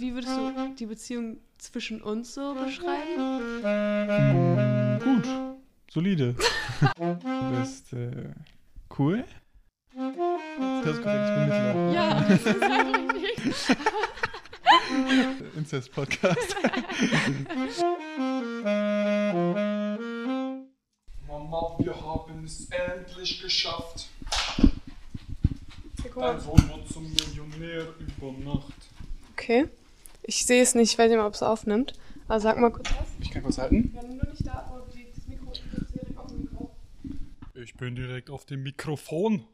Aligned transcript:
wie 0.00 0.14
würdest 0.14 0.36
du 0.36 0.74
die 0.78 0.86
Beziehung 0.86 1.38
zwischen 1.58 2.00
uns 2.00 2.34
so 2.34 2.54
beschreiben? 2.54 3.40
Gut. 5.02 5.28
Solide. 5.90 6.34
du 6.96 7.58
bist 7.58 7.92
äh, 7.92 8.32
cool. 8.98 9.24
Ich 9.92 9.96
bin 9.96 10.14
Mittler. 10.14 11.92
Ja, 11.92 12.20
das 12.28 12.46
ist 12.46 12.62
richtig. 12.62 13.76
Incest-Podcast. 15.56 16.56
Mama, 21.26 21.76
wir 21.78 22.00
haben 22.00 22.44
es 22.44 22.68
endlich 22.70 23.42
geschafft. 23.42 24.08
Dein. 26.14 26.40
Sohn 26.40 26.68
wird 26.68 26.88
zum 26.88 27.04
Millionär 27.04 27.86
über 27.98 28.32
Nacht. 28.44 28.74
Okay. 29.32 29.68
Ich 30.22 30.46
sehe 30.46 30.62
es 30.62 30.74
nicht, 30.74 30.92
ich 30.92 30.98
weiß 30.98 31.08
nicht 31.08 31.18
mal, 31.18 31.26
ob 31.26 31.34
es 31.34 31.42
aufnimmt. 31.42 31.94
Aber 32.28 32.40
sag 32.40 32.58
mal 32.58 32.70
kurz 32.70 32.88
was. 32.90 33.08
Ich 33.20 33.30
kann 33.30 33.42
kurz 33.42 33.58
halten. 33.58 33.92
Ja, 33.94 34.02
nur 34.02 34.24
nicht 34.26 34.46
da, 34.46 34.70
wo 34.70 34.92
die, 34.92 35.08
das 35.12 35.26
Mikro 35.26 35.50
ist 35.50 35.62
direkt 35.94 36.16
auf 36.16 36.26
dem 36.28 36.42
Mikro. 36.42 36.70
Ich 37.54 37.74
bin 37.74 37.96
direkt 37.96 38.30
auf 38.30 38.44
dem 38.44 38.62
Mikrofon. 38.62 39.46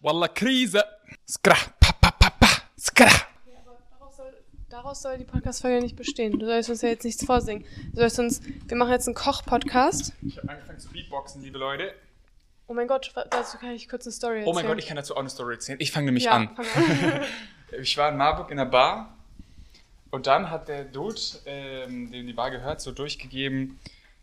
Walla 0.00 0.28
Krise. 0.28 0.82
Skra, 1.28 1.54
pa, 1.78 1.92
pa, 1.92 2.10
pa, 2.10 2.30
pa, 2.30 2.48
skra. 2.78 3.06
Ja, 3.06 3.60
aber 3.64 3.78
daraus 3.90 4.16
soll, 4.16 4.34
daraus 4.68 5.02
soll 5.02 5.18
die 5.18 5.24
Podcast-Folge 5.24 5.80
nicht 5.82 5.96
bestehen. 5.96 6.38
Du 6.38 6.46
sollst 6.46 6.68
uns 6.68 6.82
ja 6.82 6.88
jetzt 6.88 7.04
nichts 7.04 7.24
vorsingen. 7.24 7.64
Du 7.92 8.00
sollst 8.00 8.18
uns, 8.18 8.42
wir 8.66 8.76
machen 8.76 8.90
jetzt 8.90 9.06
einen 9.06 9.14
Koch-Podcast. 9.14 10.12
Ich 10.22 10.36
habe 10.38 10.48
angefangen 10.48 10.80
zu 10.80 10.90
Beatboxen, 10.90 11.42
liebe 11.42 11.58
Leute. 11.58 11.94
Oh 12.66 12.74
mein 12.74 12.88
Gott, 12.88 13.12
dazu 13.30 13.58
kann 13.58 13.70
ich 13.70 13.88
kurz 13.88 14.06
eine 14.06 14.12
Story 14.12 14.38
erzählen. 14.38 14.48
Oh 14.48 14.54
mein 14.54 14.66
Gott, 14.66 14.78
ich 14.78 14.86
kann 14.86 14.96
dazu 14.96 15.14
auch 15.14 15.20
eine 15.20 15.30
Story 15.30 15.54
erzählen. 15.54 15.78
Ich 15.80 15.92
fange 15.92 16.06
nämlich 16.06 16.24
ja, 16.24 16.32
an. 16.32 16.48
An. 16.56 16.64
Ich 17.80 17.96
war 17.96 18.10
in 18.10 18.16
Marburg 18.16 18.50
in 18.52 18.56
der 18.58 18.66
Bar 18.66 19.13
und 20.14 20.28
dann 20.28 20.48
hat 20.48 20.68
der 20.68 20.84
Dude, 20.84 21.20
ähm, 21.44 22.12
dem 22.12 22.26
die 22.26 22.32
Bar 22.32 22.52
gehört, 22.52 22.80
so 22.80 22.92
durchgegeben: 22.92 23.80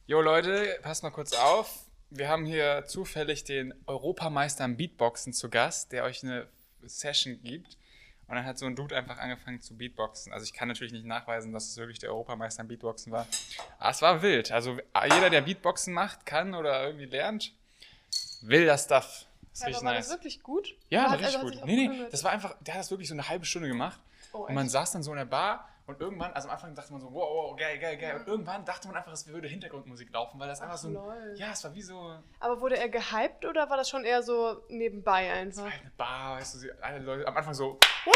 Jo 0.08 0.22
Leute, 0.22 0.80
passt 0.82 1.04
mal 1.04 1.10
kurz 1.10 1.34
auf. 1.34 1.84
Wir 2.10 2.30
haben 2.30 2.46
hier 2.46 2.86
zufällig 2.88 3.44
den 3.44 3.74
Europameister 3.88 4.64
im 4.64 4.78
Beatboxen 4.78 5.34
zu 5.34 5.50
Gast, 5.50 5.92
der 5.92 6.06
euch 6.06 6.24
eine 6.24 6.48
Session 6.84 7.42
gibt. 7.44 7.78
Und 8.28 8.36
dann 8.36 8.46
hat 8.46 8.58
so 8.58 8.66
ein 8.66 8.78
Dude 8.78 8.96
einfach 8.96 9.18
angefangen 9.18 9.60
zu 9.60 9.76
Beatboxen. 9.76 10.32
Also 10.32 10.46
ich 10.46 10.54
kann 10.54 10.70
natürlich 10.70 10.94
nicht 10.94 11.06
nachweisen, 11.06 11.52
dass 11.52 11.68
es 11.68 11.76
wirklich 11.76 12.00
der 12.00 12.12
Europameister 12.12 12.62
im 12.62 12.70
Beatboxen 12.70 13.12
war. 13.12 13.28
Aber 13.78 13.90
es 13.90 14.02
war 14.02 14.22
wild. 14.22 14.50
Also 14.54 14.78
jeder, 15.04 15.30
der 15.30 15.42
Beatboxen 15.42 15.94
macht, 15.94 16.26
kann 16.26 16.56
oder 16.56 16.86
irgendwie 16.86 17.08
lernt, 17.08 17.54
will 18.42 18.66
das 18.66 18.86
Stuff. 18.86 19.26
Ist 19.52 19.60
Ja, 19.60 19.68
richtig 19.68 19.84
war 19.84 19.94
nice. 19.94 20.08
das 20.08 20.16
wirklich 20.16 20.42
gut? 20.42 20.74
Ja, 20.90 21.04
war 21.04 21.20
richtig 21.20 21.38
also 21.38 21.50
gut. 21.50 21.66
Nee, 21.66 21.88
nee, 21.90 22.08
das 22.10 22.24
war 22.24 22.32
einfach, 22.32 22.56
der 22.62 22.76
hat 22.76 22.80
das 22.80 22.92
wirklich 22.92 23.10
so 23.10 23.14
eine 23.14 23.28
halbe 23.28 23.44
Stunde 23.44 23.68
gemacht. 23.68 24.00
Oh, 24.32 24.46
und 24.46 24.54
man 24.54 24.70
saß 24.70 24.94
dann 24.94 25.04
so 25.04 25.12
in 25.12 25.18
der 25.18 25.26
Bar 25.26 25.68
und 25.92 26.02
irgendwann, 26.02 26.32
also 26.34 26.48
am 26.48 26.54
Anfang 26.56 26.74
dachte 26.76 26.92
man 26.92 27.02
so, 27.02 27.08
wow, 27.14 27.30
wow, 27.52 27.58
geil, 27.58 27.78
geil, 27.80 27.98
geil. 27.98 28.16
Und 28.20 28.28
irgendwann 28.28 28.66
dachte 28.66 28.88
man 28.88 28.98
einfach, 28.98 29.12
es 29.12 29.28
würde 29.28 29.48
Hintergrundmusik 29.48 30.12
laufen, 30.12 30.40
weil 30.40 30.48
das 30.48 30.62
einfach 30.62 30.78
so 30.78 30.88
ein, 30.88 31.36
ja, 31.36 31.52
es 31.52 31.64
war 31.64 31.74
wie 31.76 31.82
so 31.82 32.16
Aber 32.40 32.62
wurde 32.62 32.78
er 32.78 32.90
gehypt 32.90 33.46
oder 33.46 33.70
war 33.70 33.78
das 33.78 33.90
schon 33.90 34.04
eher 34.04 34.24
so 34.24 34.62
nebenbei 34.70 35.32
einfach? 35.32 35.64
halt 35.64 35.82
eine 35.82 35.92
Bar, 35.98 36.38
weißt 36.38 36.56
du, 36.56 36.60
sie- 36.60 36.72
alle 36.82 37.00
Leute 37.00 37.28
am 37.28 37.36
Anfang 37.38 37.54
so, 37.54 37.78
wow, 38.06 38.14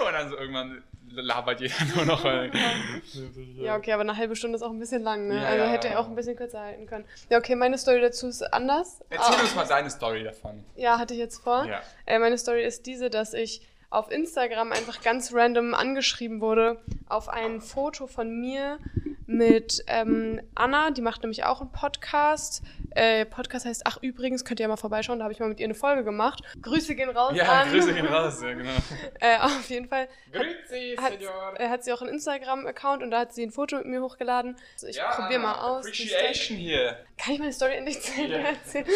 wow, 0.00 0.06
und 0.08 0.12
dann 0.14 0.28
so 0.28 0.36
irgendwann 0.36 0.84
labert 1.12 1.60
jeder 1.60 1.74
nur 1.96 2.04
noch. 2.04 2.24
Ja, 2.24 3.76
okay, 3.76 3.92
aber 3.92 4.02
eine 4.02 4.16
halbe 4.16 4.36
Stunde 4.36 4.56
ist 4.56 4.62
auch 4.62 4.70
ein 4.70 4.78
bisschen 4.78 5.02
lang, 5.02 5.26
ne? 5.28 5.36
Ja, 5.36 5.48
also 5.48 5.64
ja, 5.64 5.70
hätte 5.70 5.88
ja. 5.88 5.94
er 5.94 6.00
auch 6.00 6.06
ein 6.06 6.14
bisschen 6.14 6.36
kürzer 6.36 6.60
halten 6.60 6.86
können. 6.86 7.04
Ja, 7.28 7.38
okay, 7.38 7.56
meine 7.56 7.76
Story 7.78 8.00
dazu 8.00 8.28
ist 8.28 8.42
anders. 8.52 9.00
Erzähl 9.10 9.34
Ah, 9.36 9.40
uns 9.40 9.54
mal 9.54 9.66
deine 9.66 9.90
Story 9.90 10.24
davon. 10.24 10.64
Ja, 10.76 10.98
hatte 10.98 11.14
ich 11.14 11.20
jetzt 11.20 11.42
vor. 11.42 11.64
Ja. 11.64 11.82
Äh, 12.06 12.18
meine 12.18 12.38
Story 12.38 12.64
ist 12.64 12.86
diese, 12.86 13.10
dass 13.10 13.34
ich 13.34 13.66
auf 13.90 14.10
Instagram 14.10 14.72
einfach 14.72 15.02
ganz 15.02 15.34
random 15.34 15.74
angeschrieben 15.74 16.40
wurde 16.40 16.80
auf 17.08 17.28
ein 17.28 17.60
Foto 17.60 18.06
von 18.06 18.30
mir 18.40 18.78
mit 19.26 19.82
ähm, 19.86 20.40
Anna, 20.56 20.90
die 20.90 21.02
macht 21.02 21.22
nämlich 21.22 21.44
auch 21.44 21.60
einen 21.60 21.70
Podcast. 21.72 22.62
Äh, 22.96 23.24
Podcast 23.26 23.64
heißt, 23.66 23.82
ach 23.84 23.98
übrigens, 24.00 24.44
könnt 24.44 24.58
ihr 24.58 24.64
ja 24.64 24.68
mal 24.68 24.76
vorbeischauen, 24.76 25.18
da 25.20 25.24
habe 25.24 25.32
ich 25.32 25.38
mal 25.38 25.48
mit 25.48 25.60
ihr 25.60 25.64
eine 25.66 25.74
Folge 25.74 26.02
gemacht. 26.02 26.42
Grüße 26.62 26.96
gehen 26.96 27.08
raus 27.10 27.32
Ja, 27.36 27.44
an. 27.62 27.70
Grüße 27.70 27.94
gehen 27.94 28.06
raus, 28.06 28.40
ja, 28.42 28.52
genau. 28.54 28.70
Äh, 29.20 29.38
auf 29.38 29.68
jeden 29.70 29.88
Fall 29.88 30.08
Grüezi, 30.32 30.96
hat, 31.00 31.12
Senor. 31.20 31.54
äh, 31.60 31.68
hat 31.68 31.84
sie 31.84 31.92
auch 31.92 32.00
einen 32.00 32.10
Instagram-Account 32.10 33.02
und 33.04 33.10
da 33.12 33.20
hat 33.20 33.32
sie 33.32 33.44
ein 33.44 33.52
Foto 33.52 33.76
mit 33.76 33.86
mir 33.86 34.02
hochgeladen. 34.02 34.56
Also 34.74 34.88
ich 34.88 34.96
Ja, 34.96 35.10
probiere 35.12 35.40
mal 35.40 35.54
aus. 35.60 35.86
Appreciation 35.86 36.56
hier. 36.58 36.96
Kann 37.16 37.34
ich 37.34 37.38
meine 37.40 37.52
Story 37.52 37.74
endlich 37.74 38.00
zu 38.00 38.12
Ende 38.20 38.38
Ja. 38.40 38.48
erzählen? 38.48 38.86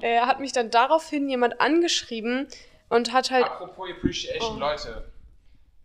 Er 0.00 0.26
hat 0.28 0.38
mich 0.38 0.52
dann 0.52 0.70
daraufhin 0.70 1.28
jemand 1.28 1.60
angeschrieben 1.60 2.46
und 2.90 3.12
hat 3.14 3.30
halt. 3.30 3.44
Apropos 3.46 3.88
Appreciation, 3.90 4.56
Oh. 4.56 4.60
Leute. 4.60 5.04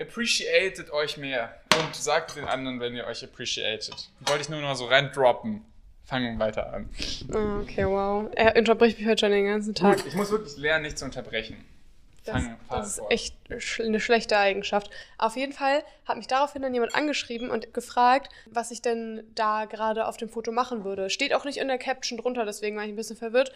Appreciated 0.02 0.92
euch 0.92 1.16
mehr. 1.18 1.54
Und 1.80 1.96
sagt 1.96 2.36
den 2.36 2.46
anderen, 2.46 2.80
wenn 2.82 2.96
ihr 2.96 3.06
euch 3.06 3.24
appreciated. 3.24 4.10
Wollte 4.22 4.42
ich 4.42 4.50
nur 4.50 4.60
noch 4.62 4.76
so 4.76 4.86
reindroppen. 4.86 5.64
Fangen 6.04 6.38
wir 6.38 6.46
weiter 6.46 6.72
an. 6.74 6.90
Ah, 7.34 7.60
Okay, 7.62 7.86
wow. 7.86 8.30
Er 8.36 8.56
unterbricht 8.58 9.00
mich 9.00 9.08
heute 9.08 9.22
schon 9.22 9.32
den 9.32 9.46
ganzen 9.46 9.74
Tag. 9.74 9.98
Gut, 9.98 10.08
ich 10.08 10.14
muss 10.16 10.30
wirklich 10.32 10.58
lernen, 10.58 10.84
nicht 10.84 11.00
zu 11.00 11.06
unterbrechen. 11.06 11.64
Das, 12.26 12.44
das 12.70 12.88
ist 12.98 13.04
echt 13.10 13.36
eine 13.80 14.00
schlechte 14.00 14.36
Eigenschaft. 14.38 14.90
Auf 15.20 15.36
jeden 15.36 15.54
Fall 15.54 15.84
hat 16.06 16.18
mich 16.18 16.26
daraufhin 16.28 16.64
dann 16.64 16.74
jemand 16.74 16.96
angeschrieben 16.96 17.52
und 17.52 17.72
gefragt, 17.74 18.32
was 18.48 18.72
ich 18.72 18.82
denn 18.82 19.24
da 19.36 19.66
gerade 19.66 20.08
auf 20.08 20.18
dem 20.18 20.30
Foto 20.30 20.52
machen 20.52 20.84
würde. 20.84 21.10
Steht 21.12 21.34
auch 21.36 21.46
nicht 21.46 21.58
in 21.58 21.68
der 21.68 21.78
Caption 21.78 22.18
drunter, 22.18 22.44
deswegen 22.46 22.76
war 22.78 22.84
ich 22.84 22.90
ein 22.90 22.96
bisschen 22.96 23.16
verwirrt. 23.16 23.52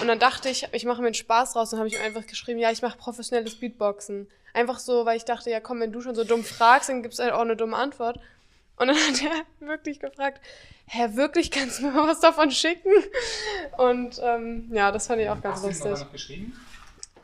Und 0.00 0.08
dann 0.08 0.18
dachte 0.18 0.48
ich, 0.50 0.66
ich 0.72 0.84
mache 0.84 1.00
mir 1.00 1.06
einen 1.08 1.14
Spaß 1.14 1.56
raus 1.56 1.72
und 1.72 1.78
habe 1.78 1.88
ich 1.88 1.94
ihm 1.94 2.02
einfach 2.02 2.26
geschrieben, 2.26 2.58
ja, 2.58 2.70
ich 2.70 2.82
mache 2.82 2.98
professionelles 2.98 3.54
Beatboxen. 3.58 4.28
Einfach 4.52 4.78
so, 4.78 5.04
weil 5.06 5.16
ich 5.16 5.24
dachte, 5.24 5.50
ja 5.50 5.60
komm, 5.60 5.80
wenn 5.80 5.92
du 5.92 6.00
schon 6.00 6.14
so 6.14 6.24
dumm 6.24 6.44
fragst, 6.44 6.88
dann 6.88 7.02
gibt's 7.02 7.18
halt 7.18 7.32
auch 7.32 7.40
eine 7.40 7.56
dumme 7.56 7.76
Antwort. 7.76 8.18
Und 8.76 8.88
dann 8.88 8.96
hat 8.96 9.22
er 9.22 9.44
wirklich 9.66 10.00
gefragt, 10.00 10.40
hä, 10.86 11.08
wirklich, 11.14 11.50
kannst 11.50 11.78
du 11.80 11.86
mir 11.90 11.94
was 12.06 12.20
davon 12.20 12.50
schicken? 12.50 12.90
Und 13.78 14.20
ähm, 14.22 14.68
ja, 14.72 14.92
das 14.92 15.06
fand 15.06 15.20
ich 15.22 15.28
auch 15.30 15.40
ganz 15.40 15.56
Hast 15.56 15.62
du 15.64 15.68
ihm 15.68 15.70
lustig. 15.70 15.90
aber 15.92 16.00
noch 16.04 16.12
geschrieben? 16.12 16.60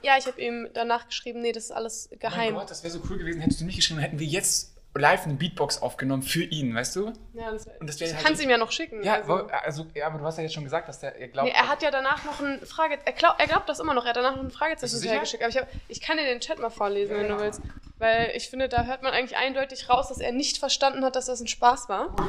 Ja, 0.03 0.17
ich 0.19 0.27
habe 0.27 0.41
ihm 0.41 0.69
danach 0.75 1.07
geschrieben, 1.07 1.43
nee, 1.43 1.53
das 1.53 1.65
ist 1.65 1.71
alles 1.73 2.09
Oh 2.13 2.17
geheim. 2.19 2.55
mein 2.55 2.61
Gott, 2.63 2.71
das 2.71 2.83
wäre 2.83 2.93
so 2.93 3.01
cool 3.09 3.19
gewesen. 3.19 3.41
Hättest 3.41 3.61
du 3.61 3.65
nicht 3.67 3.77
geschrieben, 3.77 4.01
hätten 4.01 4.19
wir 4.19 4.27
jetzt 4.27 4.73
live 4.95 5.25
eine 5.25 5.35
Beatbox 5.35 5.81
aufgenommen 5.81 6.23
für 6.23 6.43
ihn, 6.45 6.75
weißt 6.75 6.97
du? 6.97 7.13
ja, 7.35 7.51
das 7.51 7.67
Und 7.81 7.89
das 7.89 7.99
ich 8.01 8.13
halt 8.15 8.23
kann 8.25 8.35
es 8.35 8.41
ihm 8.43 8.51
ja 8.51 8.59
noch 8.59 8.71
schicken. 8.73 9.03
Ja, 9.03 9.15
also. 9.15 9.47
also, 9.47 9.87
ja, 9.95 10.07
aber 10.07 10.19
du 10.19 10.25
hast 10.27 10.37
ja 10.37 10.43
jetzt 10.43 10.53
schon 10.53 10.65
gesagt, 10.65 10.87
dass 10.89 11.01
der, 11.01 11.17
er 11.19 11.29
glaubt. 11.29 11.49
Nee, 11.49 11.55
er 11.57 11.69
hat 11.69 11.83
ja 11.83 11.91
danach 11.91 12.25
noch 12.25 12.41
ein 12.41 12.61
Frage. 12.67 12.99
Er, 13.05 13.13
glaub, 13.13 13.41
er 13.41 13.47
glaubt 13.47 13.69
das 13.69 13.81
immer 13.81 13.95
noch. 13.95 14.05
Er 14.05 14.11
hat 14.11 14.17
danach 14.17 14.37
noch 14.37 14.43
ein 14.43 14.51
Fragezeichen 14.51 14.83
Bist 14.93 14.95
du 15.05 15.09
hinterher 15.09 15.25
sicher? 15.25 15.39
geschickt. 15.39 15.61
Aber 15.65 15.69
ich, 15.71 15.75
hab, 15.81 15.89
ich 15.89 16.01
kann 16.03 16.19
dir 16.19 16.25
den 16.25 16.41
Chat 16.41 16.59
mal 16.59 16.69
vorlesen, 16.71 17.17
wenn 17.17 17.27
Ja. 17.29 17.37
du 17.37 17.41
willst. 17.43 17.63
Weil 17.99 18.33
ich 18.35 18.51
finde, 18.51 18.69
da 18.69 18.85
hört 18.85 19.03
man 19.03 19.13
eigentlich 19.13 19.37
eindeutig 19.39 19.89
raus, 19.89 20.09
dass 20.09 20.19
er 20.19 20.33
nicht 20.33 20.59
verstanden 20.59 21.05
hat, 21.05 21.15
dass 21.17 21.27
das 21.27 21.41
ein 21.41 21.47
Spaß 21.47 21.89
war. 21.89 22.15
Ke- 22.17 22.27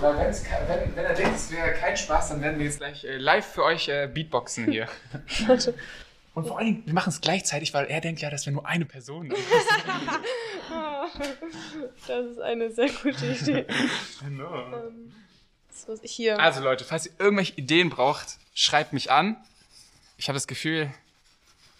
wenn, 0.68 0.96
wenn 0.96 1.06
er 1.06 1.16
denkt, 1.16 1.36
es 1.36 1.52
wäre 1.52 1.74
kein 1.74 1.98
Spaß, 1.98 2.30
dann 2.30 2.42
werden 2.42 2.60
wir 2.60 2.66
jetzt 2.68 2.78
gleich 2.80 3.04
äh, 3.04 3.18
live 3.18 3.46
für 3.46 3.64
euch 3.64 3.90
äh, 3.90 4.08
Beatboxen 4.08 4.72
hier. 4.72 4.88
Und 6.36 6.48
vor 6.48 6.58
allen 6.58 6.66
Dingen, 6.68 6.84
wir 6.88 6.94
machen 6.96 7.10
es 7.10 7.22
gleichzeitig, 7.22 7.74
weil 7.76 7.86
er 7.86 8.02
denkt 8.02 8.22
ja, 8.22 8.30
das 8.32 8.46
wäre 8.48 8.54
nur 8.56 8.66
eine 8.68 8.86
Person. 8.86 9.32
Das 12.08 12.26
ist 12.26 12.40
eine 12.40 12.72
sehr 12.72 12.90
gute 12.90 13.26
Idee. 13.26 13.66
genau. 14.24 14.66
Ähm, 14.74 15.14
was 15.88 16.00
hier. 16.04 16.40
Also 16.40 16.62
Leute, 16.62 16.84
falls 16.86 17.08
ihr 17.08 17.12
irgendwelche 17.20 17.54
Ideen 17.54 17.90
braucht, 17.90 18.38
schreibt 18.54 18.94
mich 18.94 19.12
an. 19.12 19.38
Ich 20.18 20.28
habe 20.30 20.36
das 20.36 20.48
Gefühl, 20.48 20.90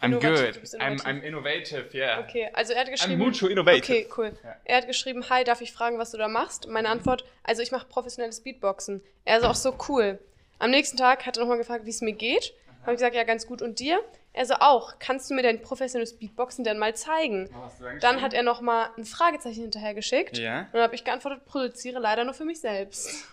I'm 0.02 0.08
Innovativ, 0.08 0.56
du 0.56 0.62
good. 0.62 0.82
I'm, 0.82 0.92
innovativ. 0.92 1.06
I'm 1.06 1.22
innovative, 1.22 1.90
yeah. 1.94 2.20
Okay, 2.20 2.50
also 2.54 2.74
er 2.74 2.82
hat 2.82 2.88
I'm 2.88 2.92
geschrieben. 2.92 3.20
mucho 3.20 3.48
innovative. 3.48 3.84
Okay, 3.84 4.08
cool. 4.18 4.38
Ja. 4.44 4.56
Er 4.66 4.78
hat 4.78 4.88
geschrieben, 4.88 5.30
hi, 5.30 5.44
darf 5.46 5.62
ich 5.62 5.72
fragen, 5.72 5.98
was 5.98 6.12
du 6.12 6.18
da 6.18 6.28
machst? 6.28 6.68
Meine 6.68 6.90
Antwort, 6.90 7.24
also 7.44 7.62
ich 7.62 7.72
mache 7.72 7.88
professionelles 7.88 8.42
Beatboxen. 8.42 9.02
Er 9.24 9.38
ist 9.38 9.46
auch 9.46 9.56
so 9.56 9.78
cool. 9.88 10.20
Am 10.60 10.72
nächsten 10.72 10.98
Tag 10.98 11.26
hat 11.26 11.38
er 11.38 11.42
nochmal 11.42 11.58
gefragt, 11.58 11.86
wie 11.86 11.90
es 11.90 12.02
mir 12.02 12.14
geht. 12.14 12.54
Habe 12.82 12.92
ich 12.94 12.98
gesagt, 12.98 13.16
ja, 13.16 13.24
ganz 13.24 13.48
gut. 13.48 13.62
Und 13.62 13.80
dir? 13.80 14.04
Er 14.36 14.48
so 14.48 14.56
auch, 14.56 14.98
kannst 14.98 15.30
du 15.30 15.36
mir 15.36 15.44
dein 15.44 15.62
professionelles 15.62 16.18
Beatboxen 16.18 16.64
denn 16.64 16.80
mal 16.80 16.96
zeigen? 16.96 17.50
Du 17.80 18.00
dann 18.00 18.22
hat 18.22 18.34
er 18.34 18.42
nochmal 18.42 18.90
ein 18.98 19.06
Fragezeichen 19.06 19.62
hinterher 19.62 19.94
geschickt. 19.94 20.40
Ja. 20.40 20.62
Und 20.62 20.74
dann 20.74 20.82
habe 20.82 20.96
ich 20.96 21.04
geantwortet, 21.04 21.46
produziere 21.46 22.00
leider 22.00 22.24
nur 22.24 22.34
für 22.34 22.46
mich 22.46 22.60
selbst. 22.60 23.28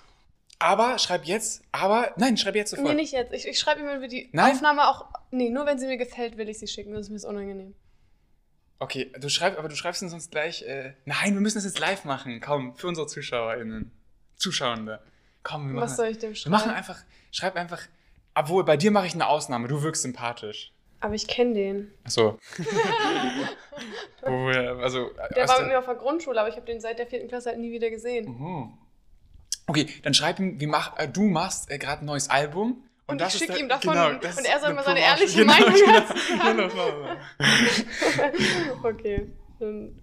Aber 0.59 0.99
schreib 0.99 1.25
jetzt, 1.25 1.63
aber, 1.73 2.13
nein, 2.19 2.37
schreib 2.37 2.55
jetzt 2.55 2.71
sofort. 2.71 2.89
Nee, 2.89 2.95
nicht 2.95 3.13
jetzt. 3.13 3.33
Ich, 3.33 3.49
ich 3.49 3.59
schreibe 3.59 3.81
ihm, 3.81 3.87
wenn 3.87 4.03
wir 4.03 4.09
die 4.09 4.29
Nein? 4.33 4.53
Aufnahme 4.53 4.89
auch. 4.89 5.07
Nee, 5.31 5.49
nur 5.49 5.65
wenn 5.65 5.79
sie 5.79 5.87
mir 5.87 5.97
gefällt, 5.97 6.37
will 6.37 6.51
ich 6.51 6.59
sie 6.59 6.67
schicken. 6.67 6.93
Das 6.93 7.03
ist 7.03 7.09
mir 7.09 7.17
das 7.17 7.25
unangenehm. 7.25 7.75
Okay, 8.79 9.11
du 9.19 9.31
schreibst, 9.31 9.59
aber 9.59 9.69
du 9.69 9.77
schreibst 9.77 10.03
uns 10.03 10.11
sonst 10.11 10.31
gleich, 10.31 10.63
äh, 10.63 10.93
nein, 11.07 11.33
wir 11.33 11.41
müssen 11.41 11.57
das 11.57 11.65
jetzt 11.65 11.79
live 11.79 12.05
machen. 12.05 12.43
Komm, 12.43 12.77
für 12.77 12.89
unsere 12.89 13.07
ZuschauerInnen. 13.07 13.91
Zuschauende. 14.37 15.01
Komm, 15.43 15.69
wir 15.69 15.75
machen 15.75 15.85
Was 15.85 15.97
soll 15.97 16.09
ich 16.09 16.19
dem 16.19 16.31
Wir 16.31 16.37
schreiben? 16.37 16.53
machen 16.53 16.71
einfach, 16.73 16.99
schreib 17.33 17.57
einfach, 17.57 17.81
obwohl, 18.35 18.65
bei 18.65 18.77
dir 18.77 18.91
mache 18.91 19.07
ich 19.07 19.15
eine 19.15 19.27
Ausnahme, 19.29 19.67
du 19.67 19.83
wirkst 19.83 20.03
sympathisch. 20.03 20.73
Aber 21.01 21.15
ich 21.15 21.27
kenne 21.27 21.55
den. 21.55 21.93
Achso. 22.05 22.39
Wo 24.23 24.31
wir, 24.49 24.77
also, 24.83 25.11
Der 25.35 25.49
war 25.49 25.61
mit 25.61 25.69
mir 25.69 25.79
auf 25.79 25.87
der 25.87 25.95
Grundschule, 25.95 26.39
aber 26.39 26.49
ich 26.51 26.57
habe 26.57 26.67
den 26.67 26.81
seit 26.81 26.99
der 26.99 27.07
vierten 27.07 27.29
Klasse 27.29 27.51
halt 27.51 27.59
nie 27.59 27.73
wieder 27.73 27.89
gesehen. 27.91 28.27
Mhm. 28.27 28.73
Okay, 29.67 29.87
dann 30.03 30.13
schreib 30.15 30.39
ihm, 30.41 30.61
wie 30.61 30.67
mach, 30.67 30.99
äh, 30.99 31.09
du 31.09 31.23
machst 31.23 31.71
äh, 31.71 31.79
gerade 31.79 32.03
ein 32.03 32.07
neues 32.07 32.29
Album. 32.29 32.85
Und 33.07 33.21
das 33.21 33.35
ich 33.35 33.41
ist 33.43 33.47
schick 33.47 33.51
der- 33.57 33.61
ihm 33.65 33.69
davon 33.69 33.93
genau, 33.93 34.09
und 34.11 34.25
er 34.45 34.61
soll 34.61 34.75
mal 34.75 34.85
seine 34.85 35.01
ehrliche 35.01 35.41
genau, 35.41 35.53
Meinung 35.53 35.73
genau, 35.75 36.03
genau, 36.69 36.75
machen 36.75 37.19
wir. 38.79 38.85
okay, 38.91 39.27
dann 39.59 39.99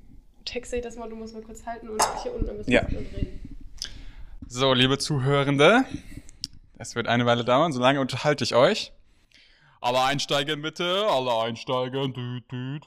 texte 0.46 0.76
ich 0.78 0.82
das 0.82 0.96
mal, 0.98 1.10
du 1.10 1.16
musst 1.16 1.34
mal 1.34 1.42
kurz 1.44 1.66
halten 1.66 1.90
und 1.90 2.02
hier 2.24 2.34
unten 2.34 2.50
ein 2.50 2.58
bisschen 2.58 2.74
Ja. 2.74 2.82
reden. 2.82 3.40
So, 4.48 4.74
liebe 4.74 4.98
Zuhörende, 4.98 5.86
es 6.78 6.96
wird 6.96 7.08
eine 7.08 7.26
Weile 7.26 7.46
dauern, 7.46 7.72
solange 7.72 8.02
unterhalte 8.02 8.44
ich 8.44 8.56
euch. 8.56 8.92
Alle 9.82 10.02
einsteigen 10.02 10.62
bitte, 10.62 11.08
alle 11.10 11.36
einsteigen. 11.42 12.14
Düt, 12.14 12.52
düt. 12.52 12.84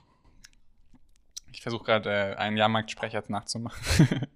Ich 1.53 1.63
versuche 1.63 1.85
gerade 1.85 2.11
äh, 2.11 2.37
einen 2.37 2.57
Jahrmarktsprecher 2.57 3.23
nachzumachen. 3.29 3.81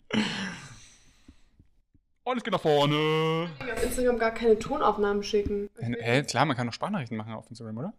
Und 2.25 2.39
es 2.39 2.45
geht 2.45 2.53
nach 2.53 2.61
vorne. 2.61 3.51
Ich 3.61 3.73
auf 3.73 3.83
Instagram 3.83 4.19
gar 4.19 4.31
keine 4.31 4.59
Tonaufnahmen 4.59 5.23
schicken. 5.23 5.69
Hä, 5.79 5.95
Hä, 6.01 6.23
klar, 6.23 6.47
man 6.47 6.57
kann 6.57 6.67
doch 6.67 6.73
Sprachnachrichten 6.73 7.19
machen 7.19 7.35
auf 7.35 7.49
Instagram, 7.51 7.77
oder? 7.77 7.93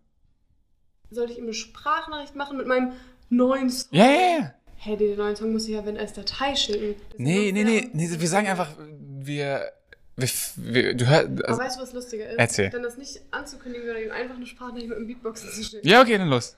Sollte 1.12 1.34
ich 1.34 1.38
ihm 1.38 1.46
eine 1.46 1.54
Sprachnachricht 1.54 2.36
machen 2.36 2.58
mit 2.58 2.66
meinem 2.66 2.94
neuen 3.30 3.70
Song? 3.70 3.90
Ja, 3.92 4.06
ja, 4.06 4.40
ja. 4.40 4.54
Hey, 4.78 4.98
den 4.98 5.18
neuen 5.18 5.36
Song 5.36 5.52
muss 5.52 5.68
ich 5.68 5.76
ja 5.76 5.86
wenn 5.86 5.98
als 5.98 6.14
Datei 6.14 6.56
schicken. 6.56 6.96
Das 7.10 7.20
Nee, 7.20 7.52
nee, 7.52 7.64
nee, 7.64 7.90
nee, 7.94 8.10
wir 8.20 8.28
sagen 8.28 8.48
einfach, 8.48 8.72
wir, 9.00 9.72
wir, 10.18 10.30
wir 10.58 10.94
du 10.96 11.08
hörst, 11.08 11.28
Aber 11.28 11.48
also, 11.50 11.62
weißt 11.62 11.78
du, 11.78 11.82
was 11.82 11.94
lustiger 11.94 12.30
ist? 12.30 12.38
Erzähl. 12.38 12.70
Dann 12.70 12.84
das 12.84 12.98
nicht 12.98 13.22
anzukündigen, 13.32 13.86
sondern 13.88 14.04
ihm 14.04 14.12
einfach 14.12 14.36
eine 14.36 14.46
Sprachnachricht 14.46 14.88
mit 14.90 14.98
einem 14.98 15.08
Beatboxen 15.08 15.50
zu 15.50 15.64
schicken. 15.64 15.88
ja, 15.88 16.02
okay, 16.02 16.18
dann 16.18 16.30
los. 16.30 16.58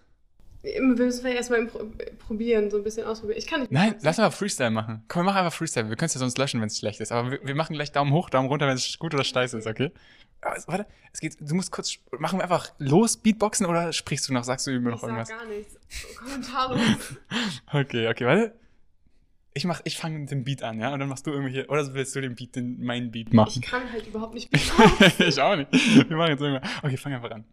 Wir 0.64 0.82
müssen 0.82 1.22
vielleicht 1.22 1.38
erstmal 1.38 1.66
Pro 1.68 1.86
probieren, 2.28 2.70
so 2.70 2.78
ein 2.78 2.84
bisschen 2.84 3.06
ausprobieren. 3.06 3.38
Ich 3.38 3.48
kann 3.48 3.62
nicht 3.62 3.72
Nein, 3.72 3.96
lass 4.02 4.18
mal 4.18 4.30
Freestyle 4.32 4.72
machen. 4.72 5.04
Komm, 5.08 5.22
wir 5.22 5.26
machen 5.32 5.38
einfach 5.46 5.54
Freestyle. 5.58 5.88
Wir 5.88 5.96
können 5.96 6.08
es 6.08 6.14
ja 6.16 6.20
sonst 6.20 6.38
löschen, 6.38 6.60
wenn 6.60 6.68
es 6.68 6.78
schlecht 6.78 7.00
ist. 7.00 7.12
Aber 7.12 7.32
wir, 7.32 7.40
wir 7.44 7.56
machen 7.56 7.74
gleich 7.74 7.92
Daumen 7.92 8.12
hoch, 8.12 8.30
Daumen 8.30 8.50
runter, 8.50 8.68
wenn 8.68 8.76
es 8.76 8.98
gut 9.00 9.14
oder 9.14 9.24
scheiße 9.24 9.58
ist, 9.60 9.68
okay? 9.68 9.92
Aber, 10.42 10.58
es- 10.58 10.68
warte, 10.68 10.86
es 11.14 11.20
geht, 11.20 11.38
du 11.40 11.56
musst 11.56 11.72
kurz, 11.72 11.94
machen 12.20 12.40
wir 12.40 12.44
einfach 12.44 12.74
los, 12.80 13.18
Beatboxen 13.18 13.66
oder 13.66 13.94
sprichst 13.94 14.28
du 14.28 14.34
noch, 14.34 14.44
sagst 14.44 14.68
du 14.68 14.72
immer 14.72 14.90
noch 14.92 14.98
ich 14.98 15.02
sag 15.02 15.10
irgendwas? 15.10 15.30
gar 15.30 15.46
nichts. 15.46 15.76
Kommentarlos. 16.18 16.80
Okay, 17.74 18.08
okay, 18.10 18.26
warte. 18.26 18.54
Ich 19.58 19.66
mach, 19.66 19.82
ich 19.86 19.98
fange 19.98 20.20
mit 20.20 20.30
dem 20.32 20.44
Beat 20.44 20.62
an, 20.64 20.80
ja? 20.80 20.94
Und 20.94 21.00
dann 21.00 21.10
machst 21.10 21.26
du 21.26 21.32
irgendwie 21.32 21.52
hier, 21.52 21.70
oder 21.70 21.94
willst 21.94 22.16
du 22.16 22.22
den 22.22 22.36
Beat, 22.36 22.56
den, 22.56 22.80
meinen 22.84 23.10
Beat 23.12 23.28
Ich 23.30 23.34
machen? 23.34 23.62
kann 23.62 23.92
halt 23.92 24.06
überhaupt 24.08 24.34
nicht 24.36 24.50
Beatboxen. 24.52 25.28
ich 25.28 25.42
auch 25.42 25.56
nicht. 25.56 25.72
Wir 25.74 26.16
machen 26.16 26.30
jetzt 26.32 26.42
irgendwann. 26.42 26.70
Okay, 26.84 26.96
fang 26.98 27.14
einfach 27.14 27.32
an. 27.32 27.44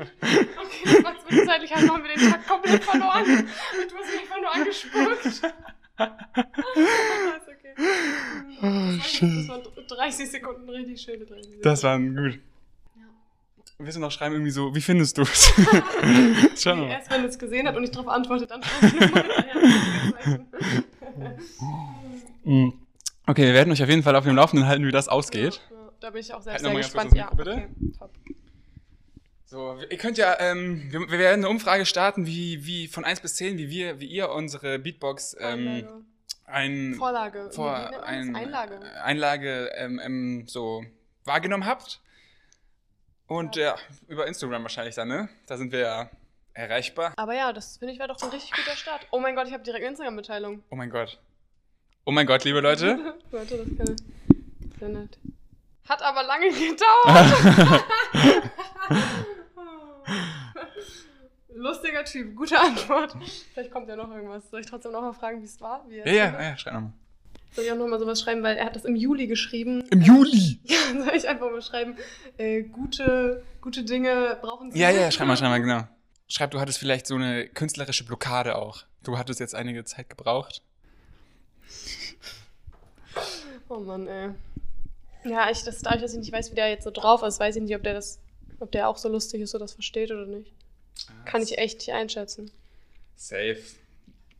Okay, 0.00 1.04
war 1.04 1.14
zwischenzeitlich 1.26 1.74
halt 1.74 1.86
noch 1.86 1.98
mit 1.98 2.10
den 2.16 2.30
Takt 2.30 2.46
komplett 2.48 2.82
verloren. 2.84 3.24
Und 3.24 3.90
du 3.90 3.96
hast 3.96 4.10
mich 4.10 4.20
einfach 4.20 4.40
nur 4.40 4.54
angespuckt. 4.54 5.26
ist 5.26 5.44
okay. 5.44 5.52
Oh, 8.62 8.96
Das 8.96 9.22
waren- 9.22 9.46
Das 9.46 9.48
waren 9.48 9.62
30 9.88 10.30
Sekunden 10.30 10.68
richtig 10.70 11.00
schöne 11.00 11.24
30 11.26 11.44
Sekunden. 11.44 11.62
Das 11.62 11.82
war 11.82 11.98
gut. 11.98 12.38
Ja. 12.96 13.02
Willst 13.78 13.96
du 13.96 14.00
noch 14.00 14.10
schreiben 14.12 14.34
irgendwie 14.34 14.50
so, 14.50 14.74
wie 14.74 14.80
findest 14.80 15.18
du 15.18 15.22
es? 15.22 15.52
Schau 16.62 16.76
mal. 16.76 16.90
erst 16.90 17.10
wenn 17.10 17.24
es 17.24 17.38
gesehen 17.38 17.66
hat 17.68 17.76
und 17.76 17.84
ich 17.84 17.90
darauf 17.90 18.08
antwortet, 18.08 18.50
dann. 18.50 18.62
Mm. 22.44 22.70
Okay, 23.26 23.42
wir 23.44 23.54
werden 23.54 23.72
euch 23.72 23.82
auf 23.82 23.88
jeden 23.88 24.02
Fall 24.02 24.16
auf 24.16 24.24
dem 24.24 24.36
Laufenden 24.36 24.66
halten, 24.66 24.86
wie 24.86 24.90
das 24.92 25.08
ausgeht. 25.08 25.60
Ja, 25.70 25.76
da 26.00 26.10
bin 26.10 26.20
ich 26.20 26.32
auch 26.32 26.42
sehr, 26.42 26.54
Halt 26.54 26.62
sehr 26.62 26.74
gespannt. 26.74 27.14
Ja, 27.14 27.30
bitte. 27.34 27.52
okay, 27.52 27.68
top. 27.98 28.10
So, 29.50 29.76
ihr 29.90 29.98
könnt 29.98 30.16
ja, 30.16 30.38
ähm, 30.38 30.92
wir, 30.92 31.00
wir 31.10 31.18
werden 31.18 31.40
eine 31.40 31.48
Umfrage 31.48 31.84
starten, 31.84 32.24
wie, 32.24 32.64
wie 32.66 32.86
von 32.86 33.04
1 33.04 33.18
bis 33.18 33.34
10, 33.34 33.58
wie 33.58 33.68
wir, 33.68 33.98
wie 33.98 34.06
ihr 34.06 34.30
unsere 34.30 34.78
Beatbox 34.78 35.36
ähm, 35.40 36.06
ein, 36.46 36.94
Vorlage. 36.94 37.50
vor, 37.50 37.74
ein, 38.04 38.36
Einlage. 38.36 38.80
Einlage 39.02 39.72
ähm, 39.74 40.00
ähm, 40.04 40.44
so 40.46 40.84
wahrgenommen 41.24 41.66
habt. 41.66 42.00
Und 43.26 43.56
ja. 43.56 43.74
über 44.06 44.28
Instagram 44.28 44.62
wahrscheinlich 44.62 44.94
dann, 44.94 45.08
ne? 45.08 45.28
Da 45.48 45.56
sind 45.56 45.72
wir 45.72 45.80
ja 45.80 46.10
erreichbar. 46.52 47.12
Aber 47.16 47.34
ja, 47.34 47.52
das 47.52 47.78
finde 47.78 47.92
ich 47.92 47.98
wäre 47.98 48.06
doch 48.06 48.22
ein 48.22 48.30
richtig 48.30 48.52
guter 48.52 48.76
Start. 48.76 49.04
Oh 49.10 49.18
mein 49.18 49.34
Gott, 49.34 49.48
ich 49.48 49.52
habe 49.52 49.64
direkt 49.64 49.82
eine 49.82 49.90
Instagram-Mitteilung. 49.90 50.62
Oh 50.70 50.76
mein 50.76 50.90
Gott. 50.90 51.18
Oh 52.04 52.12
mein 52.12 52.28
Gott, 52.28 52.44
liebe 52.44 52.60
Leute. 52.60 53.16
Warte, 53.32 53.56
das 53.56 53.66
kann 54.78 55.08
ich. 55.10 55.88
Hat 55.88 56.02
aber 56.02 56.22
lange 56.22 56.50
gedauert. 56.50 57.84
Lustiger 61.60 62.04
Typ, 62.04 62.34
gute 62.34 62.58
Antwort. 62.58 63.14
Vielleicht 63.52 63.70
kommt 63.70 63.86
ja 63.86 63.94
noch 63.94 64.10
irgendwas. 64.10 64.48
Soll 64.50 64.60
ich 64.60 64.66
trotzdem 64.66 64.92
noch 64.92 65.02
mal 65.02 65.12
fragen, 65.12 65.42
wie 65.42 65.44
es 65.44 65.60
war? 65.60 65.84
Wie 65.88 65.98
ja, 65.98 66.06
ja, 66.06 66.42
ja, 66.42 66.56
schreib 66.56 66.72
nochmal. 66.72 66.92
Soll 67.52 67.64
ich 67.64 67.72
auch 67.72 67.76
noch 67.76 67.86
mal 67.86 67.98
sowas 67.98 68.20
schreiben, 68.20 68.42
weil 68.42 68.56
er 68.56 68.64
hat 68.64 68.76
das 68.76 68.86
im 68.86 68.96
Juli 68.96 69.26
geschrieben. 69.26 69.84
Im 69.90 70.00
Juli! 70.00 70.58
Ja, 70.64 71.04
soll 71.04 71.14
ich 71.14 71.28
einfach 71.28 71.50
mal 71.50 71.60
schreiben, 71.60 71.96
äh, 72.38 72.62
gute, 72.62 73.42
gute 73.60 73.84
Dinge 73.84 74.38
brauchen 74.40 74.72
sie. 74.72 74.78
Ja, 74.78 74.90
ja, 74.90 75.10
schreib 75.10 75.26
mal, 75.26 75.36
schreib 75.36 75.50
mal, 75.50 75.60
genau. 75.60 75.86
Schreib, 76.28 76.50
du 76.52 76.60
hattest 76.60 76.78
vielleicht 76.78 77.06
so 77.06 77.16
eine 77.16 77.46
künstlerische 77.48 78.04
Blockade 78.04 78.56
auch. 78.56 78.84
Du 79.02 79.18
hattest 79.18 79.40
jetzt 79.40 79.54
einige 79.54 79.84
Zeit 79.84 80.08
gebraucht. 80.08 80.62
Oh 83.68 83.80
Mann, 83.80 84.06
ey. 84.06 84.30
Ja, 85.24 85.50
ich, 85.50 85.62
das, 85.64 85.80
dadurch, 85.82 86.02
dass 86.02 86.12
ich 86.12 86.20
nicht 86.20 86.32
weiß, 86.32 86.52
wie 86.52 86.54
der 86.54 86.70
jetzt 86.70 86.84
so 86.84 86.90
drauf 86.90 87.22
ist, 87.22 87.38
weiß 87.38 87.56
ich 87.56 87.62
nicht, 87.62 87.76
ob 87.76 87.82
der 87.82 87.94
das, 87.94 88.18
ob 88.60 88.72
der 88.72 88.88
auch 88.88 88.96
so 88.96 89.10
lustig 89.10 89.42
ist 89.42 89.54
oder 89.54 89.64
das 89.64 89.74
versteht 89.74 90.10
oder 90.10 90.24
nicht. 90.24 90.54
Kann 91.24 91.42
ich 91.42 91.58
echt 91.58 91.78
nicht 91.78 91.92
einschätzen. 91.92 92.50
Safe. 93.16 93.58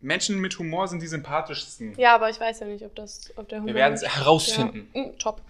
Menschen 0.00 0.38
mit 0.38 0.58
Humor 0.58 0.88
sind 0.88 1.02
die 1.02 1.06
sympathischsten. 1.06 1.94
Ja, 1.99 2.14
aber 2.14 2.31
ich 2.31 2.41
weiß 2.41 2.61
ja 2.61 2.67
nicht, 2.67 2.85
ob 2.85 2.94
das, 2.94 3.31
ob 3.37 3.49
der 3.49 3.58
Humor. 3.58 3.69
Wir 3.69 3.75
werden 3.75 3.94
es 3.94 4.02
herausfinden. 4.02 4.88
Ja, 4.94 5.02
mm, 5.02 5.19
top. 5.19 5.43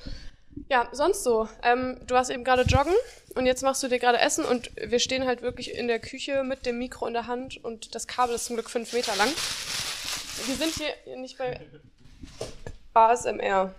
Ja, 0.69 0.89
sonst 0.93 1.23
so. 1.23 1.49
Ähm, 1.63 1.97
du 2.07 2.15
warst 2.15 2.31
eben 2.31 2.43
gerade 2.43 2.63
joggen 2.63 2.93
und 3.37 3.47
jetzt 3.47 3.63
machst 3.63 3.83
du 3.85 3.89
dir 3.89 4.01
gerade 4.01 4.19
Essen 4.19 4.45
und 4.45 4.71
wir 4.77 4.99
stehen 4.99 5.25
halt 5.25 5.43
wirklich 5.43 5.73
in 5.75 5.87
der 5.87 6.01
Küche 6.01 6.43
mit 6.43 6.67
dem 6.67 6.79
Mikro 6.79 7.07
in 7.07 7.13
der 7.15 7.29
Hand 7.29 7.63
und 7.65 7.95
das 7.95 8.09
Kabel 8.09 8.35
ist 8.35 8.47
zum 8.47 8.57
Glück 8.57 8.69
fünf 8.69 8.93
Meter 8.93 9.15
lang. 9.17 9.29
Wir 10.47 10.55
sind 10.57 10.75
hier 10.75 11.17
nicht 11.17 11.39
bei 11.39 11.61
ASMR. 12.95 13.73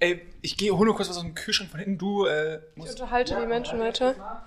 Ey, 0.00 0.20
ich 0.42 0.56
gehe, 0.56 0.76
hol 0.76 0.84
nur 0.84 0.96
kurz 0.96 1.08
was 1.08 1.16
aus 1.16 1.22
dem 1.22 1.34
Kühlschrank 1.34 1.70
von 1.70 1.80
hinten. 1.80 1.98
Du, 1.98 2.26
äh, 2.26 2.56
Ich 2.56 2.76
musst. 2.76 2.90
unterhalte 3.00 3.38
die 3.40 3.46
Menschen 3.46 3.78
weiter. 3.78 4.44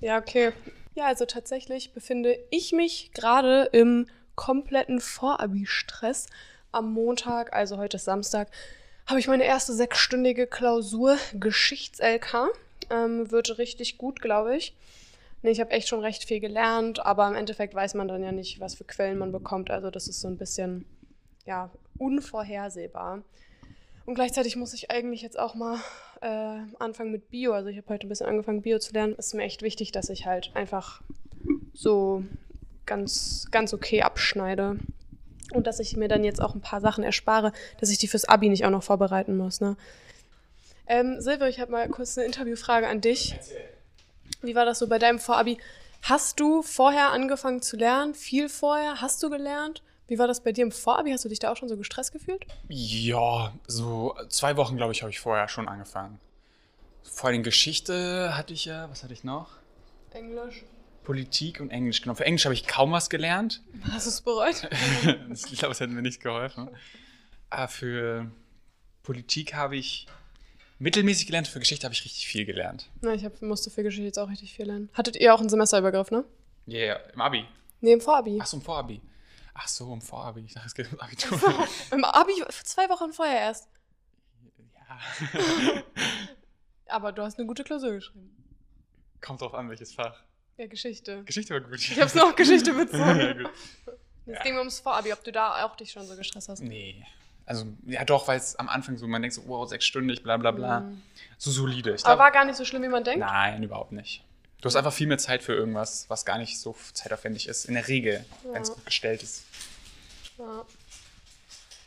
Ja, 0.00 0.18
okay. 0.18 0.52
Ja, 0.94 1.06
also 1.06 1.24
tatsächlich 1.24 1.92
befinde 1.92 2.38
ich 2.50 2.72
mich 2.72 3.12
gerade 3.12 3.64
im 3.72 4.06
kompletten 4.34 5.00
Vorabi-Stress. 5.00 6.26
Am 6.70 6.92
Montag, 6.92 7.54
also 7.54 7.78
heute 7.78 7.96
ist 7.96 8.04
Samstag, 8.04 8.48
habe 9.06 9.18
ich 9.18 9.26
meine 9.26 9.44
erste 9.44 9.72
sechsstündige 9.72 10.46
Klausur 10.46 11.16
Geschichts-LK. 11.32 12.50
Ähm, 12.90 13.30
wird 13.30 13.56
richtig 13.58 13.96
gut, 13.96 14.20
glaube 14.20 14.56
ich. 14.56 14.74
Nee, 15.40 15.50
ich 15.50 15.60
habe 15.60 15.70
echt 15.70 15.88
schon 15.88 16.00
recht 16.00 16.24
viel 16.24 16.40
gelernt, 16.40 17.04
aber 17.04 17.26
im 17.26 17.34
Endeffekt 17.34 17.74
weiß 17.74 17.94
man 17.94 18.06
dann 18.06 18.22
ja 18.22 18.32
nicht, 18.32 18.60
was 18.60 18.74
für 18.74 18.84
Quellen 18.84 19.18
man 19.18 19.32
bekommt. 19.32 19.70
Also 19.70 19.90
das 19.90 20.08
ist 20.08 20.20
so 20.20 20.28
ein 20.28 20.36
bisschen, 20.36 20.84
ja, 21.46 21.70
unvorhersehbar. 21.98 23.22
Und 24.04 24.14
gleichzeitig 24.14 24.56
muss 24.56 24.74
ich 24.74 24.90
eigentlich 24.90 25.22
jetzt 25.22 25.38
auch 25.38 25.54
mal 25.54 25.78
äh, 26.22 26.58
anfangen 26.78 27.10
mit 27.10 27.30
Bio. 27.30 27.52
Also 27.52 27.68
ich 27.68 27.76
habe 27.76 27.88
heute 27.88 28.06
ein 28.06 28.08
bisschen 28.08 28.26
angefangen, 28.26 28.62
Bio 28.62 28.78
zu 28.78 28.92
lernen. 28.92 29.14
Ist 29.16 29.34
mir 29.34 29.42
echt 29.42 29.62
wichtig, 29.62 29.92
dass 29.92 30.08
ich 30.08 30.26
halt 30.26 30.50
einfach 30.54 31.02
so 31.74 32.24
ganz, 32.86 33.48
ganz 33.50 33.74
okay 33.74 34.02
abschneide. 34.02 34.78
Und 35.52 35.66
dass 35.66 35.80
ich 35.80 35.96
mir 35.96 36.08
dann 36.08 36.24
jetzt 36.24 36.40
auch 36.40 36.54
ein 36.54 36.62
paar 36.62 36.80
Sachen 36.80 37.04
erspare, 37.04 37.52
dass 37.78 37.90
ich 37.90 37.98
die 37.98 38.08
fürs 38.08 38.24
Abi 38.24 38.48
nicht 38.48 38.64
auch 38.64 38.70
noch 38.70 38.82
vorbereiten 38.82 39.36
muss. 39.36 39.60
Ne? 39.60 39.76
Ähm, 40.86 41.20
Silvio, 41.20 41.46
ich 41.46 41.60
habe 41.60 41.72
mal 41.72 41.88
kurz 41.88 42.16
eine 42.16 42.26
Interviewfrage 42.26 42.88
an 42.88 43.00
dich. 43.00 43.34
Wie 44.40 44.54
war 44.54 44.64
das 44.64 44.78
so 44.78 44.88
bei 44.88 44.98
deinem 44.98 45.18
Vorabi? 45.18 45.58
Hast 46.02 46.40
du 46.40 46.62
vorher 46.62 47.10
angefangen 47.10 47.62
zu 47.62 47.76
lernen? 47.76 48.14
Viel 48.14 48.48
vorher? 48.48 49.00
Hast 49.00 49.22
du 49.22 49.30
gelernt? 49.30 49.82
Wie 50.08 50.18
war 50.18 50.26
das 50.26 50.42
bei 50.42 50.52
dir 50.52 50.62
im 50.62 50.72
Vorabi? 50.72 51.12
Hast 51.12 51.24
du 51.24 51.28
dich 51.28 51.38
da 51.38 51.52
auch 51.52 51.56
schon 51.56 51.68
so 51.68 51.76
gestresst 51.76 52.12
gefühlt? 52.12 52.44
Ja, 52.68 53.52
so 53.66 54.14
zwei 54.28 54.56
Wochen, 54.56 54.76
glaube 54.76 54.92
ich, 54.92 55.02
habe 55.02 55.10
ich 55.10 55.20
vorher 55.20 55.48
schon 55.48 55.68
angefangen. 55.68 56.18
Vor 57.02 57.30
allem 57.30 57.42
Geschichte 57.42 58.36
hatte 58.36 58.52
ich 58.52 58.64
ja, 58.64 58.90
was 58.90 59.02
hatte 59.02 59.12
ich 59.12 59.24
noch? 59.24 59.50
Englisch. 60.12 60.64
Politik 61.04 61.60
und 61.60 61.70
Englisch, 61.70 62.02
genau. 62.02 62.14
Für 62.14 62.24
Englisch 62.24 62.44
habe 62.44 62.54
ich 62.54 62.66
kaum 62.66 62.92
was 62.92 63.10
gelernt. 63.10 63.62
Hast 63.90 64.06
du 64.06 64.10
es 64.10 64.20
bereut? 64.20 64.68
ich 65.32 65.58
glaube, 65.58 65.72
es 65.72 65.80
hätte 65.80 65.92
mir 65.92 66.02
nicht 66.02 66.20
geholfen. 66.20 66.70
Aber 67.50 67.68
für 67.68 68.30
Politik 69.02 69.54
habe 69.54 69.76
ich 69.76 70.06
mittelmäßig 70.78 71.26
gelernt. 71.26 71.48
Für 71.48 71.58
Geschichte 71.58 71.84
habe 71.84 71.94
ich 71.94 72.04
richtig 72.04 72.26
viel 72.26 72.44
gelernt. 72.44 72.88
Na, 73.00 73.14
ich 73.14 73.24
hab, 73.24 73.40
musste 73.42 73.70
für 73.70 73.82
Geschichte 73.82 74.06
jetzt 74.06 74.18
auch 74.18 74.30
richtig 74.30 74.52
viel 74.52 74.66
lernen. 74.66 74.90
Hattet 74.94 75.16
ihr 75.16 75.34
auch 75.34 75.40
einen 75.40 75.48
Semesterübergriff, 75.48 76.10
ne? 76.10 76.24
Ja, 76.66 76.78
yeah, 76.78 77.00
im 77.12 77.20
Abi. 77.20 77.44
Nee, 77.80 77.94
im 77.94 78.00
Vorabi. 78.00 78.38
Ach 78.40 78.46
so, 78.46 78.56
im 78.58 78.62
Vorabi. 78.62 79.00
Ach 79.54 79.68
so, 79.68 79.92
im 79.92 80.00
Vorabi. 80.00 80.40
Ich 80.40 80.54
dachte, 80.54 80.66
es 80.66 80.74
geht 80.74 80.86
ums 80.86 81.00
Abitur. 81.02 81.68
Im 81.90 82.04
Abi 82.04 82.32
zwei 82.64 82.88
Wochen 82.88 83.12
vorher 83.12 83.40
erst. 83.40 83.68
ja. 84.74 85.82
Aber 86.88 87.12
du 87.12 87.22
hast 87.22 87.38
eine 87.38 87.46
gute 87.46 87.64
Klausur 87.64 87.92
geschrieben. 87.92 88.34
Kommt 89.20 89.40
drauf 89.40 89.54
an, 89.54 89.68
welches 89.68 89.94
Fach. 89.94 90.14
Ja, 90.58 90.66
Geschichte. 90.66 91.22
Geschichte 91.24 91.54
war 91.54 91.60
gut. 91.60 91.74
Ich 91.78 92.00
hab's 92.00 92.14
noch 92.14 92.34
Geschichte 92.36 92.70
ja, 92.72 92.76
bezogen. 92.84 93.42
gut. 93.44 93.52
Es 94.26 94.34
Ja. 94.34 94.42
ging 94.42 94.58
ums 94.58 94.80
Vorabi, 94.80 95.12
ob 95.12 95.24
du 95.24 95.32
da 95.32 95.64
auch 95.64 95.74
dich 95.76 95.90
schon 95.90 96.06
so 96.06 96.14
gestresst 96.16 96.48
hast. 96.48 96.60
Nee. 96.60 97.04
Also, 97.44 97.66
ja 97.86 98.04
doch, 98.04 98.28
weil 98.28 98.38
es 98.38 98.54
am 98.56 98.68
Anfang 98.68 98.96
so, 98.96 99.06
man 99.08 99.20
denkt 99.22 99.34
so, 99.34 99.42
wow, 99.48 99.68
sechsstündig, 99.68 100.22
bla 100.22 100.36
bla 100.36 100.50
bla. 100.52 100.80
Mhm. 100.80 101.02
So 101.38 101.50
solide. 101.50 101.94
Ich 101.94 102.04
Aber 102.04 102.14
glaub, 102.14 102.18
war 102.26 102.30
gar 102.30 102.44
nicht 102.44 102.56
so 102.56 102.64
schlimm, 102.64 102.82
wie 102.82 102.88
man 102.88 103.02
denkt. 103.02 103.20
nein, 103.20 103.62
überhaupt 103.62 103.90
nicht. 103.92 104.24
Du 104.62 104.66
hast 104.68 104.76
einfach 104.76 104.92
viel 104.92 105.08
mehr 105.08 105.18
Zeit 105.18 105.42
für 105.42 105.54
irgendwas, 105.54 106.06
was 106.08 106.24
gar 106.24 106.38
nicht 106.38 106.58
so 106.58 106.74
zeitaufwendig 106.94 107.48
ist. 107.48 107.64
In 107.66 107.74
der 107.74 107.88
Regel, 107.88 108.24
wenn 108.52 108.62
es 108.62 108.68
Ja. 108.68 108.74
gut 108.74 108.86
gestellt 108.86 109.22
ist. 109.22 109.42
Ja. 110.38 110.64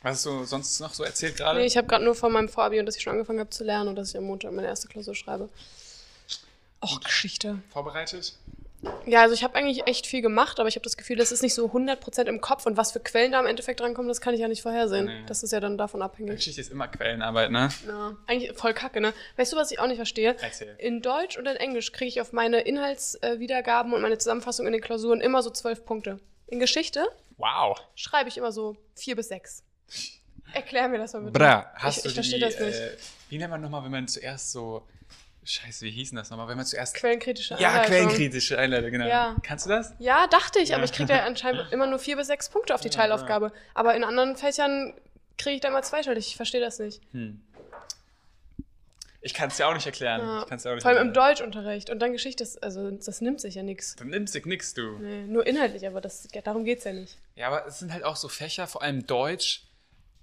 Was 0.01 0.17
hast 0.17 0.25
du 0.25 0.43
sonst 0.43 0.79
noch 0.81 0.93
so 0.93 1.03
erzählt 1.03 1.37
gerade? 1.37 1.59
Nee, 1.59 1.65
ich 1.65 1.77
habe 1.77 1.87
gerade 1.87 2.03
nur 2.03 2.15
von 2.15 2.31
meinem 2.33 2.49
Vorabi 2.49 2.79
und 2.79 2.85
dass 2.85 2.97
ich 2.97 3.01
schon 3.01 3.13
angefangen 3.13 3.39
habe 3.39 3.49
zu 3.49 3.63
lernen 3.63 3.87
und 3.89 3.95
dass 3.95 4.09
ich 4.09 4.17
am 4.17 4.25
Montag 4.25 4.51
meine 4.51 4.67
erste 4.67 4.87
Klausur 4.89 5.15
schreibe. 5.15 5.49
Och, 6.83 6.99
Geschichte. 6.99 7.59
Vorbereitet? 7.71 8.35
Ja, 9.05 9.21
also 9.21 9.33
ich 9.33 9.43
habe 9.43 9.55
eigentlich 9.55 9.87
echt 9.87 10.07
viel 10.07 10.21
gemacht, 10.21 10.59
aber 10.59 10.67
ich 10.69 10.75
habe 10.75 10.83
das 10.83 10.97
Gefühl, 10.97 11.15
das 11.15 11.31
ist 11.31 11.41
nicht 11.43 11.53
so 11.53 11.67
100% 11.67 12.23
im 12.25 12.41
Kopf 12.41 12.65
und 12.65 12.77
was 12.77 12.91
für 12.91 12.99
Quellen 12.99 13.31
da 13.31 13.39
im 13.39 13.45
Endeffekt 13.45 13.79
drankommen, 13.79 14.07
das 14.07 14.21
kann 14.21 14.33
ich 14.33 14.39
ja 14.39 14.47
nicht 14.47 14.61
vorhersehen. 14.61 15.05
Nee. 15.05 15.23
Das 15.27 15.43
ist 15.43 15.51
ja 15.51 15.59
dann 15.59 15.77
davon 15.77 16.01
abhängig. 16.01 16.35
Geschichte 16.35 16.61
ist 16.61 16.71
immer 16.71 16.87
Quellenarbeit, 16.87 17.51
ne? 17.51 17.69
Ja, 17.87 18.15
eigentlich 18.27 18.53
voll 18.57 18.73
kacke, 18.73 19.01
ne? 19.01 19.13
Weißt 19.37 19.53
du, 19.53 19.57
was 19.57 19.71
ich 19.71 19.79
auch 19.79 19.87
nicht 19.87 19.97
verstehe? 19.97 20.35
Erzähl. 20.41 20.75
In 20.79 21.01
Deutsch 21.01 21.37
und 21.37 21.45
in 21.47 21.55
Englisch 21.55 21.91
kriege 21.91 22.09
ich 22.09 22.21
auf 22.21 22.33
meine 22.33 22.61
Inhaltswiedergaben 22.61 23.93
und 23.93 24.01
meine 24.01 24.17
Zusammenfassung 24.17 24.65
in 24.65 24.73
den 24.73 24.81
Klausuren 24.81 25.21
immer 25.21 25.41
so 25.43 25.49
zwölf 25.49 25.85
Punkte. 25.85 26.19
In 26.47 26.59
Geschichte 26.59 27.05
Wow. 27.37 27.77
schreibe 27.95 28.29
ich 28.29 28.37
immer 28.37 28.51
so 28.51 28.77
vier 28.95 29.15
bis 29.15 29.27
sechs. 29.27 29.63
Erklär 30.53 30.87
mir 30.87 30.99
das 30.99 31.13
mal 31.13 31.19
bitte. 31.19 31.31
Bra, 31.37 31.71
hast 31.75 31.97
ich, 31.97 32.03
du 32.03 32.09
ich 32.09 32.13
verstehe 32.15 32.39
die, 32.39 32.45
das 32.45 32.59
nicht. 32.59 32.79
Äh, 32.79 32.97
wie 33.29 33.37
nennt 33.37 33.51
man 33.51 33.61
nochmal, 33.61 33.83
wenn 33.83 33.91
man 33.91 34.07
zuerst 34.07 34.51
so. 34.51 34.87
Scheiße, 35.45 35.85
wie 35.85 35.91
hieß 35.91 36.09
denn 36.09 36.17
das 36.17 36.29
nochmal? 36.31 36.47
Wenn 36.47 36.57
man 36.57 36.65
zuerst. 36.65 36.95
Quellenkritische 36.95 37.55
ja, 37.59 37.69
Anleitung. 37.69 37.85
quellenkritische 37.93 38.57
Einleitung, 38.57 38.91
genau. 38.91 39.05
Ja. 39.07 39.35
Kannst 39.43 39.65
du 39.67 39.69
das? 39.69 39.93
Ja, 39.99 40.25
dachte 40.27 40.59
ich, 40.59 40.73
aber 40.73 40.79
Ja. 40.83 40.85
ich 40.85 40.91
kriege 40.93 41.13
ja 41.13 41.23
anscheinend 41.25 41.71
immer 41.71 41.85
nur 41.85 41.99
vier 41.99 42.15
bis 42.17 42.27
sechs 42.27 42.49
Punkte 42.49 42.73
auf 42.73 42.81
die 42.81 42.87
Ja, 42.89 42.95
Teilaufgabe. 42.95 43.51
Aber 43.75 43.95
in 43.95 44.03
anderen 44.03 44.35
Fächern 44.35 44.93
kriege 45.37 45.55
ich 45.55 45.61
da 45.61 45.67
immer 45.67 45.83
zweistellig. 45.83 46.27
Ich 46.27 46.35
verstehe 46.35 46.61
das 46.61 46.79
nicht. 46.79 47.01
Hm. 47.11 47.41
Ich 49.21 49.33
kann 49.33 49.49
es 49.49 49.57
dir 49.57 49.67
auch 49.67 49.73
nicht 49.73 49.85
erklären. 49.87 50.21
Ja. 50.21 50.41
Ich 50.43 50.47
kann's 50.49 50.63
dir 50.63 50.69
auch 50.69 50.73
nicht 50.75 50.83
Vor 50.83 50.91
allem 50.91 51.01
im 51.01 51.07
erklären. 51.07 51.29
Deutschunterricht. 51.35 51.89
Und 51.89 51.99
dann 51.99 52.11
Geschichte, 52.11 52.43
das, 52.43 52.57
also 52.57 52.91
das 52.91 53.21
nimmt 53.21 53.41
sich 53.41 53.55
ja 53.55 53.63
nichts. 53.63 53.95
Dann 53.95 54.09
nimmst 54.09 54.35
du 54.35 54.39
nix, 54.47 54.73
du. 54.75 54.99
Nee, 54.99 55.23
nur 55.23 55.45
inhaltlich, 55.47 55.87
aber 55.87 55.99
das, 55.99 56.27
ja, 56.33 56.41
darum 56.41 56.63
geht's 56.63 56.83
ja 56.83 56.93
nicht. 56.93 57.17
Ja, 57.35 57.47
aber 57.47 57.65
es 57.65 57.79
sind 57.79 57.91
halt 57.91 58.03
auch 58.03 58.15
so 58.17 58.27
Fächer, 58.29 58.67
vor 58.67 58.83
allem 58.83 59.07
Deutsch, 59.07 59.63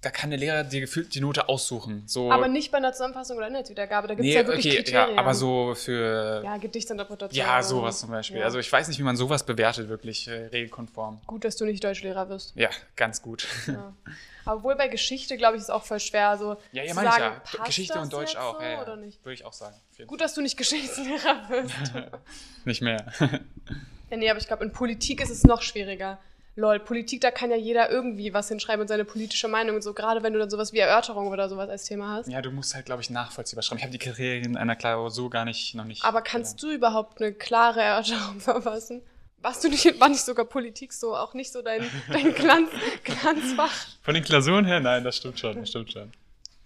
da 0.02 0.10
kann 0.10 0.30
der 0.30 0.38
Lehrer 0.38 0.64
dir 0.64 0.80
gefühlt 0.80 1.14
die 1.14 1.20
Note 1.20 1.48
aussuchen. 1.48 2.02
So, 2.06 2.30
Aber 2.30 2.48
nicht 2.48 2.72
bei 2.72 2.78
einer 2.78 2.92
Zusammenfassung 2.92 3.36
oder 3.36 3.46
Inhaltswiedergabe. 3.46 4.08
Da 4.08 4.14
gibt's 4.14 4.26
nee, 4.26 4.34
ja 4.34 4.46
wirklich 4.46 4.66
okay, 4.66 4.82
Kriterien. 4.82 5.14
ja, 5.14 5.20
aber 5.20 5.32
so 5.32 5.74
für. 5.76 6.42
Ja, 6.44 6.56
Gedichtsinterpretation. 6.56 7.46
Ja, 7.46 7.62
sowas 7.62 8.00
zum 8.00 8.10
Beispiel. 8.10 8.38
Ja. 8.38 8.44
Also 8.44 8.58
ich 8.58 8.70
weiß 8.70 8.88
nicht, 8.88 8.98
wie 8.98 9.04
man 9.04 9.16
sowas 9.16 9.46
bewertet, 9.46 9.88
wirklich 9.88 10.26
äh, 10.26 10.46
regelkonform. 10.46 11.20
Gut, 11.26 11.44
dass 11.44 11.56
du 11.56 11.64
nicht 11.64 11.82
Deutschlehrer 11.84 12.28
wirst. 12.28 12.52
Ja, 12.56 12.68
ganz 12.96 13.22
gut. 13.22 13.46
Ja. 13.68 13.94
Aber 14.44 14.64
wohl 14.64 14.74
bei 14.74 14.88
Geschichte, 14.88 15.36
glaube 15.36 15.56
ich, 15.56 15.62
ist 15.62 15.70
auch 15.70 15.84
voll 15.84 16.00
schwer. 16.00 16.36
So 16.36 16.56
Ja, 16.72 16.82
ja, 16.82 16.88
zu 16.88 16.94
meine 16.96 17.10
ich 17.10 17.16
ja. 17.18 17.64
Geschichte 17.64 18.00
und 18.00 18.12
Deutsch 18.12 18.34
auch. 18.34 18.56
So, 18.56 18.62
ja, 18.62 18.70
ja. 18.72 18.82
Oder 18.82 18.96
nicht? 18.96 19.24
Würde 19.24 19.34
ich 19.34 19.44
auch 19.44 19.52
sagen. 19.52 19.76
Gut, 20.08 20.20
dass 20.20 20.34
du 20.34 20.40
nicht 20.40 20.56
Geschichtslehrer 20.56 21.48
wirst. 21.48 21.92
Nicht 22.64 22.82
mehr. 22.82 23.06
ja, 24.10 24.16
nee, 24.16 24.28
aber 24.28 24.40
ich 24.40 24.48
glaube, 24.48 24.64
in 24.64 24.72
Politik 24.72 25.20
ist 25.20 25.30
es 25.30 25.44
noch 25.44 25.62
schwieriger. 25.62 26.18
Lol, 26.54 26.80
Politik, 26.80 27.22
da 27.22 27.30
kann 27.30 27.50
ja 27.50 27.56
jeder 27.56 27.90
irgendwie 27.90 28.34
was 28.34 28.48
hinschreiben 28.48 28.82
und 28.82 28.88
seine 28.88 29.06
politische 29.06 29.48
Meinung 29.48 29.76
und 29.76 29.82
so, 29.82 29.94
gerade 29.94 30.22
wenn 30.22 30.34
du 30.34 30.38
dann 30.38 30.50
sowas 30.50 30.72
wie 30.74 30.78
Erörterung 30.80 31.28
oder 31.28 31.48
sowas 31.48 31.70
als 31.70 31.84
Thema 31.86 32.12
hast. 32.12 32.28
ja, 32.28 32.42
du 32.42 32.50
musst 32.50 32.74
halt, 32.74 32.84
glaube 32.84 33.00
ich, 33.00 33.08
nachvollziehbar 33.08 33.62
schreiben. 33.62 33.78
Ich 33.78 33.84
habe 33.84 33.92
die 33.92 33.98
Kriterien 33.98 34.56
einer 34.58 34.76
Klausur 34.76 35.30
gar 35.30 35.46
nicht, 35.46 35.74
noch 35.74 35.84
nicht. 35.86 36.04
Aber 36.04 36.20
kannst 36.20 36.62
du 36.62 36.70
überhaupt 36.70 37.22
eine 37.22 37.32
klare 37.32 37.80
Erörterung 37.80 38.38
verfassen? 38.40 39.00
Warst 39.40 39.64
du 39.64 39.68
nicht, 39.70 39.98
war 39.98 40.08
nicht 40.10 40.20
sogar 40.22 40.44
Politik 40.44 40.92
so, 40.92 41.16
auch 41.16 41.32
nicht 41.34 41.50
so 41.50 41.62
dein, 41.62 41.88
dein 42.12 42.34
Glanz, 42.34 42.68
Glanzfach? 43.02 43.72
Von 44.02 44.14
den 44.14 44.22
Klausuren 44.22 44.64
her? 44.66 44.78
Nein, 44.78 45.02
das 45.04 45.16
stimmt 45.16 45.38
schon, 45.40 45.56
das 45.58 45.70
stimmt 45.70 45.90
schon. 45.90 46.12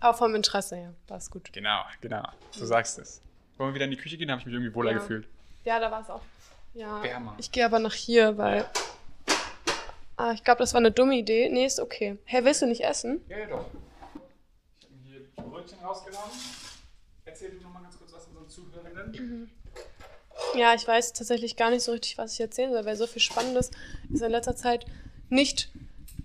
Aber 0.00 0.16
vom 0.18 0.34
Interesse 0.34 0.76
her, 0.76 0.94
war 1.08 1.16
es 1.16 1.30
gut. 1.30 1.50
Genau, 1.52 1.80
genau. 2.00 2.22
Du 2.58 2.66
sagst 2.66 2.98
es. 2.98 3.22
Wollen 3.56 3.70
wir 3.70 3.74
wieder 3.76 3.84
in 3.86 3.92
die 3.92 3.96
Küche 3.96 4.18
gehen? 4.18 4.28
Da 4.28 4.32
habe 4.32 4.40
ich 4.40 4.46
mich 4.46 4.54
irgendwie 4.54 4.74
wohler 4.74 4.90
Ja. 4.92 4.98
gefühlt. 4.98 5.26
Ja, 5.64 5.78
da 5.80 5.90
war 5.90 6.02
es 6.02 6.10
auch. 6.10 6.20
Ja. 6.74 7.02
Wärmer. 7.02 7.34
Ich 7.38 7.50
gehe 7.50 7.64
aber 7.64 7.78
nach 7.78 7.94
hier, 7.94 8.36
weil. 8.36 8.66
Ah, 10.16 10.32
ich 10.32 10.44
glaube, 10.44 10.58
das 10.58 10.72
war 10.72 10.78
eine 10.78 10.92
dumme 10.92 11.14
Idee. 11.14 11.48
Nee, 11.50 11.66
ist 11.66 11.78
okay. 11.78 12.18
Hä, 12.24 12.40
willst 12.42 12.62
du 12.62 12.66
nicht 12.66 12.82
essen? 12.84 13.24
Ja, 13.28 13.38
ja, 13.38 13.46
doch. 13.46 13.66
Ich 14.80 14.86
habe 14.86 14.94
mir 14.94 15.10
hier 15.10 15.44
Brötchen 15.44 15.78
rausgenommen. 15.80 16.30
Erzähl 17.26 17.50
du 17.50 17.62
nochmal 17.62 17.82
ganz 17.82 17.98
kurz 17.98 18.12
was 18.14 18.26
unseren 18.26 18.48
Zuhörenden. 18.48 19.50
Ja, 20.54 20.74
ich 20.74 20.86
weiß 20.86 21.12
tatsächlich 21.12 21.56
gar 21.56 21.70
nicht 21.70 21.82
so 21.82 21.92
richtig, 21.92 22.16
was 22.16 22.32
ich 22.32 22.40
erzählen 22.40 22.72
soll, 22.72 22.84
weil 22.86 22.96
so 22.96 23.06
viel 23.06 23.20
Spannendes 23.20 23.70
ist 24.12 24.22
in 24.22 24.30
letzter 24.30 24.56
Zeit 24.56 24.86
nicht 25.28 25.70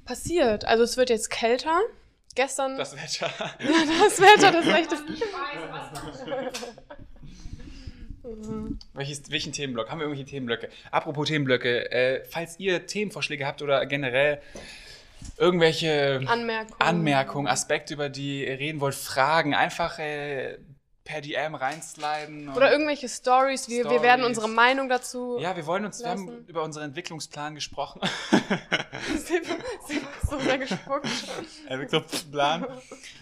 passiert. 0.05 0.65
Also 0.65 0.83
es 0.83 0.95
wird 0.95 1.09
jetzt 1.09 1.29
kälter. 1.29 1.79
Gestern. 2.33 2.77
Das 2.77 2.95
Wetter. 2.95 3.29
das 3.59 4.21
Wetter, 4.21 4.51
das 4.53 4.65
Recht 4.73 4.89
ist. 8.39 8.49
Welches, 8.93 9.31
welchen 9.31 9.53
Themenblock? 9.53 9.89
Haben 9.89 9.99
wir 9.99 10.05
irgendwelche 10.05 10.29
Themenblöcke? 10.29 10.69
Apropos 10.91 11.27
Themenblöcke, 11.27 11.91
äh, 11.91 12.23
falls 12.29 12.59
ihr 12.59 12.85
Themenvorschläge 12.85 13.45
habt 13.45 13.61
oder 13.61 13.85
generell 13.85 14.41
irgendwelche 15.37 16.21
Anmerkungen. 16.25 16.81
Anmerkungen, 16.81 17.47
Aspekte, 17.47 17.93
über 17.93 18.09
die 18.09 18.45
ihr 18.45 18.59
reden 18.59 18.79
wollt, 18.79 18.95
Fragen, 18.95 19.53
einfach 19.53 19.99
äh, 19.99 20.57
per 21.03 21.21
DM 21.21 21.55
reinsliden. 21.55 22.49
Oder 22.49 22.71
irgendwelche 22.71 23.09
Stories. 23.09 23.67
Wir, 23.67 23.89
wir 23.89 24.01
werden 24.01 24.23
unsere 24.23 24.47
Meinung 24.47 24.87
dazu. 24.87 25.37
Ja, 25.39 25.55
wir 25.55 25.65
wollen 25.65 25.83
uns, 25.85 25.99
wir 25.99 26.09
haben 26.09 26.27
lassen. 26.27 26.45
über 26.47 26.63
unseren 26.63 26.83
Entwicklungsplan 26.85 27.55
gesprochen. 27.55 28.01
Ist 29.15 29.31
so 30.29 30.39
sehr 30.39 30.57
gespuckt. 30.57 31.07
Entwicklungsplan. 31.67 32.65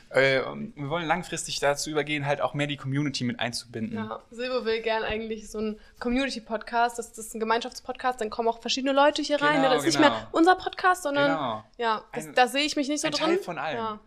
äh, 0.09 0.41
wir 0.75 0.89
wollen 0.89 1.05
langfristig 1.07 1.59
dazu 1.59 1.89
übergehen, 1.89 2.25
halt 2.25 2.41
auch 2.41 2.53
mehr 2.53 2.67
die 2.67 2.77
Community 2.77 3.23
mit 3.23 3.39
einzubinden. 3.39 3.97
Ja, 3.97 4.19
Silber 4.31 4.65
will 4.65 4.81
gern 4.81 5.03
eigentlich 5.03 5.49
so 5.49 5.59
ein 5.59 5.79
Community-Podcast, 5.99 6.99
das, 6.99 7.13
das 7.13 7.27
ist 7.27 7.35
ein 7.35 7.39
Gemeinschaftspodcast, 7.39 8.19
dann 8.19 8.29
kommen 8.29 8.49
auch 8.49 8.59
verschiedene 8.61 8.91
Leute 8.93 9.21
hier 9.21 9.41
rein. 9.41 9.57
Genau, 9.57 9.69
ne? 9.69 9.75
Das 9.75 9.83
ist 9.83 9.85
nicht 9.85 9.97
genau. 9.97 10.09
mehr 10.09 10.27
unser 10.31 10.55
Podcast, 10.55 11.03
sondern 11.03 11.31
Genau. 11.31 11.63
ja, 11.77 12.03
das, 12.13 12.25
Ein- 12.27 12.33
da 12.35 12.47
sehe 12.47 12.63
ich 12.63 12.75
mich 12.75 12.89
nicht 12.89 13.01
so 13.01 13.07
ein 13.07 13.13
drin. 13.13 13.25
Teil 13.27 13.37
von 13.39 13.57
allem. 13.57 13.77
Ja, 13.77 13.99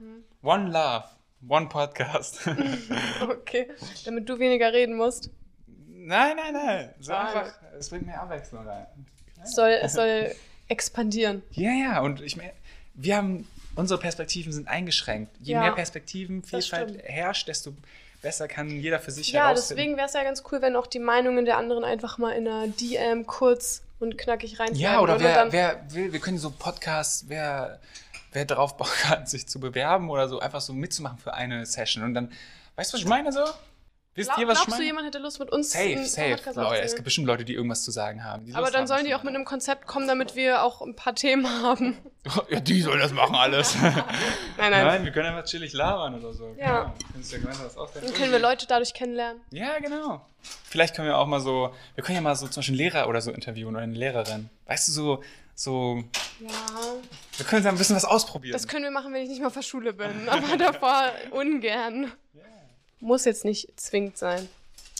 One 0.42 0.70
Love, 0.70 1.04
One 1.48 1.68
Podcast. 1.68 2.40
okay, 3.28 3.68
damit 4.04 4.28
du 4.28 4.38
weniger 4.38 4.72
reden 4.72 4.96
musst. 4.96 5.30
nein, 5.88 6.36
nein, 6.36 6.52
nein. 6.54 6.94
So 7.00 7.12
Schade. 7.12 7.40
einfach, 7.40 7.54
es 7.78 7.88
bringt 7.90 8.06
mehr 8.06 8.20
Abwechslung 8.22 8.66
rein. 8.66 8.86
Es 9.42 9.52
soll, 9.54 9.70
es 9.70 9.92
soll 9.94 10.34
expandieren. 10.68 11.42
Ja, 11.50 11.72
ja, 11.72 12.00
und 12.00 12.20
ich 12.22 12.36
meine, 12.36 12.52
wir 12.94 13.16
haben, 13.16 13.48
unsere 13.74 13.98
Perspektiven 14.00 14.52
sind 14.52 14.68
eingeschränkt. 14.68 15.36
Je 15.40 15.54
Ja, 15.54 15.60
mehr 15.62 15.72
Perspektiven, 15.72 16.42
Vielfalt 16.44 17.02
herrscht, 17.04 17.48
desto 17.48 17.72
besser 18.20 18.46
kann 18.46 18.70
jeder 18.70 19.00
für 19.00 19.10
sich 19.10 19.32
Ja, 19.32 19.46
herausfinden. 19.48 19.76
deswegen 19.78 19.96
wäre 19.96 20.06
es 20.06 20.12
ja 20.12 20.22
ganz 20.22 20.44
cool, 20.52 20.62
wenn 20.62 20.76
auch 20.76 20.86
die 20.86 21.00
Meinungen 21.00 21.44
der 21.44 21.56
anderen 21.56 21.82
einfach 21.82 22.18
mal 22.18 22.30
in 22.30 22.46
einer 22.46 22.68
DM 22.68 23.26
kurz 23.26 23.82
und 23.98 24.16
knackig 24.16 24.60
rein 24.60 24.74
Ja, 24.76 25.00
oder 25.00 25.18
wer, 25.18 25.50
wer 25.50 25.80
will, 25.90 26.12
wir 26.12 26.20
können 26.20 26.38
so 26.38 26.50
Podcasts, 26.50 27.24
wer, 27.28 27.80
wer 28.32 28.44
drauf 28.44 28.76
Bock 28.76 29.04
hat, 29.08 29.28
sich 29.28 29.46
zu 29.46 29.60
bewerben 29.60 30.10
oder 30.10 30.28
so, 30.28 30.40
einfach 30.40 30.60
so 30.60 30.72
mitzumachen 30.72 31.18
für 31.18 31.34
eine 31.34 31.64
Session. 31.66 32.04
Und 32.04 32.14
dann, 32.14 32.32
weißt 32.76 32.92
du, 32.92 32.94
was 32.94 33.02
ich 33.02 33.08
meine 33.08 33.32
so? 33.32 33.44
Wisst 34.14 34.28
Glaub, 34.28 34.40
ihr, 34.40 34.48
was 34.48 34.58
ich 34.58 34.64
glaubst 34.64 34.68
du, 34.68 34.72
meine? 34.72 34.84
jemand 34.84 35.06
hätte 35.06 35.18
Lust 35.20 35.38
mit 35.40 35.50
uns 35.50 35.72
Safe, 35.72 36.04
safe. 36.04 36.38
Leute, 36.54 36.82
es 36.82 36.92
gibt 36.92 37.04
bestimmt 37.04 37.26
Leute, 37.26 37.46
die 37.46 37.54
irgendwas 37.54 37.82
zu 37.82 37.90
sagen 37.90 38.22
haben. 38.24 38.54
Aber 38.54 38.70
dann 38.70 38.80
haben, 38.80 38.86
sollen 38.86 39.06
die 39.06 39.14
auch 39.14 39.22
mit 39.22 39.34
einem 39.34 39.46
Konzept 39.46 39.86
kommen, 39.86 40.06
damit 40.06 40.36
wir 40.36 40.62
auch 40.62 40.82
ein 40.82 40.94
paar 40.94 41.14
Themen 41.14 41.48
haben. 41.48 41.96
Ja, 42.50 42.60
die 42.60 42.80
sollen 42.82 43.00
das 43.00 43.12
machen 43.12 43.34
alles. 43.34 43.74
Nein, 43.82 44.04
nein. 44.56 44.70
Nein, 44.70 45.04
wir 45.04 45.10
können 45.10 45.34
einfach 45.34 45.44
chillig 45.44 45.72
labern 45.72 46.14
oder 46.14 46.32
so. 46.32 46.54
Ja. 46.56 46.94
Genau. 47.12 47.48
Ja. 47.48 47.88
Dann 48.00 48.14
können 48.14 48.30
wir 48.30 48.38
Leute 48.38 48.66
dadurch 48.68 48.94
kennenlernen. 48.94 49.40
Ja, 49.50 49.80
genau. 49.80 50.24
Vielleicht 50.40 50.94
können 50.94 51.08
wir 51.08 51.18
auch 51.18 51.26
mal 51.26 51.40
so, 51.40 51.74
wir 51.96 52.04
können 52.04 52.14
ja 52.14 52.22
mal 52.22 52.36
so 52.36 52.46
zum 52.46 52.60
Beispiel 52.60 52.74
einen 52.74 52.92
Lehrer 52.92 53.08
oder 53.08 53.20
so 53.20 53.32
interviewen 53.32 53.74
oder 53.74 53.82
eine 53.82 53.94
Lehrerin. 53.94 54.50
Weißt 54.66 54.86
du, 54.86 54.92
so, 54.92 55.22
so, 55.54 56.02
Ja. 56.40 56.48
wir 57.36 57.46
können 57.46 57.62
da 57.64 57.70
ein 57.70 57.76
bisschen 57.78 57.96
was 57.96 58.04
ausprobieren. 58.04 58.52
Das 58.52 58.66
können 58.66 58.84
wir 58.84 58.90
machen, 58.90 59.12
wenn 59.12 59.22
ich 59.22 59.28
nicht 59.28 59.38
mehr 59.38 59.48
auf 59.48 59.54
der 59.54 59.62
Schule 59.62 59.92
bin. 59.92 60.28
Aber 60.28 60.56
davor 60.56 61.12
ungern. 61.30 62.12
Muss 63.00 63.24
jetzt 63.24 63.44
nicht 63.44 63.68
zwingend 63.80 64.16
sein. 64.18 64.48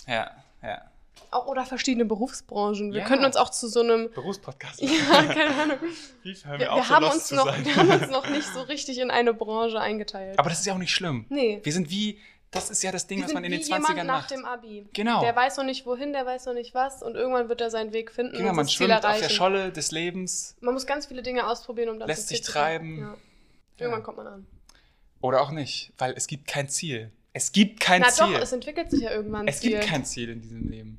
ja, 0.07 0.31
ja. 0.63 0.83
Auch, 1.31 1.47
oder 1.47 1.65
verschiedene 1.65 2.05
Berufsbranchen. 2.05 2.93
Wir 2.93 3.01
Ja. 3.01 3.07
könnten 3.07 3.25
uns 3.25 3.37
auch 3.37 3.49
zu 3.49 3.67
so 3.67 3.81
einem. 3.81 4.11
Berufspodcast. 4.13 4.83
Ja, 4.83 4.91
keine 5.25 5.55
Ahnung. 5.55 5.79
Wie 6.23 6.35
hören 6.35 6.61
Wir, 6.61 6.69
wir, 6.69 6.83
so 6.85 6.89
haben 6.91 7.05
uns 7.07 7.31
noch, 7.31 7.47
wir 7.65 7.75
haben 7.77 7.89
uns 7.91 8.11
noch 8.11 8.29
nicht 8.29 8.47
so 8.53 8.61
richtig 8.61 8.99
in 8.99 9.11
eine 9.11 9.33
Branche 9.33 9.81
eingeteilt. 9.81 10.39
Aber 10.39 10.51
das 10.51 10.61
ist 10.61 10.67
ja 10.67 10.75
auch 10.75 10.79
nicht 10.79 10.93
schlimm. 10.95 11.25
Nee. 11.31 11.61
Wir 11.63 11.73
sind 11.73 11.89
wie 11.89 12.19
Das 12.53 12.69
ist 12.71 12.83
ja 12.83 12.93
das 12.93 13.07
Ding, 13.07 13.25
was 13.25 13.33
man 13.33 13.43
in 13.45 13.51
den 13.51 13.61
wie 13.61 13.65
jemand 13.65 13.87
20ern 13.87 14.05
nach 14.05 14.21
macht. 14.23 14.31
dem 14.31 14.45
Abi. 14.45 14.87
Genau. 14.93 15.23
Der 15.23 15.35
weiß 15.35 15.57
noch 15.57 15.65
nicht 15.65 15.85
wohin, 15.87 16.13
der 16.13 16.25
weiß 16.27 16.45
noch 16.47 16.53
nicht 16.55 16.75
was 16.75 17.03
und 17.03 17.15
irgendwann 17.17 17.49
wird 17.49 17.61
er 17.63 17.71
seinen 17.71 17.93
Weg 17.95 18.13
finden 18.13 18.37
Genau, 18.37 18.51
und 18.51 18.57
man 18.57 18.67
das 18.67 18.73
schwimmt 18.75 18.93
auf 18.93 19.03
erreichen. 19.03 19.23
der 19.23 19.29
Scholle 19.31 19.73
des 19.73 19.91
Lebens 19.91 20.55
Man 20.61 20.75
muss 20.75 20.87
ganz 20.87 21.07
viele 21.07 21.23
Dinge 21.23 21.47
ausprobieren, 21.49 21.89
um 21.89 21.99
dann 21.99 22.09
Lässt 22.09 22.29
sich 22.29 22.43
treiben. 22.43 22.99
Ja. 23.01 23.17
Irgendwann 23.79 24.01
Ja. 24.01 24.05
kommt 24.05 24.17
man 24.19 24.27
an. 24.27 24.47
oder 25.23 25.41
auch 25.41 25.51
nicht, 25.51 25.93
weil 25.99 26.13
es 26.15 26.27
gibt 26.27 26.47
kein 26.47 26.69
Ziel. 26.69 27.11
Es 27.33 27.53
gibt 27.53 27.81
kein 27.81 28.03
Na 28.03 28.09
Ziel. 28.11 28.35
doch, 28.35 28.41
es 28.43 28.53
entwickelt 28.53 28.91
sich 28.91 29.01
ja 29.01 29.11
irgendwann 29.13 29.43
ein 29.43 29.49
es 29.49 29.61
Ziel. 29.61 29.71
gibt 29.71 29.85
kein 29.87 30.05
Ziel 30.05 30.29
in 30.29 30.43
diesem 30.43 30.69
Leben. 30.69 30.99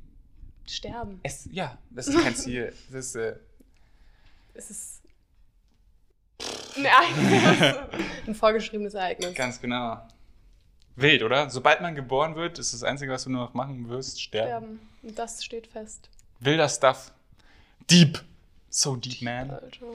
Sterben. 0.67 1.19
Es, 1.21 1.47
ja, 1.51 1.77
das 1.91 2.07
ist 2.07 2.19
kein 2.23 2.35
Ziel. 2.35 2.73
Das 2.89 3.05
ist, 3.05 3.15
äh, 3.15 3.35
Es 4.55 4.69
ist 4.71 5.01
ein 6.77 6.85
Ereignis. 6.85 7.75
ein 8.27 8.33
vorgeschriebenes 8.33 8.95
Ereignis. 8.95 9.35
ganz 9.35 9.61
genau. 9.61 10.01
Wild, 10.95 11.23
oder? 11.23 11.49
Sobald 11.49 11.81
man 11.81 11.95
geboren 11.95 12.35
wird, 12.35 12.59
ist 12.59 12.73
das 12.73 12.83
Einzige, 12.83 13.11
was 13.11 13.23
du 13.23 13.31
nur 13.31 13.45
noch 13.45 13.53
machen 13.53 13.89
wirst, 13.89 14.21
sterben. 14.21 14.47
Sterben. 14.47 14.89
Und 15.03 15.19
das 15.19 15.43
steht 15.43 15.67
fest. 15.67 16.09
Wilder 16.39 16.69
Stuff. 16.69 17.11
Deep. 17.89 18.21
So 18.69 18.95
deep, 18.95 19.21
man. 19.21 19.51
Alter. 19.51 19.85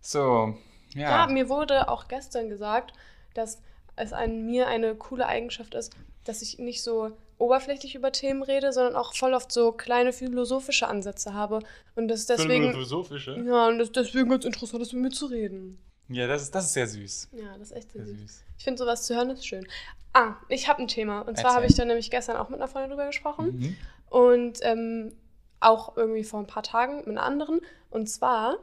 So, 0.00 0.56
Ja. 0.94 1.26
ja. 1.26 1.26
mir 1.26 1.48
wurde 1.48 1.88
auch 1.88 2.08
gestern 2.08 2.48
gesagt, 2.48 2.92
dass 3.34 3.60
es 3.96 4.12
an 4.12 4.46
mir 4.46 4.66
eine 4.66 4.94
coole 4.94 5.26
Eigenschaft 5.26 5.74
ist, 5.74 5.92
dass 6.24 6.42
ich 6.42 6.58
nicht 6.58 6.82
so 6.82 7.12
oberflächlich 7.38 7.94
über 7.94 8.12
Themen 8.12 8.42
rede, 8.42 8.72
sondern 8.72 8.94
auch 8.94 9.14
voll 9.14 9.34
oft 9.34 9.50
so 9.50 9.72
kleine 9.72 10.12
philosophische 10.12 10.86
Ansätze 10.86 11.34
habe. 11.34 11.60
Und 11.96 12.08
das 12.08 12.20
ist 12.20 12.30
deswegen. 12.30 12.72
Philosophische. 12.72 13.32
Ja, 13.44 13.68
und 13.68 13.78
das 13.78 13.88
ist 13.88 13.96
deswegen 13.96 14.30
ganz 14.30 14.44
interessant 14.44 14.82
ist, 14.82 14.92
mit 14.92 15.02
mir 15.02 15.10
zu 15.10 15.26
reden. 15.26 15.78
Ja, 16.14 16.26
das 16.26 16.42
ist, 16.42 16.54
das 16.54 16.66
ist 16.66 16.72
sehr 16.72 16.86
süß. 16.86 17.28
Ja, 17.32 17.56
das 17.58 17.70
ist 17.70 17.76
echt 17.76 17.92
sehr 17.92 18.04
Sehr 18.04 18.14
süß. 18.14 18.22
süß. 18.22 18.44
Ich 18.58 18.64
finde, 18.64 18.78
sowas 18.78 19.04
zu 19.04 19.14
hören 19.14 19.30
ist 19.30 19.46
schön. 19.46 19.66
Ah, 20.12 20.34
ich 20.48 20.68
habe 20.68 20.82
ein 20.82 20.88
Thema. 20.88 21.22
Und 21.22 21.38
zwar 21.38 21.54
habe 21.54 21.66
ich 21.66 21.74
da 21.74 21.84
nämlich 21.84 22.10
gestern 22.10 22.36
auch 22.36 22.48
mit 22.48 22.60
einer 22.60 22.68
Freundin 22.68 22.90
drüber 22.90 23.06
gesprochen. 23.06 23.58
Mhm. 23.58 23.76
Und 24.10 24.58
ähm, 24.62 25.12
auch 25.60 25.96
irgendwie 25.96 26.24
vor 26.24 26.40
ein 26.40 26.46
paar 26.46 26.62
Tagen 26.62 26.98
mit 26.98 27.08
einer 27.08 27.22
anderen. 27.22 27.60
Und 27.90 28.08
zwar, 28.08 28.58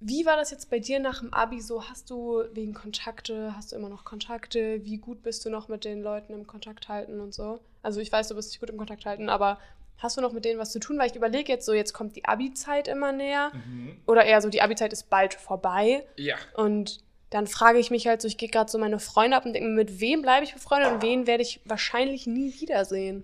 wie 0.00 0.26
war 0.26 0.36
das 0.36 0.50
jetzt 0.50 0.70
bei 0.70 0.78
dir 0.78 1.00
nach 1.00 1.20
dem 1.20 1.34
Abi 1.34 1.60
so? 1.60 1.88
Hast 1.88 2.10
du 2.10 2.44
wegen 2.52 2.72
Kontakte, 2.74 3.54
hast 3.56 3.72
du 3.72 3.76
immer 3.76 3.88
noch 3.88 4.04
Kontakte? 4.04 4.84
Wie 4.84 4.98
gut 4.98 5.22
bist 5.22 5.44
du 5.44 5.50
noch 5.50 5.68
mit 5.68 5.84
den 5.84 6.02
Leuten 6.02 6.32
im 6.32 6.46
Kontakt 6.46 6.88
halten 6.88 7.20
und 7.20 7.34
so? 7.34 7.60
Also 7.82 8.00
ich 8.00 8.12
weiß, 8.12 8.28
du 8.28 8.34
bist 8.34 8.50
nicht 8.50 8.60
gut 8.60 8.70
im 8.70 8.76
Kontakt 8.76 9.06
halten, 9.06 9.28
aber 9.28 9.58
hast 10.00 10.16
du 10.16 10.20
noch 10.20 10.32
mit 10.32 10.44
denen 10.44 10.58
was 10.58 10.72
zu 10.72 10.80
tun? 10.80 10.98
Weil 10.98 11.10
ich 11.10 11.16
überlege 11.16 11.52
jetzt 11.52 11.66
so, 11.66 11.72
jetzt 11.72 11.92
kommt 11.92 12.16
die 12.16 12.24
Abi-Zeit 12.24 12.88
immer 12.88 13.12
näher. 13.12 13.52
Mhm. 13.54 13.96
Oder 14.06 14.24
eher 14.24 14.40
so, 14.40 14.48
die 14.48 14.62
Abi-Zeit 14.62 14.92
ist 14.92 15.10
bald 15.10 15.34
vorbei. 15.34 16.06
Ja. 16.16 16.36
Und 16.54 17.00
dann 17.30 17.46
frage 17.46 17.78
ich 17.78 17.90
mich 17.90 18.06
halt 18.06 18.20
so, 18.20 18.28
ich 18.28 18.38
gehe 18.38 18.48
gerade 18.48 18.70
so 18.70 18.78
meine 18.78 18.98
Freunde 18.98 19.36
ab 19.36 19.46
und 19.46 19.52
denke 19.52 19.68
mit 19.68 20.00
wem 20.00 20.22
bleibe 20.22 20.44
ich 20.44 20.52
befreundet 20.52 20.92
und 20.92 21.02
wen 21.02 21.26
werde 21.26 21.42
ich 21.42 21.60
wahrscheinlich 21.64 22.26
nie 22.26 22.52
wiedersehen? 22.60 23.22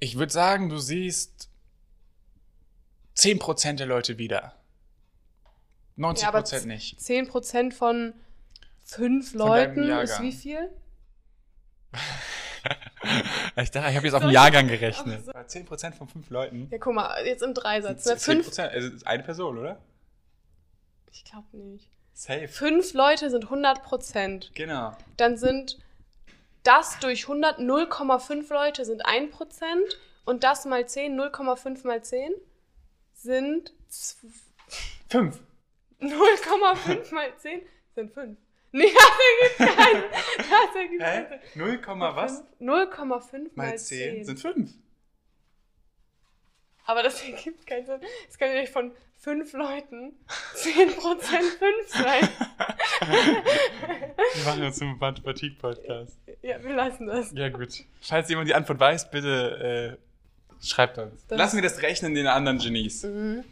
Ich 0.00 0.16
würde 0.16 0.32
sagen, 0.32 0.68
du 0.68 0.78
siehst 0.78 1.50
10% 3.16 3.74
der 3.74 3.86
Leute 3.86 4.18
wieder. 4.18 4.54
90% 5.98 6.22
Ja, 6.22 6.28
aber 6.28 6.42
nicht. 6.66 6.98
10% 6.98 7.72
von 7.72 8.14
fünf 8.82 9.32
Von 9.32 9.38
Leuten 9.38 9.88
ist 10.00 10.20
wie 10.22 10.32
viel? 10.32 10.70
Ich 13.56 13.70
dachte, 13.70 13.90
ich 13.90 13.96
habe 13.96 14.06
jetzt 14.06 14.14
auf 14.14 14.22
den 14.22 14.30
Jahrgang 14.30 14.68
gerechnet. 14.68 15.24
So. 15.24 15.32
10% 15.32 15.92
von 15.94 16.08
5 16.08 16.30
Leuten. 16.30 16.68
Ja, 16.70 16.78
guck 16.78 16.94
mal, 16.94 17.24
jetzt 17.26 17.42
im 17.42 17.54
Dreisatz. 17.54 18.06
Ne? 18.06 18.16
Fünf, 18.16 18.48
10%, 18.48 18.68
also 18.68 18.88
ist 18.88 19.06
eine 19.06 19.22
Person, 19.22 19.58
oder? 19.58 19.80
ich 21.10 21.24
glaube 21.24 21.46
nicht. 21.56 21.88
Safe. 22.14 22.48
Fünf 22.48 22.92
Leute 22.94 23.30
sind 23.30 23.46
100%. 23.46 24.50
Genau. 24.54 24.96
Dann 25.16 25.36
sind 25.36 25.78
das 26.62 26.98
durch 27.00 27.24
100, 27.24 27.58
0,5 27.58 28.52
Leute 28.52 28.84
sind 28.84 29.04
1%. 29.04 29.30
Und 30.24 30.44
das 30.44 30.64
mal 30.64 30.86
10, 30.88 31.18
0,5 31.20 31.86
mal 31.86 32.02
10 32.02 32.32
sind 33.14 33.72
zw- 33.90 34.14
5. 35.10 35.38
0,5 36.00 37.14
mal 37.14 37.36
10 37.38 37.60
sind 37.94 38.12
5. 38.12 38.38
Nee, 38.72 38.90
das 39.58 39.66
ergibt 39.68 39.76
keinen. 39.78 40.02
Das 40.38 40.76
ergibt 40.76 41.02
Hä? 41.02 41.38
keinen 41.84 41.98
0, 41.98 42.16
was? 42.16 42.42
0,5 42.60 43.50
Mal 43.54 43.68
mal 43.68 43.78
10 43.78 44.14
10. 44.16 44.24
sind 44.24 44.40
5. 44.40 44.70
Aber 46.86 47.02
das 47.02 47.22
ergibt 47.28 47.66
keinen 47.66 47.86
Sinn. 47.86 48.00
Es 48.28 48.38
kann 48.38 48.48
ja 48.48 48.60
nicht 48.60 48.72
von 48.72 48.92
5 49.18 49.52
Leuten 49.52 50.14
10% 50.56 50.96
5 50.96 51.88
sein. 51.88 52.28
Wir 54.34 54.44
machen 54.44 54.62
jetzt 54.62 54.82
einen 54.82 54.98
Mathematik-Podcast. 54.98 56.18
Ja, 56.42 56.62
wir 56.62 56.74
lassen 56.74 57.06
das. 57.06 57.30
Ja, 57.32 57.48
gut. 57.50 57.84
Falls 58.00 58.28
jemand 58.28 58.48
die 58.48 58.54
Antwort 58.54 58.80
weiß, 58.80 59.10
bitte 59.10 59.98
äh, 60.60 60.64
schreibt 60.66 60.98
uns. 60.98 61.26
Das- 61.26 61.38
Lassen 61.38 61.56
wir 61.56 61.62
das 61.62 61.82
rechnen 61.82 62.14
den 62.14 62.26
anderen 62.26 62.58
Genies. 62.58 63.04
Mhm. 63.04 63.44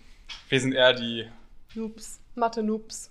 Wir 0.48 0.60
sind 0.60 0.72
eher 0.72 0.92
die, 0.94 1.28
Noobs. 1.74 2.20
Mathe-Noobs. 2.34 3.10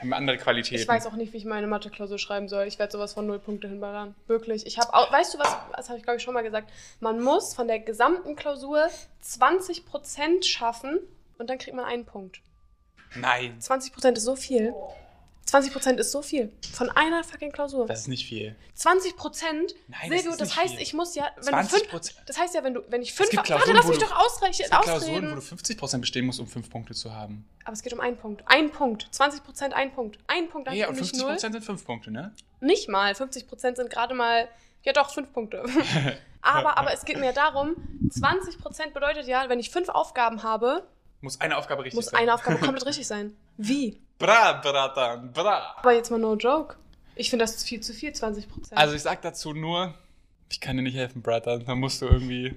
Haben 0.00 0.12
andere 0.12 0.36
Qualitäten. 0.36 0.80
Ich 0.80 0.88
weiß 0.88 1.06
auch 1.06 1.14
nicht, 1.14 1.32
wie 1.32 1.36
ich 1.36 1.44
meine 1.44 1.66
Mathe-Klausur 1.66 2.18
schreiben 2.18 2.48
soll. 2.48 2.66
Ich 2.66 2.78
werde 2.78 2.92
sowas 2.92 3.14
von 3.14 3.26
null 3.26 3.38
Punkte 3.38 3.68
hinballern. 3.68 4.14
Wirklich. 4.26 4.66
Ich 4.66 4.78
habe 4.78 4.92
auch, 4.92 5.12
weißt 5.12 5.34
du 5.34 5.38
was, 5.38 5.56
das 5.76 5.88
habe 5.88 5.98
ich 5.98 6.04
glaube 6.04 6.18
ich 6.18 6.22
schon 6.22 6.34
mal 6.34 6.42
gesagt, 6.42 6.70
man 7.00 7.20
muss 7.22 7.54
von 7.54 7.68
der 7.68 7.78
gesamten 7.78 8.36
Klausur 8.36 8.88
20% 9.22 10.44
schaffen 10.44 10.98
und 11.38 11.48
dann 11.50 11.58
kriegt 11.58 11.76
man 11.76 11.84
einen 11.84 12.04
Punkt. 12.04 12.40
Nein, 13.14 13.56
20% 13.60 14.16
ist 14.16 14.24
so 14.24 14.36
viel. 14.36 14.74
20% 15.54 15.96
ist 15.98 16.10
so 16.12 16.22
viel. 16.22 16.52
Von 16.72 16.90
einer 16.90 17.22
fucking 17.24 17.52
Klausur. 17.52 17.86
das 17.86 18.00
ist 18.00 18.08
nicht 18.08 18.26
viel. 18.26 18.56
20 18.74 19.16
Prozent? 19.16 19.74
Nein, 19.88 20.00
das 20.02 20.08
Silvio, 20.10 20.30
ist 20.32 20.40
das 20.40 20.48
nicht 20.48 20.56
heißt, 20.58 20.74
viel. 20.74 20.82
ich 20.82 20.94
muss 20.94 21.14
ja. 21.14 21.30
Wenn 21.36 21.44
20 21.44 21.70
du 21.72 21.78
fünf, 21.78 21.90
Prozent. 21.90 22.22
das 22.26 22.38
heißt 22.38 22.54
ja, 22.54 22.64
wenn, 22.64 22.74
du, 22.74 22.82
wenn 22.88 23.02
ich 23.02 23.12
fünf. 23.14 23.30
gibt 23.30 23.48
Warte, 23.48 23.52
Klausuren, 23.64 23.76
lass 23.76 23.86
mich 23.88 23.98
doch 23.98 24.16
ausreichen, 24.16 24.62
Es 24.64 24.70
gibt 24.70 24.82
Klausuren, 24.82 25.26
ausreden. 25.26 25.30
wo 25.30 25.34
du 25.80 25.86
50% 25.86 25.98
bestehen 26.00 26.26
musst, 26.26 26.40
um 26.40 26.46
5 26.46 26.68
Punkte 26.70 26.94
zu 26.94 27.14
haben. 27.14 27.48
Aber 27.64 27.72
es 27.72 27.82
geht 27.82 27.92
um 27.92 28.00
einen 28.00 28.16
Punkt. 28.16 28.42
Ein 28.46 28.70
Punkt. 28.70 29.08
20 29.10 29.42
Prozent, 29.44 29.74
ein 29.74 29.92
Punkt. 29.94 30.18
Ein 30.26 30.48
Punkt, 30.48 30.70
Ja, 30.72 30.88
und 30.88 31.00
nicht 31.00 31.14
50% 31.14 31.22
null. 31.22 31.38
sind 31.38 31.64
5 31.64 31.84
Punkte, 31.84 32.10
ne? 32.10 32.34
Nicht 32.60 32.88
mal. 32.88 33.14
50 33.14 33.46
Prozent 33.46 33.76
sind 33.76 33.90
gerade 33.90 34.14
mal. 34.14 34.48
Ja, 34.82 34.92
doch, 34.92 35.12
fünf 35.14 35.32
Punkte. 35.32 35.64
aber, 36.42 36.76
aber 36.76 36.92
es 36.92 37.04
geht 37.06 37.18
mir 37.18 37.32
darum, 37.32 37.74
20 38.10 38.58
Prozent 38.58 38.92
bedeutet 38.92 39.26
ja, 39.26 39.48
wenn 39.48 39.58
ich 39.58 39.70
fünf 39.70 39.88
Aufgaben 39.88 40.42
habe, 40.42 40.86
Muss 41.22 41.40
eine 41.40 41.56
Aufgabe 41.56 41.84
richtig 41.84 41.96
muss 41.96 42.06
sein. 42.06 42.20
eine 42.20 42.34
Aufgabe 42.34 42.58
komplett 42.60 42.84
richtig 42.86 43.06
sein. 43.06 43.34
Wie? 43.56 44.02
Bra, 44.18 44.52
Bratan, 44.54 45.32
bra. 45.32 45.74
Aber 45.78 45.92
jetzt 45.92 46.10
mal 46.10 46.18
no 46.18 46.34
joke. 46.36 46.76
Ich 47.16 47.30
finde, 47.30 47.44
das 47.44 47.54
ist 47.56 47.66
viel 47.66 47.80
zu 47.80 47.92
viel, 47.92 48.12
20 48.12 48.48
Prozent. 48.48 48.78
Also 48.78 48.94
ich 48.94 49.02
sag 49.02 49.22
dazu 49.22 49.52
nur, 49.52 49.94
ich 50.50 50.60
kann 50.60 50.76
dir 50.76 50.82
nicht 50.82 50.96
helfen, 50.96 51.22
Bratan. 51.22 51.64
Da 51.64 51.74
musst 51.74 52.00
du 52.02 52.06
irgendwie. 52.06 52.56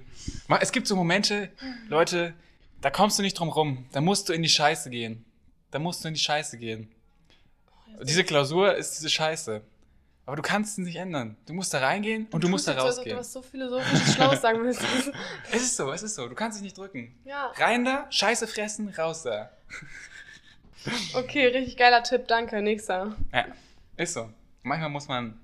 Es 0.60 0.72
gibt 0.72 0.86
so 0.86 0.96
Momente, 0.96 1.50
Leute, 1.88 2.34
da 2.80 2.90
kommst 2.90 3.18
du 3.18 3.22
nicht 3.22 3.38
drum 3.38 3.48
rum. 3.48 3.86
Da 3.92 4.00
musst 4.00 4.28
du 4.28 4.32
in 4.32 4.42
die 4.42 4.48
Scheiße 4.48 4.90
gehen. 4.90 5.24
Da 5.70 5.78
musst 5.78 6.02
du 6.04 6.08
in 6.08 6.14
die 6.14 6.20
Scheiße 6.20 6.58
gehen. 6.58 6.88
Diese 8.02 8.24
Klausur 8.24 8.74
ist 8.74 8.98
diese 8.98 9.10
Scheiße. 9.10 9.60
Aber 10.26 10.36
du 10.36 10.42
kannst 10.42 10.72
es 10.78 10.84
nicht 10.84 10.96
ändern. 10.96 11.36
Du 11.46 11.54
musst 11.54 11.72
da 11.72 11.78
reingehen 11.78 12.26
und 12.30 12.44
du 12.44 12.48
musst 12.48 12.68
da 12.68 12.78
rausgehen. 12.78 13.16
Du 13.16 13.20
was 13.20 13.32
so 13.32 13.40
philosophisches 13.42 14.14
Schlaues 14.14 14.40
sagen 14.42 14.62
willst. 14.62 14.82
Es 15.50 15.62
ist 15.62 15.76
so, 15.76 15.90
es 15.90 16.02
ist 16.02 16.14
so. 16.14 16.28
Du 16.28 16.34
kannst 16.34 16.58
dich 16.58 16.62
nicht 16.62 16.76
drücken. 16.76 17.18
ja. 17.24 17.50
Rein 17.56 17.84
da, 17.84 18.06
Scheiße 18.10 18.46
fressen, 18.46 18.90
raus 18.90 19.22
da. 19.22 19.50
Okay, 21.14 21.46
richtig 21.48 21.76
geiler 21.76 22.02
Tipp, 22.02 22.28
danke. 22.28 22.62
Nächster. 22.62 23.14
Ja, 23.32 23.46
ist 23.96 24.14
so. 24.14 24.30
Manchmal 24.62 24.90
muss 24.90 25.08
man, 25.08 25.38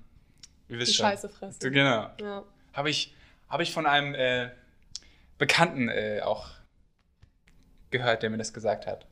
ihr 0.67 0.75
Die 0.75 0.79
wisst 0.79 0.95
schon. 0.95 1.05
Scheiße 1.05 1.29
fressen. 1.29 1.71
Genau. 1.71 2.09
Ja. 2.21 2.43
Habe 2.73 2.89
ich, 2.89 3.13
hab 3.49 3.59
ich 3.61 3.71
von 3.73 3.85
einem 3.85 4.15
äh, 4.15 4.49
Bekannten 5.37 5.89
äh, 5.89 6.21
auch 6.23 6.47
gehört, 7.91 8.23
der 8.23 8.29
mir 8.29 8.37
das 8.37 8.53
gesagt 8.53 8.87
hat. 8.87 9.05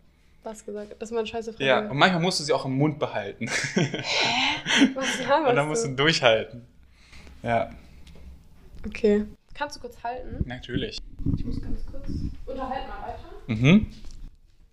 Was 0.44 0.66
gesagt? 0.66 1.02
Dass 1.02 1.12
man 1.12 1.26
Scheiße 1.26 1.54
fressen 1.54 1.66
Ja, 1.66 1.80
und 1.90 1.98
manchmal 1.98 2.22
musst 2.22 2.40
du 2.40 2.44
sie 2.44 2.52
auch 2.54 2.66
im 2.66 2.78
Mund 2.78 3.00
behalten. 3.00 3.48
Was 3.48 5.20
laberst 5.20 5.30
und 5.50 5.56
dann 5.56 5.68
musst 5.68 5.86
du 5.86 5.90
durchhalten. 5.96 6.66
Ja, 7.42 7.70
Okay. 8.86 9.26
Kannst 9.54 9.78
du 9.78 9.80
kurz 9.80 10.04
halten? 10.04 10.44
natürlich. 10.46 11.00
Ich 11.38 11.46
muss 11.46 11.62
ganz 11.62 11.86
kurz. 11.86 12.06
Unterhalten 12.46 12.90
mal 12.90 13.02
weiter. 13.08 13.20
Mhm. 13.48 13.94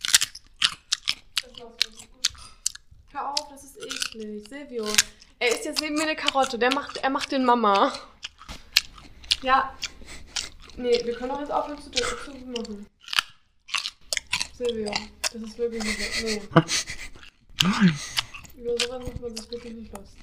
Das 0.00 1.58
läuft 1.58 1.84
ganz 1.84 1.98
gut. 2.00 2.32
Hör 3.12 3.30
auf, 3.32 3.48
ist 4.14 4.14
eklig. 4.14 4.48
Silvio. 4.48 4.86
Er 5.38 5.48
isst 5.48 5.64
jetzt 5.64 5.80
neben 5.80 5.94
mir 5.94 6.02
eine 6.02 6.16
Karotte. 6.16 6.58
Der 6.58 6.72
macht, 6.74 6.98
er 6.98 7.10
macht 7.10 7.32
den 7.32 7.44
Mama. 7.44 7.92
Ja. 9.42 9.74
Nee, 10.76 11.00
wir 11.04 11.14
können 11.14 11.30
doch 11.30 11.40
jetzt 11.40 11.52
aufhören 11.52 11.80
zu, 11.80 11.90
zu 11.90 12.30
machen. 12.46 12.86
Silvio, 14.54 14.92
das 15.22 15.34
ist 15.34 15.58
wirklich 15.58 15.82
nicht. 15.82 16.24
Nee. 16.24 16.42
Über 18.56 18.78
sowas 18.78 19.06
macht 19.06 19.20
man 19.20 19.36
sich 19.36 19.50
wirklich 19.50 19.74
nicht 19.74 19.96
lustig. 19.96 20.22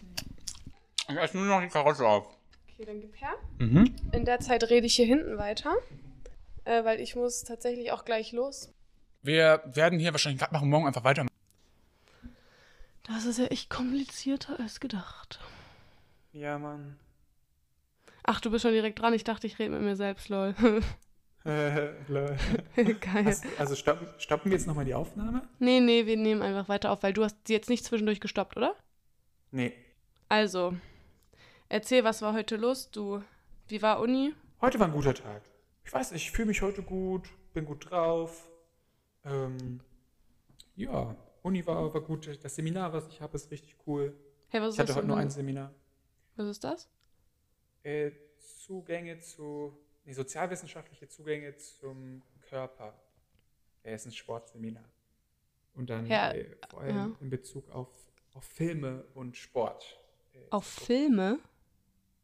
Ich 1.10 1.15
esse 1.15 1.38
nur 1.38 1.45
noch 1.45 1.62
die 1.62 1.67
Karotte 1.67 2.06
auf. 2.06 2.28
Okay, 2.73 2.86
dann 2.86 3.00
gib 3.00 3.19
her. 3.19 3.34
Mhm. 3.60 3.95
In 4.12 4.26
der 4.26 4.39
Zeit 4.39 4.63
rede 4.69 4.86
ich 4.86 4.95
hier 4.95 5.06
hinten 5.06 5.38
weiter. 5.38 5.73
Äh, 6.65 6.84
weil 6.84 7.00
ich 7.00 7.15
muss 7.15 7.43
tatsächlich 7.43 7.91
auch 7.91 8.06
gleich 8.06 8.34
los. 8.34 8.73
Wir 9.23 9.62
werden 9.65 10.00
hier 10.00 10.12
wahrscheinlich 10.12 10.39
gerade 10.39 10.54
machen, 10.54 10.69
morgen 10.69 10.86
einfach 10.86 11.04
weitermachen. 11.04 11.37
Das 13.08 13.26
ist 13.26 13.39
ja 13.39 13.46
echt 13.46 13.70
komplizierter 13.70 14.60
als 14.60 14.80
gedacht. 14.80 15.39
Ja, 16.34 16.60
Mann. 16.60 16.98
Ach, 18.24 18.41
du 18.41 18.52
bist 18.52 18.63
schon 18.63 18.74
direkt 18.74 19.00
dran. 19.00 19.13
Ich 19.13 19.24
dachte, 19.24 19.48
ich 19.48 19.58
rede 19.58 19.72
mit 19.72 19.82
mir 19.82 19.96
selbst, 19.96 20.30
lol. 20.30 20.54
Äh, 21.46 21.93
lol. 22.10 22.36
Geil. 22.76 23.26
Hast, 23.26 23.46
also 23.58 23.74
stoppen, 23.74 24.06
stoppen 24.17 24.52
wir 24.52 24.58
jetzt 24.58 24.67
nochmal 24.67 24.84
die 24.84 24.93
Aufnahme? 24.93 25.48
Nee, 25.60 25.80
nee, 25.80 26.06
wir 26.06 26.17
nehmen 26.17 26.41
einfach 26.41 26.67
weiter 26.67 26.91
auf, 26.91 27.04
weil 27.04 27.13
du 27.13 27.24
hast 27.24 27.38
sie 27.48 27.54
jetzt 27.54 27.70
nicht 27.70 27.86
zwischendurch 27.86 28.20
gestoppt, 28.20 28.58
oder? 28.58 28.76
Nee. 29.52 29.72
Also, 30.28 30.76
erzähl, 31.70 32.04
was 32.04 32.22
war 32.22 32.34
heute 32.34 32.58
los? 32.58 32.91
Du, 32.91 33.24
wie 33.70 33.82
war 33.82 34.02
Uni? 34.02 34.34
Heute 34.60 34.78
war 34.80 34.88
ein 34.88 34.93
guter 34.93 35.13
Tag. 35.13 35.41
Ich 35.86 35.93
weiß 35.93 36.12
nicht, 36.12 36.24
ich 36.24 36.32
fühle 36.32 36.48
mich 36.48 36.62
heute 36.62 36.82
gut, 36.84 37.30
bin 37.54 37.63
gut 37.63 37.89
drauf. 37.89 38.50
Ähm, 39.24 39.80
ja, 40.76 41.15
Uni 41.48 41.66
war, 41.66 41.94
war 41.94 42.02
gut. 42.02 42.28
Das 42.44 42.56
Seminar, 42.56 42.92
was 42.92 43.08
ich 43.08 43.22
habe, 43.22 43.36
ist 43.38 43.50
richtig 43.50 43.76
cool. 43.88 44.14
Hey, 44.50 44.62
was 44.62 44.70
ist 44.70 44.74
Ich 44.76 44.80
hatte 44.80 44.88
das? 44.88 44.96
heute 44.98 45.08
nur 45.08 45.18
ein- 45.18 45.30
Seminar. 45.30 45.74
Was 46.36 46.48
ist 46.48 46.64
das? 46.64 46.90
Äh, 47.84 48.12
Zugänge 48.38 49.20
zu, 49.20 49.78
nee, 50.06 50.12
sozialwissenschaftliche 50.12 51.08
Zugänge 51.08 51.56
zum 51.56 52.22
Körper. 52.50 52.94
Er 53.84 53.96
ist 53.96 54.06
ein 54.06 54.12
Sportseminar. 54.12 54.84
Und 55.74 55.90
dann 55.90 56.06
Ja, 56.08 56.32
äh, 56.34 56.56
vor 56.70 56.82
allem 56.82 56.96
ja. 56.96 57.12
in 57.22 57.30
Bezug 57.30 57.70
auf, 57.72 57.88
auf 58.34 58.44
Filme 58.44 59.06
und 59.14 59.38
Sport. 59.38 59.98
Äh, 60.34 60.40
Auf 60.50 60.66
Filme? 60.66 61.40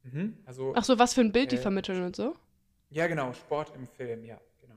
Mhm, 0.04 0.38
also, 0.46 0.74
Ach 0.76 0.84
so, 0.84 1.00
was 1.00 1.14
für 1.14 1.22
ein 1.22 1.32
Bild 1.32 1.52
die 1.54 1.56
Äh, 1.56 1.60
vermitteln 1.62 2.04
und 2.04 2.16
so? 2.16 2.36
ja 2.90 3.08
genau, 3.08 3.32
Sport 3.34 3.74
im 3.76 3.88
Film, 3.88 4.26
ja, 4.26 4.40
genau. 4.60 4.76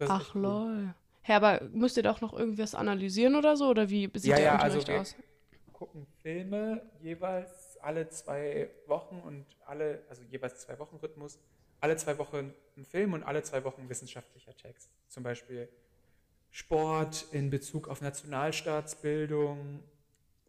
Ach 0.00 0.34
cool. 0.34 0.40
lol. 0.42 0.94
Hä, 1.22 1.34
aber 1.34 1.62
müsst 1.72 1.96
ihr 1.96 2.02
doch 2.02 2.20
noch 2.20 2.32
irgendwas 2.32 2.74
analysieren 2.74 3.36
oder 3.36 3.56
so? 3.56 3.68
Oder 3.68 3.88
wie 3.90 4.10
sieht 4.14 4.24
Ja, 4.24 4.36
der 4.36 4.44
ja, 4.44 4.52
Unterricht 4.54 4.76
also 4.76 4.88
wir 4.88 5.00
aus? 5.00 5.16
gucken 5.72 6.06
Filme 6.22 6.82
jeweils 7.00 7.76
alle 7.80 8.08
zwei 8.08 8.70
Wochen 8.86 9.20
und 9.20 9.46
alle, 9.66 10.02
also 10.08 10.22
jeweils 10.22 10.60
zwei 10.60 10.78
Wochen 10.78 10.96
Rhythmus, 10.96 11.38
alle 11.80 11.96
zwei 11.96 12.18
Wochen 12.18 12.54
ein 12.76 12.84
Film 12.84 13.12
und 13.12 13.22
alle 13.24 13.42
zwei 13.42 13.64
Wochen 13.64 13.88
wissenschaftlicher 13.88 14.56
Text. 14.56 14.90
Zum 15.08 15.22
Beispiel 15.22 15.68
Sport 16.50 17.26
in 17.32 17.50
Bezug 17.50 17.88
auf 17.88 18.00
Nationalstaatsbildung 18.00 19.82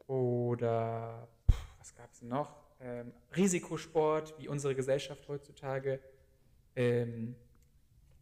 oder 0.08 1.28
was 1.80 1.96
gab 1.96 2.12
es 2.12 2.22
noch? 2.22 2.56
Ähm, 2.80 3.14
Risikosport, 3.36 4.36
wie 4.40 4.48
unsere 4.48 4.76
Gesellschaft 4.76 5.28
heutzutage 5.28 6.00
ähm, 6.76 7.36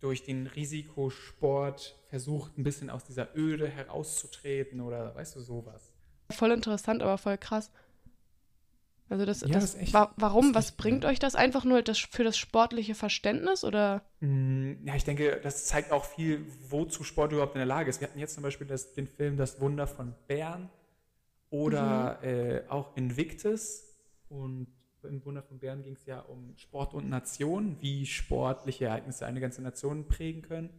durch 0.02 0.24
den 0.24 0.48
Risikosport 0.48 1.96
versucht, 2.10 2.58
ein 2.58 2.64
bisschen 2.64 2.90
aus 2.90 3.04
dieser 3.06 3.36
Öde 3.38 3.68
herauszutreten 3.68 4.82
oder 4.82 5.16
weißt 5.16 5.36
du 5.36 5.42
sowas. 5.42 5.94
Voll 6.32 6.52
interessant, 6.52 7.02
aber 7.02 7.18
voll 7.18 7.38
krass. 7.38 7.72
Also 9.10 9.26
das, 9.26 9.42
Ja, 9.42 9.48
das, 9.50 9.64
ist 9.66 9.76
echt- 9.82 9.94
wa 9.94 10.14
warum? 10.16 10.56
Was 10.56 10.72
bringt 10.72 11.04
ja. 11.04 11.10
euch 11.10 11.20
das? 11.20 11.36
Einfach 11.36 11.66
nur 11.66 11.82
das, 11.82 11.98
für 12.00 12.24
das 12.24 12.38
sportliche 12.38 12.96
Verständnis 12.96 13.64
oder? 13.66 14.04
Mm, 14.22 14.86
Ja, 14.88 14.96
ich 14.96 15.04
denke, 15.04 15.40
das 15.44 15.66
zeigt 15.66 15.92
auch 15.92 16.06
viel, 16.06 16.46
wozu 16.70 17.04
Sport 17.04 17.34
überhaupt 17.34 17.56
in 17.56 17.60
der 17.60 17.66
Lage 17.66 17.90
ist. 17.90 18.00
Wir 18.00 18.08
hatten 18.08 18.20
jetzt 18.20 18.34
zum 18.36 18.44
Beispiel 18.44 18.68
das, 18.68 18.94
den 18.94 19.08
Film 19.08 19.36
Das 19.38 19.60
Wunder 19.60 19.86
von 19.86 20.16
Bern 20.28 20.70
oder 21.50 22.24
äh, 22.24 22.64
auch 22.70 22.96
Invictus. 22.96 23.84
Und 24.30 24.68
im 25.04 25.24
Wunder 25.26 25.42
von 25.42 25.60
Bern 25.60 25.82
ging 25.82 25.94
es 25.94 26.06
ja 26.06 26.20
um 26.20 26.54
Sport 26.58 26.94
und 26.94 27.10
Nation, 27.10 27.78
wie 27.80 28.06
sportliche 28.06 28.86
Ereignisse 28.86 29.26
eine 29.26 29.40
ganze 29.40 29.62
Nation 29.62 30.08
prägen 30.08 30.42
können. 30.42 30.70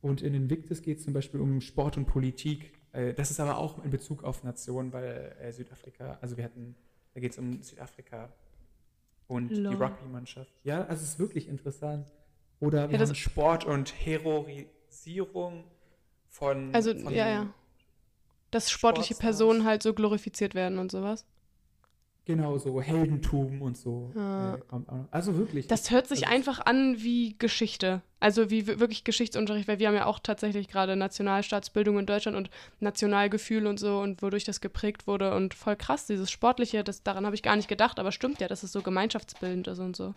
Und 0.00 0.22
in 0.22 0.34
Invictus 0.34 0.82
geht 0.82 0.98
es 0.98 1.04
zum 1.04 1.14
Beispiel 1.14 1.40
um 1.40 1.60
Sport 1.60 1.96
und 1.96 2.06
Politik. 2.06 2.72
Äh, 2.92 3.14
das 3.14 3.30
ist 3.30 3.40
aber 3.40 3.58
auch 3.58 3.82
in 3.84 3.90
Bezug 3.90 4.22
auf 4.22 4.44
Nation, 4.44 4.92
weil 4.92 5.34
äh, 5.40 5.52
Südafrika, 5.52 6.18
also 6.20 6.36
wir 6.36 6.44
hatten, 6.44 6.74
da 7.14 7.20
geht 7.20 7.32
es 7.32 7.38
um 7.38 7.62
Südafrika 7.62 8.32
und 9.26 9.48
die 9.48 9.56
Lol. 9.56 9.74
Rugby-Mannschaft. 9.76 10.52
Ja, 10.62 10.84
also 10.84 11.02
es 11.02 11.10
ist 11.10 11.18
wirklich 11.18 11.48
interessant. 11.48 12.12
Oder 12.60 12.90
wir 12.90 12.98
Ja, 12.98 13.14
Sport 13.14 13.64
und 13.64 13.94
Heroisierung 14.06 15.64
von. 16.28 16.74
Also, 16.74 16.94
von 16.94 17.12
ja, 17.12 17.28
ja. 17.28 17.54
Dass 18.50 18.70
sportliche. 18.70 19.14
Personen 19.14 19.64
halt 19.64 19.82
so 19.82 19.94
glorifiziert 19.94 20.54
werden 20.54 20.78
und 20.78 20.90
sowas. 20.90 21.26
Genau, 22.26 22.56
so 22.56 22.80
Heldentum 22.80 23.60
und 23.60 23.76
so. 23.76 24.10
Ja. 24.14 24.54
Äh. 24.54 24.58
Also 25.10 25.36
wirklich. 25.36 25.66
Das 25.66 25.90
hört 25.90 26.06
sich 26.06 26.26
also, 26.26 26.34
einfach 26.34 26.64
an 26.64 26.96
wie 27.02 27.36
Geschichte. 27.38 28.00
Also 28.18 28.48
wie 28.48 28.66
wir- 28.66 28.80
wirklich 28.80 29.04
Geschichtsunterricht, 29.04 29.68
weil 29.68 29.78
wir 29.78 29.88
haben 29.88 29.94
ja 29.94 30.06
auch 30.06 30.18
tatsächlich 30.18 30.68
gerade 30.68 30.96
Nationalstaatsbildung 30.96 31.98
in 31.98 32.06
Deutschland 32.06 32.34
und 32.36 32.48
Nationalgefühl 32.80 33.66
und 33.66 33.78
so 33.78 33.98
und 34.00 34.22
wodurch 34.22 34.44
das 34.44 34.62
geprägt 34.62 35.06
wurde 35.06 35.34
und 35.34 35.52
voll 35.52 35.76
krass, 35.76 36.06
dieses 36.06 36.30
Sportliche, 36.30 36.82
das, 36.82 37.02
daran 37.02 37.26
habe 37.26 37.34
ich 37.34 37.42
gar 37.42 37.56
nicht 37.56 37.68
gedacht, 37.68 37.98
aber 37.98 38.10
stimmt 38.10 38.40
ja, 38.40 38.48
dass 38.48 38.62
es 38.62 38.72
so 38.72 38.80
gemeinschaftsbildend 38.80 39.68
ist 39.68 39.78
und 39.78 39.94
so. 39.94 40.14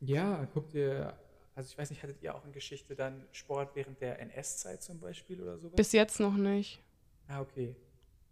Ja, 0.00 0.46
guckt 0.54 0.74
ihr. 0.74 1.12
Also 1.56 1.70
ich 1.72 1.78
weiß 1.78 1.90
nicht, 1.90 2.02
hattet 2.02 2.22
ihr 2.22 2.34
auch 2.34 2.44
in 2.44 2.52
Geschichte 2.52 2.94
dann 2.94 3.24
Sport 3.32 3.70
während 3.74 4.00
der 4.00 4.20
NS-Zeit 4.20 4.82
zum 4.82 5.00
Beispiel 5.00 5.40
oder 5.40 5.58
sowas? 5.58 5.74
Bis 5.74 5.90
jetzt 5.92 6.20
noch 6.20 6.34
nicht. 6.36 6.80
Ah, 7.26 7.40
okay. 7.40 7.74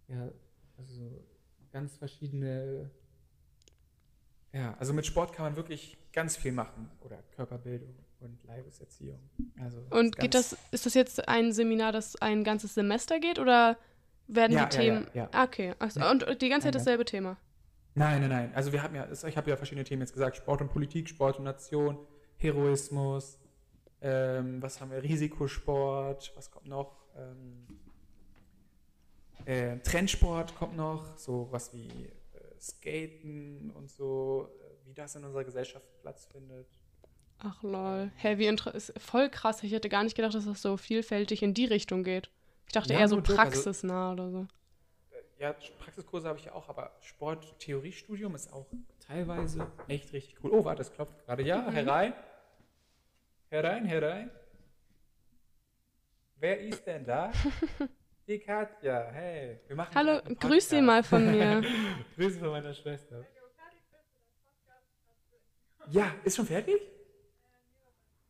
Ja, 0.09 0.29
also 0.79 1.11
ganz 1.75 1.97
verschiedene. 1.97 2.89
Ja, 4.53 4.77
also 4.79 4.93
mit 4.95 5.05
Sport 5.05 5.33
kann 5.33 5.45
man 5.45 5.57
wirklich 5.57 5.99
ganz 6.13 6.37
viel 6.37 6.53
machen. 6.53 6.89
Oder 7.01 7.19
Körperbildung 7.35 7.95
und 8.21 8.43
Leibeserziehung. 8.45 9.19
Also 9.61 9.79
Und 9.91 10.15
ist 10.15 10.19
geht 10.21 10.35
das, 10.35 10.57
ist 10.71 10.87
das 10.87 10.95
jetzt 10.95 11.29
ein 11.29 11.53
Seminar, 11.53 11.91
das 11.91 12.15
ein 12.23 12.45
ganzes 12.45 12.75
Semester 12.75 13.19
geht 13.19 13.41
oder 13.41 13.77
werden 14.29 14.53
Ja, 14.53 14.67
die 14.67 14.77
ja, 14.77 14.83
Themen. 14.83 15.07
ja, 15.13 15.23
ja. 15.25 15.29
Ah, 15.33 15.45
okay. 15.45 15.75
Ach 15.81 15.91
so, 15.91 16.01
Ja. 16.01 16.11
Und 16.13 16.41
die 16.41 16.49
ganze 16.49 16.69
Zeit 16.69 16.77
dasselbe 16.77 17.05
Thema. 17.05 17.37
Nein, 17.97 18.21
nein, 18.21 18.31
nein. 18.31 18.55
Also 18.55 18.73
wir 18.73 18.83
haben 18.83 18.95
ja, 18.95 19.09
ich 19.11 19.37
habe 19.37 19.51
ja 19.51 19.57
verschiedene 19.57 19.85
Themen 19.85 20.03
jetzt 20.03 20.13
gesagt. 20.13 20.37
Sport 20.37 20.63
und 20.63 20.69
Politik, 20.71 21.09
Sport 21.09 21.39
und 21.39 21.45
Nation, 21.45 21.99
Heroismus, 22.37 23.39
ähm, 24.01 24.63
was 24.63 24.81
haben 24.81 24.93
wir? 24.93 25.03
Risikosport, 25.03 26.33
was 26.37 26.51
kommt 26.51 26.67
noch? 26.69 27.05
Ähm, 27.17 27.67
äh, 29.47 29.79
Trendsport 29.81 30.55
kommt 30.57 30.77
noch, 30.77 31.17
so 31.19 31.49
was 31.51 31.73
wie 31.73 31.89
äh, 31.89 32.61
Skaten 32.61 33.71
und 33.71 33.91
so, 33.91 34.49
äh, 34.61 34.87
wie 34.89 34.95
das 34.95 35.15
in 35.17 35.25
unserer 35.25 35.45
Gesellschaft 35.45 35.87
Platz 36.01 36.27
findet. 36.27 36.67
Ach 37.39 37.63
lol. 37.63 38.11
Hä, 38.17 38.39
wie 38.39 38.47
ist 38.47 38.93
voll 38.99 39.29
krass. 39.29 39.63
Ich 39.63 39.73
hätte 39.73 39.89
gar 39.89 40.03
nicht 40.05 40.17
gedacht, 40.17 40.35
dass 40.35 40.47
das 40.47 40.63
so 40.63 40.77
vielfältig 40.77 41.43
in 41.43 41.53
die 41.53 41.67
Richtung 41.67 42.03
geht. 42.05 42.31
Ich 42.67 42.73
dachte 42.73 42.93
Ja, 42.95 43.01
eher 43.01 43.09
so 43.09 43.17
also- 43.17 43.35
praxisnah 43.35 44.13
oder 44.13 44.31
so. 44.31 44.41
Äh, 45.11 45.43
Ja, 45.43 45.55
Praxiskurse 45.79 46.29
habe 46.29 46.39
ich 46.39 46.47
ja 46.47 46.53
auch, 46.55 46.69
aber 46.69 46.93
Sport-Theoriestudium 47.01 48.35
ist 48.35 48.53
auch 48.53 48.67
teilweise 49.07 49.67
echt 49.89 50.13
richtig 50.13 50.37
cool. 50.43 50.51
Oh, 50.53 50.65
warte, 50.65 50.79
das 50.79 50.93
klopft 50.93 51.25
gerade. 51.27 51.43
Ja, 51.43 51.71
herein. 51.71 52.15
Herein, 53.51 53.85
herein. 53.85 54.31
Wer 56.37 56.61
ist 56.61 56.87
denn 56.87 57.05
da? 57.05 57.33
Die 58.27 58.39
Katja. 58.39 59.11
Hey, 59.13 59.61
wir 59.67 59.77
machen 59.77 59.95
Hallo, 59.95 60.21
grüß 60.41 60.71
sie 60.71 60.81
mal 60.81 61.03
von 61.03 61.31
mir. 61.31 61.63
Grüße 62.17 62.39
von 62.39 62.49
meiner 62.49 62.73
Schwester. 62.73 63.25
Ja, 65.91 66.15
ist 66.25 66.37
schon 66.37 66.47
fertig? 66.47 66.81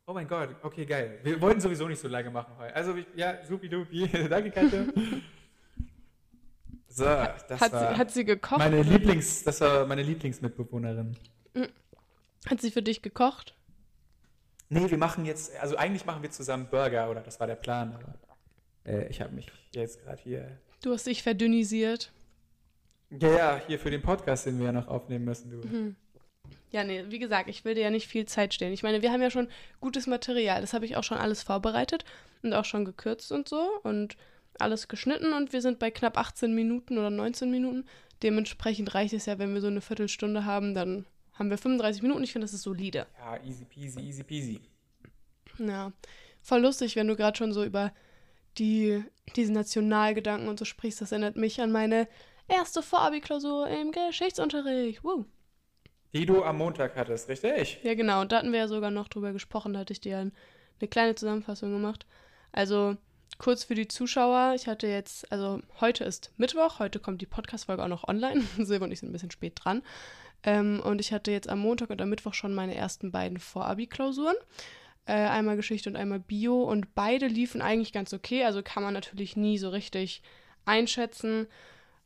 Oh 0.07 0.13
mein 0.13 0.27
Gott, 0.27 0.57
okay, 0.63 0.85
geil. 0.85 1.21
Wir 1.23 1.41
wollten 1.41 1.61
sowieso 1.61 1.87
nicht 1.87 2.01
so 2.01 2.09
lange 2.09 2.29
machen 2.31 2.57
heute. 2.59 2.75
Also, 2.75 2.97
ja, 3.15 3.45
supidupi. 3.45 4.09
Danke, 4.29 4.51
Katja. 4.51 4.85
So, 6.87 7.03
das 7.07 7.61
Hat 7.61 7.73
war 7.73 7.93
sie, 7.93 7.99
hat 7.99 8.11
sie 8.13 8.25
gekocht? 8.25 8.61
meine 8.61 8.79
oder? 8.79 8.89
Lieblings, 8.89 9.43
das 9.43 9.61
war 9.61 9.85
meine 9.85 10.05
Lieblingsmitbewohnerin. 10.05 11.17
Hat 12.49 12.61
sie 12.61 12.71
für 12.71 12.83
dich 12.83 13.03
gekocht? 13.03 13.57
Nee, 14.69 14.89
wir 14.89 14.99
machen 14.99 15.25
jetzt, 15.25 15.57
also 15.57 15.77
eigentlich 15.77 16.07
machen 16.07 16.23
wir 16.23 16.31
zusammen 16.31 16.69
Burger, 16.71 17.11
oder 17.11 17.21
das 17.21 17.41
war 17.41 17.49
der 17.49 17.57
Plan, 17.57 17.95
aber 17.95 18.15
äh, 18.87 19.09
ich 19.09 19.20
habe 19.20 19.35
mich 19.35 19.47
jetzt 19.75 20.03
gerade 20.03 20.20
hier, 20.23 20.59
Du 20.83 20.92
hast 20.92 21.07
dich 21.07 21.23
verdünnisiert. 21.23 22.12
ja, 23.11 23.37
ja, 23.37 23.62
hier 23.66 23.79
für 23.79 23.90
den 23.90 24.03
Podcast, 24.03 24.47
den 24.47 24.59
wir 24.59 24.66
ja 24.66 24.73
noch 24.73 24.88
aufnehmen 24.88 25.25
müssen, 25.25 25.51
du. 25.51 25.66
Mhm. 25.66 25.97
Ja, 26.70 26.85
nee, 26.85 27.05
wie 27.09 27.18
gesagt, 27.20 27.49
ich 27.49 27.64
will 27.64 27.75
dir 27.75 27.83
ja 27.83 27.90
nicht 27.90 28.09
viel 28.09 28.27
Zeit 28.27 28.53
stehen. 28.53 28.73
Ich 28.73 28.83
meine, 28.83 29.01
wir 29.01 29.12
haben 29.12 29.23
ja 29.23 29.31
schon 29.31 29.49
gutes 29.81 30.07
Material. 30.07 30.61
Das 30.61 30.75
habe 30.75 30.85
ich 30.85 30.97
auch 30.97 31.05
schon 31.05 31.16
alles 31.18 31.42
vorbereitet 31.42 32.05
und 32.42 32.53
auch 32.53 32.64
schon 32.64 32.85
gekürzt 32.85 33.31
und 33.33 33.49
so 33.49 33.66
und 33.85 34.16
alles 34.59 34.88
geschnitten 34.88 35.33
und 35.33 35.53
wir 35.53 35.62
sind 35.62 35.79
bei 35.79 35.90
knapp 35.90 36.18
18 36.18 36.55
Minuten 36.55 36.99
oder 36.99 37.11
19 37.11 37.51
Minuten. 37.51 37.87
Dementsprechend 38.23 38.94
reicht 38.94 39.14
es 39.14 39.27
ja, 39.27 39.38
wenn 39.38 39.55
wir 39.55 39.61
so 39.61 39.66
eine 39.68 39.81
Viertelstunde 39.81 40.44
haben, 40.44 40.75
dann 40.75 41.07
haben 41.35 41.51
wir 41.51 41.59
35 41.59 42.03
Minuten. 42.03 42.23
Ich 42.25 42.33
finde, 42.33 42.44
das 42.44 42.53
ist 42.55 42.62
solide. 42.62 43.07
Ja, 43.18 43.42
easy 43.44 43.64
peasy, 43.64 44.01
easy 44.01 44.23
peasy. 44.23 44.61
Ja, 45.59 45.92
voll 46.42 46.61
lustig, 46.61 46.97
wenn 46.97 47.09
du 47.09 47.16
gerade 47.16 47.37
schon 47.38 47.53
so 47.53 47.64
über 47.64 47.92
die, 48.59 49.03
diese 49.37 49.53
Nationalgedanken 49.53 50.49
und 50.49 50.59
so 50.59 50.64
sprichst. 50.64 51.01
Das 51.01 51.12
erinnert 51.12 51.37
mich 51.37 51.61
an 51.61 51.73
meine 51.73 52.09
erste 52.49 52.83
Vorabi-Klausur 52.83 53.69
im 53.69 53.93
Geschichtsunterricht. 53.93 55.05
Woo. 55.05 55.25
Die 56.12 56.27
du 56.27 56.45
am 56.45 56.59
Montag 56.59 56.95
hattest, 56.97 57.29
richtig? 57.29 57.81
Ja, 57.83 57.95
genau. 57.95 58.21
Und 58.21 58.31
da 58.31 58.38
hatten 58.38 58.53
wir 58.53 58.61
ja 58.61 58.69
sogar 58.69 58.90
noch 58.90 59.09
drüber 59.09 59.33
gesprochen. 59.33 59.73
Da 59.73 59.81
hatte 59.81 59.93
ich 59.93 60.01
dir 60.01 60.19
ein, 60.19 60.33
eine 60.81 60.88
kleine 60.88 61.14
Zusammenfassung 61.17 61.73
gemacht. 61.73 62.07
Also, 62.53 62.97
kurz 63.38 63.64
für 63.64 63.75
die 63.75 63.88
Zuschauer. 63.88 64.53
Ich 64.55 64.69
hatte 64.69 64.87
jetzt, 64.87 65.31
also 65.33 65.61
heute 65.81 66.05
ist 66.05 66.33
Mittwoch. 66.37 66.79
Heute 66.79 67.01
kommt 67.01 67.21
die 67.21 67.27
Podcast-Folge 67.27 67.83
auch 67.83 67.88
noch 67.88 68.07
online. 68.07 68.43
Silber 68.59 68.85
und 68.85 68.93
ich 68.93 69.01
sind 69.01 69.09
ein 69.09 69.12
bisschen 69.12 69.33
spät 69.33 69.55
dran. 69.57 69.83
Ähm, 70.45 70.81
und 70.85 71.01
ich 71.01 71.12
hatte 71.12 71.33
jetzt 71.33 71.49
am 71.49 71.59
Montag 71.59 71.90
und 71.90 72.01
am 72.01 72.11
Mittwoch 72.11 72.35
schon 72.35 72.55
meine 72.55 72.77
ersten 72.77 73.11
beiden 73.11 73.38
Vorabi-Klausuren. 73.38 74.37
Äh, 75.07 75.12
einmal 75.12 75.57
Geschichte 75.57 75.90
und 75.90 75.97
einmal 75.97 76.21
Bio. 76.21 76.62
Und 76.62 76.95
beide 76.95 77.27
liefen 77.27 77.62
eigentlich 77.62 77.93
ganz 77.93 78.12
okay. 78.12 78.45
Also 78.45 78.62
kann 78.62 78.83
man 78.83 78.95
natürlich 78.95 79.37
nie 79.37 79.59
so 79.59 79.69
richtig 79.69 80.23
einschätzen. 80.64 81.47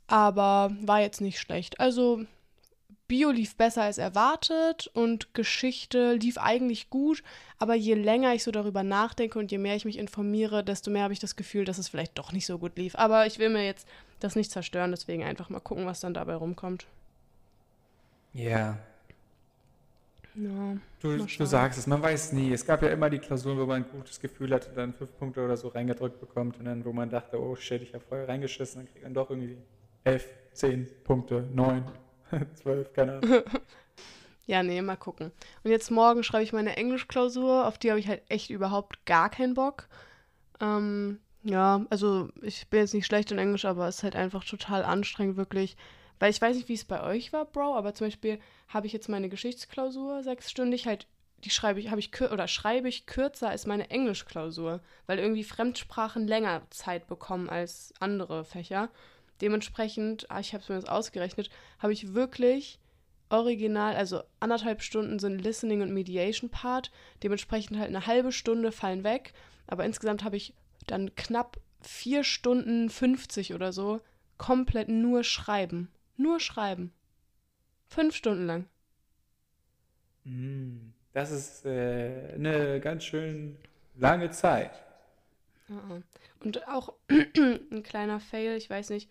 Aber 0.07 0.75
war 0.83 1.01
jetzt 1.01 1.21
nicht 1.21 1.39
schlecht. 1.39 1.81
Also 1.81 2.25
Bio 3.09 3.31
lief 3.31 3.57
besser 3.57 3.83
als 3.83 3.97
erwartet 3.97 4.91
und 4.93 5.33
Geschichte 5.33 6.13
lief 6.13 6.37
eigentlich 6.37 6.91
gut, 6.91 7.23
aber 7.59 7.75
je 7.75 7.95
länger 7.95 8.35
ich 8.35 8.45
so 8.45 8.51
darüber 8.51 8.83
nachdenke 8.83 9.39
und 9.39 9.51
je 9.51 9.57
mehr 9.57 9.75
ich 9.75 9.87
mich 9.87 9.97
informiere, 9.97 10.63
desto 10.63 10.91
mehr 10.91 11.05
habe 11.05 11.15
ich 11.15 11.19
das 11.19 11.35
Gefühl, 11.35 11.65
dass 11.65 11.79
es 11.79 11.89
vielleicht 11.89 12.19
doch 12.19 12.33
nicht 12.33 12.45
so 12.45 12.59
gut 12.59 12.77
lief. 12.77 12.95
Aber 12.97 13.27
ich 13.27 13.39
will 13.39 13.49
mir 13.49 13.65
jetzt 13.65 13.89
das 14.21 14.37
nicht 14.37 14.51
zerstören, 14.51 14.91
deswegen 14.91 15.25
einfach 15.25 15.49
mal 15.49 15.61
gucken, 15.61 15.87
was 15.87 16.01
dann 16.01 16.13
dabei 16.13 16.35
rumkommt. 16.35 16.87
Ja. 18.35 18.79
Ja, 20.41 20.77
Du, 21.01 21.17
du 21.17 21.47
sagst 21.47 21.79
es, 21.79 21.87
man 21.87 22.01
weiß 22.01 22.33
nie. 22.33 22.53
Es 22.53 22.65
gab 22.65 22.83
ja 22.83 22.89
immer 22.91 23.11
die 23.11 23.19
Klausuren, 23.19 23.59
wo 23.59 23.67
man 23.67 23.83
ein 23.83 23.91
gutes 23.91 24.21
Gefühl 24.21 24.55
hatte, 24.55 24.71
dann 24.75 24.95
fünf 24.95 25.17
Punkte 25.19 25.45
oder 25.45 25.57
so 25.57 25.69
reingedrückt 25.69 26.21
bekommt 26.21 26.59
und 26.59 26.65
dann, 26.67 26.85
wo 26.85 26.93
man 26.93 27.11
dachte, 27.11 27.41
oh 27.41 27.57
shit, 27.57 27.83
ich 27.83 27.93
habe 27.95 28.05
vorher 28.09 28.29
reingeschissen, 28.29 28.83
dann 28.83 28.93
kriegt 28.93 29.03
man 29.05 29.15
doch 29.15 29.31
irgendwie 29.31 29.57
elf, 30.05 30.29
zehn 30.53 30.89
Punkte, 31.05 31.49
neun, 31.53 31.85
zwölf, 32.55 32.93
keine 32.93 33.19
Ahnung. 33.19 33.43
Ja, 34.47 34.63
nee, 34.63 34.81
mal 34.81 34.97
gucken. 34.97 35.31
Und 35.63 35.71
jetzt 35.71 35.91
morgen 35.91 36.23
schreibe 36.23 36.43
ich 36.43 36.55
meine 36.55 36.75
Englischklausur, 36.75 37.67
auf 37.67 37.77
die 37.77 37.91
habe 37.91 38.01
ich 38.01 38.09
halt 38.09 38.23
echt 38.31 38.49
überhaupt 38.49 39.05
gar 39.05 39.29
keinen 39.29 39.53
Bock. 39.53 39.89
Ähm, 40.59 41.19
ja, 41.43 41.85
also 41.91 42.31
ich 42.41 42.67
bin 42.69 42.81
jetzt 42.81 42.95
nicht 42.95 43.05
schlecht 43.05 43.31
in 43.31 43.37
Englisch, 43.39 43.67
aber 43.67 43.87
es 43.89 43.97
ist 43.97 44.03
halt 44.05 44.17
einfach 44.17 44.45
total 44.45 44.85
anstrengend, 44.85 45.37
wirklich. 45.37 45.77
Weil 46.19 46.31
ich 46.31 46.41
weiß 46.41 46.57
nicht, 46.57 46.69
wie 46.69 46.75
es 46.75 46.85
bei 46.85 47.03
euch 47.03 47.33
war, 47.33 47.45
Bro, 47.45 47.77
aber 47.77 47.95
zum 47.95 48.09
Beispiel 48.09 48.39
habe 48.69 48.87
ich 48.87 48.93
jetzt 48.93 49.09
meine 49.09 49.29
Geschichtsklausur 49.29 50.23
sechsstündig 50.23 50.87
halt, 50.87 51.07
die 51.45 51.51
schreibe 51.51 51.79
ich, 51.79 51.91
habe 51.91 52.01
ich 52.01 52.11
oder 52.21 52.49
schreibe 52.49 52.89
ich 52.89 53.07
kürzer 53.07 53.51
als 53.51 53.67
meine 53.67 53.91
Englischklausur, 53.91 54.81
weil 55.07 55.19
irgendwie 55.19 55.45
Fremdsprachen 55.45 56.27
länger 56.27 56.63
Zeit 56.71 57.07
bekommen 57.07 57.49
als 57.49 57.95
andere 58.01 58.45
Fächer. 58.45 58.91
Dementsprechend, 59.41 60.29
ah, 60.31 60.41
ich 60.41 60.53
habe 60.53 60.63
es 60.63 60.69
mir 60.69 60.75
jetzt 60.75 60.89
ausgerechnet, 60.89 61.51
habe 61.79 61.93
ich 61.93 62.15
wirklich 62.15 62.81
original, 63.31 63.95
also 63.95 64.23
anderthalb 64.41 64.83
Stunden 64.83 65.19
sind 65.19 65.39
Listening 65.39 65.83
und 65.83 65.93
Mediation 65.93 66.51
Part, 66.51 66.91
dementsprechend 67.23 67.79
halt 67.79 67.89
eine 67.89 68.07
halbe 68.07 68.33
Stunde 68.33 68.73
fallen 68.73 69.05
weg, 69.05 69.33
aber 69.67 69.85
insgesamt 69.85 70.25
habe 70.25 70.37
ich 70.37 70.55
dann 70.87 71.15
knapp 71.15 71.59
vier 71.81 72.25
Stunden 72.25 72.91
50 72.91 73.55
oder 73.55 73.73
so 73.73 74.01
komplett 74.39 74.89
nur 74.89 75.25
schreiben. 75.25 75.91
Nur 76.19 76.41
schreiben. 76.41 76.93
Fünf 77.87 78.15
Stunden 78.15 78.45
lang. 78.47 78.67
Mm, 80.25 80.93
Das 81.15 81.31
ist 81.31 81.65
äh, 81.65 82.35
eine 82.35 82.81
ganz 82.81 83.05
schön 83.05 83.57
lange 83.97 84.31
Zeit. 84.31 84.73
Ja. 85.69 86.03
Und 86.41 86.69
auch 86.69 86.93
ein 87.09 87.83
kleiner 87.83 88.21
Fail, 88.21 88.57
ich 88.57 88.69
weiß 88.69 88.91
nicht, 88.91 89.11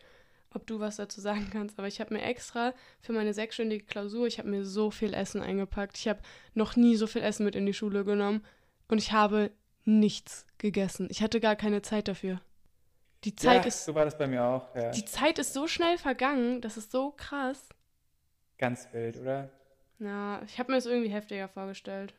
ob 0.53 0.67
du 0.67 0.79
was 0.79 0.97
dazu 0.97 1.19
sagen 1.21 1.49
kannst, 1.51 1.79
aber 1.79 1.87
ich 1.87 1.99
habe 1.99 2.13
mir 2.13 2.21
extra 2.21 2.73
für 3.01 3.13
meine 3.13 3.33
sechsstündige 3.33 3.85
Klausur, 3.85 4.27
ich 4.27 4.37
habe 4.37 4.49
mir 4.49 4.63
so 4.65 4.91
viel 4.91 5.13
Essen 5.13 5.41
eingepackt. 5.41 5.97
Ich 5.97 6.07
habe 6.07 6.21
noch 6.53 6.75
nie 6.75 6.95
so 6.95 7.07
viel 7.07 7.21
Essen 7.21 7.45
mit 7.45 7.55
in 7.55 7.65
die 7.65 7.73
Schule 7.73 8.03
genommen 8.05 8.45
und 8.87 8.97
ich 8.97 9.11
habe 9.11 9.51
nichts 9.85 10.45
gegessen. 10.57 11.07
Ich 11.09 11.21
hatte 11.21 11.39
gar 11.39 11.55
keine 11.55 11.81
Zeit 11.81 12.07
dafür. 12.07 12.41
Die 13.23 13.35
Zeit 13.35 13.63
ja, 13.63 13.67
ist 13.67 13.85
so 13.85 13.95
war 13.95 14.05
das 14.05 14.17
bei 14.17 14.27
mir 14.27 14.43
auch. 14.43 14.75
Ja. 14.75 14.91
die 14.91 15.05
Zeit 15.05 15.39
ist 15.39 15.53
so 15.53 15.67
schnell 15.67 15.97
vergangen, 15.97 16.61
das 16.61 16.77
ist 16.77 16.91
so 16.91 17.11
krass. 17.11 17.67
Ganz 18.57 18.87
wild, 18.91 19.17
oder? 19.17 19.49
Ja, 19.99 20.41
ich 20.45 20.59
habe 20.59 20.71
mir 20.71 20.77
das 20.77 20.85
irgendwie 20.85 21.09
heftiger 21.09 21.47
vorgestellt. 21.47 22.13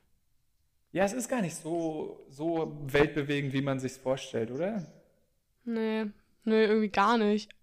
Ja, 0.90 1.04
es 1.04 1.12
ist 1.12 1.28
gar 1.28 1.42
nicht 1.42 1.56
so, 1.56 2.24
so 2.28 2.76
weltbewegend, 2.87 3.52
wie 3.52 3.62
man 3.62 3.78
sich 3.78 3.92
vorstellt, 3.92 4.50
oder? 4.50 4.87
Nee, 5.64 6.06
nee, 6.44 6.64
irgendwie 6.64 6.88
gar 6.88 7.18
nicht. 7.18 7.54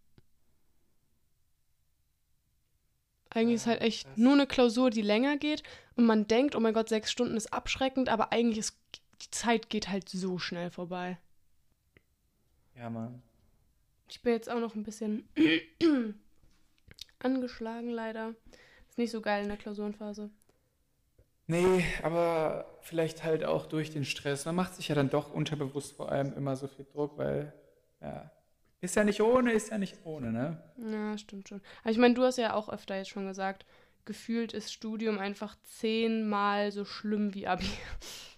Eigentlich 3.29 3.55
ist 3.55 3.67
halt 3.67 3.81
echt 3.81 4.05
krass. 4.05 4.17
nur 4.17 4.33
eine 4.33 4.47
Klausur, 4.47 4.91
die 4.91 5.01
länger 5.01 5.37
geht 5.37 5.63
und 5.95 6.05
man 6.05 6.27
denkt, 6.27 6.55
oh 6.55 6.59
mein 6.61 6.73
Gott, 6.73 6.87
sechs 6.87 7.11
Stunden 7.11 7.35
ist 7.35 7.51
abschreckend, 7.51 8.07
aber 8.07 8.31
eigentlich 8.31 8.59
ist 8.59 8.77
die 9.21 9.31
Zeit 9.31 9.69
geht 9.69 9.89
halt 9.89 10.07
so 10.09 10.37
schnell 10.37 10.69
vorbei. 10.69 11.17
Ja, 12.75 12.89
Mann. 12.89 13.21
Ich 14.07 14.21
bin 14.21 14.33
jetzt 14.33 14.49
auch 14.49 14.59
noch 14.59 14.75
ein 14.75 14.83
bisschen 14.83 15.27
angeschlagen, 17.19 17.89
leider. 17.89 18.35
Ist 18.89 18.97
nicht 18.97 19.11
so 19.11 19.21
geil 19.21 19.43
in 19.43 19.49
der 19.49 19.57
Klausurenphase. 19.57 20.29
Nee, 21.47 21.85
aber 22.01 22.77
vielleicht 22.81 23.23
halt 23.23 23.43
auch 23.43 23.67
durch 23.67 23.91
den 23.91 24.05
Stress. 24.05 24.45
Man 24.45 24.55
macht 24.55 24.75
sich 24.75 24.87
ja 24.87 24.95
dann 24.95 25.09
doch 25.09 25.31
unterbewusst 25.31 25.95
vor 25.95 26.11
allem 26.11 26.33
immer 26.33 26.55
so 26.55 26.67
viel 26.67 26.85
Druck, 26.85 27.17
weil, 27.17 27.53
ja, 28.01 28.31
ist 28.81 28.95
ja 28.95 29.03
nicht 29.03 29.21
ohne, 29.21 29.51
ist 29.51 29.69
ja 29.69 29.77
nicht 29.77 29.97
ohne, 30.05 30.31
ne? 30.31 30.61
Ja, 30.77 31.17
stimmt 31.17 31.49
schon. 31.49 31.61
Aber 31.81 31.91
ich 31.91 31.97
meine, 31.97 32.13
du 32.13 32.23
hast 32.23 32.37
ja 32.37 32.53
auch 32.53 32.69
öfter 32.69 32.95
jetzt 32.95 33.09
schon 33.09 33.27
gesagt, 33.27 33.65
gefühlt 34.05 34.53
ist 34.53 34.71
Studium 34.73 35.17
einfach 35.17 35.55
zehnmal 35.63 36.71
so 36.71 36.85
schlimm 36.85 37.33
wie 37.33 37.47
Abi. 37.47 37.65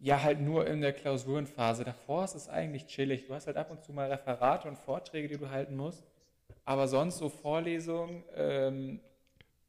Ja, 0.00 0.22
halt 0.22 0.40
nur 0.40 0.66
in 0.66 0.80
der 0.80 0.92
Klausurenphase. 0.92 1.84
Davor 1.84 2.24
ist 2.24 2.36
es 2.36 2.48
eigentlich 2.48 2.86
chillig. 2.86 3.26
Du 3.26 3.34
hast 3.34 3.48
halt 3.48 3.56
ab 3.56 3.70
und 3.70 3.82
zu 3.82 3.92
mal 3.92 4.10
Referate 4.10 4.68
und 4.68 4.78
Vorträge, 4.78 5.28
die 5.28 5.36
du 5.36 5.50
halten 5.50 5.76
musst. 5.76 6.04
Aber 6.64 6.86
sonst 6.86 7.18
so 7.18 7.28
Vorlesungen, 7.28 8.22
ähm, 8.36 9.00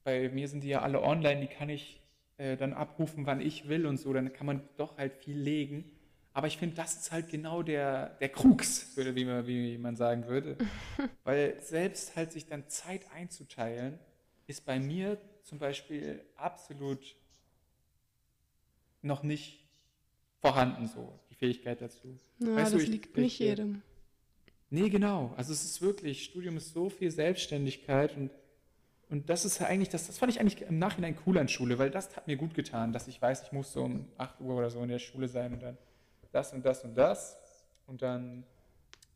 bei 0.03 0.29
mir 0.29 0.47
sind 0.47 0.63
die 0.63 0.69
ja 0.69 0.81
alle 0.81 1.01
online, 1.01 1.41
die 1.41 1.47
kann 1.47 1.69
ich 1.69 2.01
äh, 2.37 2.57
dann 2.57 2.73
abrufen, 2.73 3.25
wann 3.25 3.41
ich 3.41 3.69
will 3.69 3.87
und 3.87 3.97
so. 3.97 4.13
Dann 4.13 4.31
kann 4.31 4.45
man 4.45 4.61
doch 4.77 4.97
halt 4.97 5.15
viel 5.15 5.37
legen. 5.37 5.91
Aber 6.33 6.45
ich 6.45 6.57
finde, 6.57 6.75
das 6.75 6.95
ist 6.95 7.11
halt 7.11 7.29
genau 7.29 7.63
der, 7.63 8.09
der 8.21 8.29
Krux, 8.29 8.95
würde, 8.95 9.15
wie, 9.15 9.25
man, 9.25 9.47
wie 9.47 9.77
man 9.77 9.95
sagen 9.95 10.27
würde. 10.27 10.57
Weil 11.23 11.59
selbst 11.61 12.15
halt 12.15 12.31
sich 12.31 12.45
dann 12.45 12.69
Zeit 12.69 13.01
einzuteilen, 13.13 13.97
ist 14.45 14.65
bei 14.65 14.79
mir 14.79 15.17
zum 15.43 15.57
Beispiel 15.57 16.23
absolut 16.35 17.15
noch 19.01 19.23
nicht 19.23 19.58
vorhanden, 20.41 20.87
so 20.87 21.19
die 21.29 21.35
Fähigkeit 21.35 21.81
dazu. 21.81 22.17
Ja, 22.39 22.55
Weißt 22.55 22.71
du, 22.73 22.77
das 22.77 22.83
ich- 22.83 22.89
liegt 22.89 23.17
ich, 23.17 23.23
nicht 23.23 23.39
jedem. 23.39 23.81
Nee, 24.69 24.89
genau. 24.89 25.33
Also 25.35 25.51
es 25.51 25.63
ist 25.65 25.81
wirklich, 25.81 26.23
Studium 26.23 26.57
ist 26.57 26.73
so 26.73 26.89
viel 26.89 27.09
Selbstständigkeit 27.11 28.15
und, 28.15 28.29
und 29.09 29.27
das 29.29 29.43
ist 29.45 29.59
ja 29.59 29.65
eigentlich, 29.67 29.89
das, 29.89 30.05
das 30.07 30.19
fand 30.19 30.31
ich 30.31 30.39
eigentlich 30.39 30.61
im 30.61 30.77
Nachhinein 30.77 31.17
cool 31.25 31.39
an 31.39 31.47
Schule, 31.49 31.79
weil 31.79 31.89
das 31.89 32.15
hat 32.15 32.27
mir 32.27 32.35
gut 32.37 32.53
getan, 32.53 32.93
dass 32.93 33.07
ich 33.07 33.19
weiß, 33.21 33.43
ich 33.43 33.51
muss 33.51 33.73
so 33.73 33.83
um 33.83 34.07
8 34.17 34.39
Uhr 34.41 34.55
oder 34.55 34.69
so 34.69 34.81
in 34.83 34.89
der 34.89 34.99
Schule 34.99 35.27
sein 35.27 35.53
und 35.53 35.63
dann 35.63 35.77
das 36.31 36.53
und 36.53 36.63
das 36.63 36.83
und 36.83 36.95
das 36.95 37.37
und 37.87 38.03
dann 38.03 38.43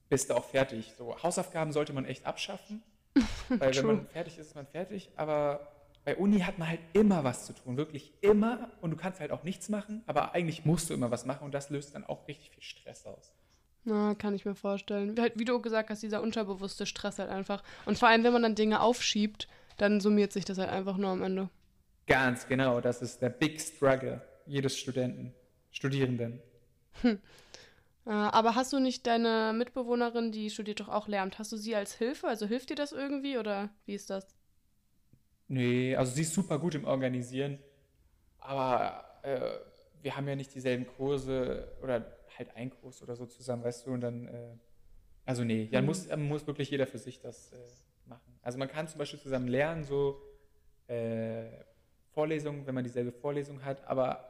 bist 0.10 0.30
du 0.32 0.34
auch 0.34 0.46
fertig. 0.46 0.94
So 0.98 1.22
Hausaufgaben 1.22 1.72
sollte 1.72 1.94
man 1.94 2.06
echt 2.06 2.26
abschaffen, 2.26 2.82
weil 3.50 3.76
wenn 3.76 3.86
man 3.86 4.08
fertig 4.08 4.40
ist, 4.40 4.48
ist 4.48 4.56
man 4.56 4.66
fertig, 4.66 5.12
aber 5.16 5.72
bei 6.06 6.18
Uni 6.18 6.40
hat 6.40 6.60
man 6.60 6.68
halt 6.68 6.82
immer 6.94 7.24
was 7.24 7.46
zu 7.46 7.54
tun, 7.54 7.78
wirklich 7.78 8.14
immer 8.22 8.72
und 8.82 8.92
du 8.92 8.98
kannst 8.98 9.20
halt 9.20 9.32
auch 9.32 9.44
nichts 9.44 9.70
machen, 9.70 10.04
aber 10.06 10.34
eigentlich 10.34 10.66
musst 10.66 10.90
du 10.90 10.94
immer 10.94 11.12
was 11.12 11.26
machen 11.26 11.46
und 11.46 11.54
das 11.54 11.70
löst 11.70 11.96
dann 11.96 12.04
auch 12.04 12.28
richtig 12.28 12.52
viel 12.52 12.64
Stress 12.64 13.06
aus. 13.06 13.32
Na, 13.86 14.16
kann 14.16 14.34
ich 14.34 14.46
mir 14.46 14.56
vorstellen. 14.56 15.16
Wie, 15.16 15.22
halt, 15.22 15.38
wie 15.38 15.46
du 15.46 15.62
gesagt 15.62 15.90
hast, 15.90 16.04
dieser 16.04 16.22
unterbewusste 16.22 16.86
Stress 16.86 17.20
halt 17.20 17.30
einfach. 17.30 17.64
Und 17.86 17.98
vor 17.98 18.08
allem, 18.08 18.24
wenn 18.24 18.32
man 18.32 18.44
dann 18.44 18.56
Dinge 18.56 18.80
aufschiebt, 18.80 19.48
dann 19.78 20.00
summiert 20.00 20.32
sich 20.32 20.46
das 20.46 20.58
halt 20.58 20.70
einfach 20.70 20.98
nur 20.98 21.10
am 21.10 21.22
Ende. 21.22 21.50
Ganz 22.08 22.48
genau, 22.48 22.80
das 22.80 23.02
ist 23.02 23.22
der 23.22 23.30
Big 23.30 23.60
Struggle 23.60 24.22
jedes 24.46 24.78
Studenten, 24.78 25.34
Studierenden. 25.72 26.42
Äh, 28.06 28.10
aber 28.10 28.56
hast 28.56 28.74
du 28.74 28.80
nicht 28.80 29.08
deine 29.08 29.54
Mitbewohnerin, 29.56 30.34
die 30.34 30.50
studiert 30.50 30.82
doch 30.82 30.90
auch 30.90 31.08
Lehramt, 31.08 31.40
hast 31.40 31.54
du 31.54 31.56
sie 31.56 31.74
als 31.74 31.94
Hilfe? 31.94 32.28
Also 32.28 32.46
hilft 32.46 32.70
dir 32.70 32.76
das 32.76 32.92
irgendwie 32.92 33.38
oder 33.38 33.70
wie 33.86 33.94
ist 33.94 34.10
das? 34.10 34.28
Nee, 35.54 35.96
also 35.96 36.12
sie 36.14 36.22
ist 36.24 36.34
super 36.34 36.58
gut 36.58 36.74
im 36.76 36.86
Organisieren, 36.86 37.60
aber 38.40 39.06
äh, 39.24 39.52
wir 40.02 40.16
haben 40.16 40.28
ja 40.28 40.36
nicht 40.36 40.54
dieselben 40.56 40.88
Kurse 40.88 41.72
oder 41.82 42.06
halt 42.38 42.56
einen 42.56 42.72
Kurs 42.72 43.02
oder 43.04 43.16
so 43.16 43.26
zusammen, 43.28 43.64
weißt 43.64 43.86
du, 43.86 43.92
und 43.92 44.02
dann, 44.02 44.28
äh, 44.28 44.58
also 45.26 45.44
nee, 45.44 45.68
dann 45.72 45.86
Mhm. 45.86 45.88
muss, 45.88 46.08
dann 46.08 46.24
muss 46.24 46.48
wirklich 46.48 46.72
jeder 46.72 46.88
für 46.88 46.98
sich 46.98 47.20
das 47.20 47.52
äh, 47.54 47.58
machen. 48.10 48.40
Also 48.42 48.58
man 48.58 48.68
kann 48.68 48.88
zum 48.88 48.98
Beispiel 49.00 49.20
zusammen 49.20 49.48
lernen, 49.48 49.84
so 49.84 50.22
äh, 50.88 51.46
Vorlesungen, 52.14 52.66
wenn 52.66 52.76
man 52.76 52.84
dieselbe 52.84 53.12
Vorlesung 53.12 53.64
hat, 53.64 53.86
aber 53.88 54.30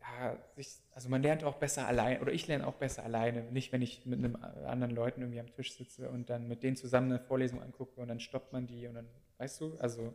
ja, 0.00 0.38
sich, 0.56 0.68
also 0.92 1.08
man 1.10 1.22
lernt 1.22 1.44
auch 1.44 1.56
besser 1.56 1.86
allein, 1.86 2.20
oder 2.22 2.32
ich 2.32 2.46
lerne 2.46 2.66
auch 2.66 2.74
besser 2.76 3.04
alleine, 3.04 3.42
nicht 3.52 3.72
wenn 3.72 3.82
ich 3.82 4.06
mit 4.06 4.18
einem 4.18 4.36
äh, 4.36 4.64
anderen 4.66 4.94
Leuten 4.94 5.20
irgendwie 5.20 5.40
am 5.40 5.52
Tisch 5.52 5.76
sitze 5.76 6.08
und 6.10 6.30
dann 6.30 6.48
mit 6.48 6.62
denen 6.62 6.76
zusammen 6.76 7.12
eine 7.12 7.20
Vorlesung 7.20 7.62
angucke 7.62 8.00
und 8.00 8.08
dann 8.08 8.20
stoppt 8.20 8.52
man 8.52 8.66
die 8.66 8.86
und 8.86 8.94
dann, 8.94 9.08
weißt 9.38 9.60
du, 9.60 9.76
also 9.78 10.14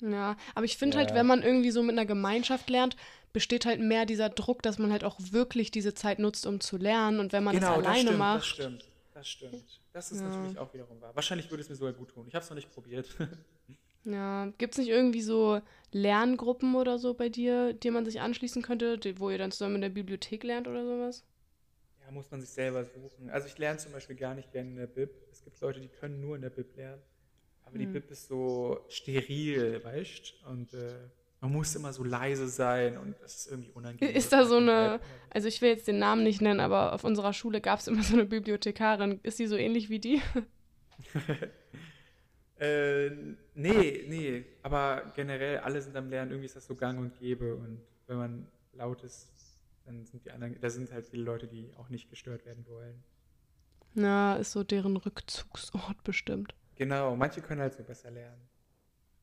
Ja, 0.00 0.36
aber 0.54 0.64
ich 0.64 0.76
finde 0.76 0.96
halt, 0.96 1.10
Ja. 1.10 1.16
wenn 1.16 1.26
man 1.26 1.42
irgendwie 1.42 1.70
so 1.70 1.82
mit 1.82 1.92
einer 1.92 2.06
Gemeinschaft 2.06 2.70
lernt, 2.70 2.96
besteht 3.32 3.66
halt 3.66 3.80
mehr 3.80 4.06
dieser 4.06 4.28
Druck, 4.28 4.62
dass 4.62 4.78
man 4.78 4.92
halt 4.92 5.04
auch 5.04 5.18
wirklich 5.32 5.70
diese 5.70 5.94
Zeit 5.94 6.18
nutzt, 6.18 6.46
um 6.46 6.60
zu 6.60 6.76
lernen. 6.76 7.20
Und 7.20 7.32
wenn 7.32 7.44
man 7.44 7.56
das 7.56 7.64
alleine 7.68 8.00
stimmt, 8.02 8.18
macht, 8.18 8.38
Das 8.40 8.46
stimmt, 8.46 8.84
das 9.14 9.28
stimmt. 9.28 9.80
Das 9.92 10.12
ist 10.12 10.20
Ja. 10.20 10.28
natürlich 10.28 10.58
auch 10.58 10.72
wiederum 10.72 11.00
wahr. 11.00 11.14
Wahrscheinlich 11.14 11.50
würde 11.50 11.62
es 11.62 11.68
mir 11.68 11.74
sogar 11.76 11.92
gut 11.92 12.10
tun. 12.10 12.26
Ich 12.28 12.34
habe 12.34 12.42
es 12.44 12.50
noch 12.50 12.56
nicht 12.56 12.72
probiert. 12.72 13.08
Ja, 14.04 14.50
gibt 14.56 14.72
es 14.74 14.78
nicht 14.78 14.88
irgendwie 14.88 15.20
so 15.20 15.60
Lerngruppen 15.92 16.74
oder 16.76 16.98
so 16.98 17.12
bei 17.14 17.28
dir, 17.28 17.74
die 17.74 17.90
man 17.90 18.06
sich 18.06 18.20
anschließen 18.20 18.62
könnte, 18.62 18.96
die, 18.96 19.18
wo 19.20 19.28
ihr 19.28 19.36
dann 19.38 19.50
zusammen 19.52 19.74
in 19.74 19.80
der 19.82 19.88
Bibliothek 19.90 20.44
lernt 20.44 20.66
oder 20.66 20.84
sowas? 20.86 21.24
Ja, 22.04 22.10
muss 22.12 22.30
man 22.30 22.40
sich 22.40 22.48
selber 22.50 22.84
suchen. 22.84 23.28
Also 23.28 23.48
ich 23.48 23.58
lerne 23.58 23.78
zum 23.78 23.92
Beispiel 23.92 24.16
gar 24.16 24.34
nicht 24.34 24.50
gerne 24.52 24.70
in 24.70 24.76
der 24.76 24.86
Bib. 24.86 25.10
Es 25.30 25.42
gibt 25.44 25.60
Leute, 25.60 25.80
die 25.80 25.88
können 25.88 26.20
nur 26.20 26.36
in 26.36 26.42
der 26.42 26.50
Bib 26.50 26.74
lernen. 26.76 27.02
Aber 27.68 27.78
die 27.78 27.84
Hm. 27.84 27.92
Bib 27.92 28.10
ist 28.10 28.28
so 28.28 28.80
steril, 28.88 29.82
weißt 29.84 30.34
Und 30.46 30.72
äh, 30.74 30.94
man 31.40 31.52
muss 31.52 31.76
immer 31.76 31.92
so 31.92 32.02
leise 32.02 32.48
sein 32.48 32.98
und 32.98 33.14
das 33.20 33.36
ist 33.36 33.50
irgendwie 33.50 33.70
unangenehm. 33.70 34.16
Ist 34.16 34.32
da 34.32 34.44
so 34.44 34.56
eine, 34.56 34.98
also 35.30 35.46
ich 35.46 35.60
will 35.62 35.68
jetzt 35.68 35.86
den 35.86 35.98
Namen 35.98 36.24
nicht 36.24 36.40
nennen, 36.40 36.60
aber 36.60 36.92
auf 36.92 37.04
unserer 37.04 37.32
Schule 37.32 37.60
gab 37.60 37.78
es 37.78 37.86
immer 37.86 38.02
so 38.02 38.14
eine 38.14 38.24
Bibliothekarin. 38.24 39.20
Ist 39.22 39.38
die 39.38 39.46
so 39.46 39.56
ähnlich 39.56 39.88
wie 39.88 40.00
die? 40.00 40.20
Äh, 42.60 43.10
nee, 43.54 44.04
nee, 44.08 44.44
aber 44.64 45.12
generell 45.14 45.58
alle 45.58 45.80
sind 45.80 45.94
am 45.94 46.10
Lernen, 46.10 46.32
irgendwie 46.32 46.46
ist 46.46 46.56
das 46.56 46.66
so 46.66 46.74
gang 46.74 46.98
und 46.98 47.16
gäbe 47.16 47.54
und 47.54 47.80
wenn 48.08 48.16
man 48.16 48.48
laut 48.72 49.04
ist, 49.04 49.28
dann 49.86 50.04
sind 50.06 50.24
die 50.24 50.32
anderen, 50.32 50.60
da 50.60 50.68
sind 50.68 50.90
halt 50.90 51.06
viele 51.06 51.22
Leute, 51.22 51.46
die 51.46 51.70
auch 51.76 51.88
nicht 51.88 52.10
gestört 52.10 52.44
werden 52.46 52.66
wollen. 52.66 53.04
Na, 53.94 54.34
ist 54.36 54.50
so 54.50 54.64
deren 54.64 54.96
Rückzugsort 54.96 56.02
bestimmt. 56.02 56.52
Genau, 56.78 57.14
manche 57.16 57.42
können 57.42 57.60
halt 57.60 57.74
so 57.74 57.82
besser 57.82 58.10
lernen. 58.10 58.48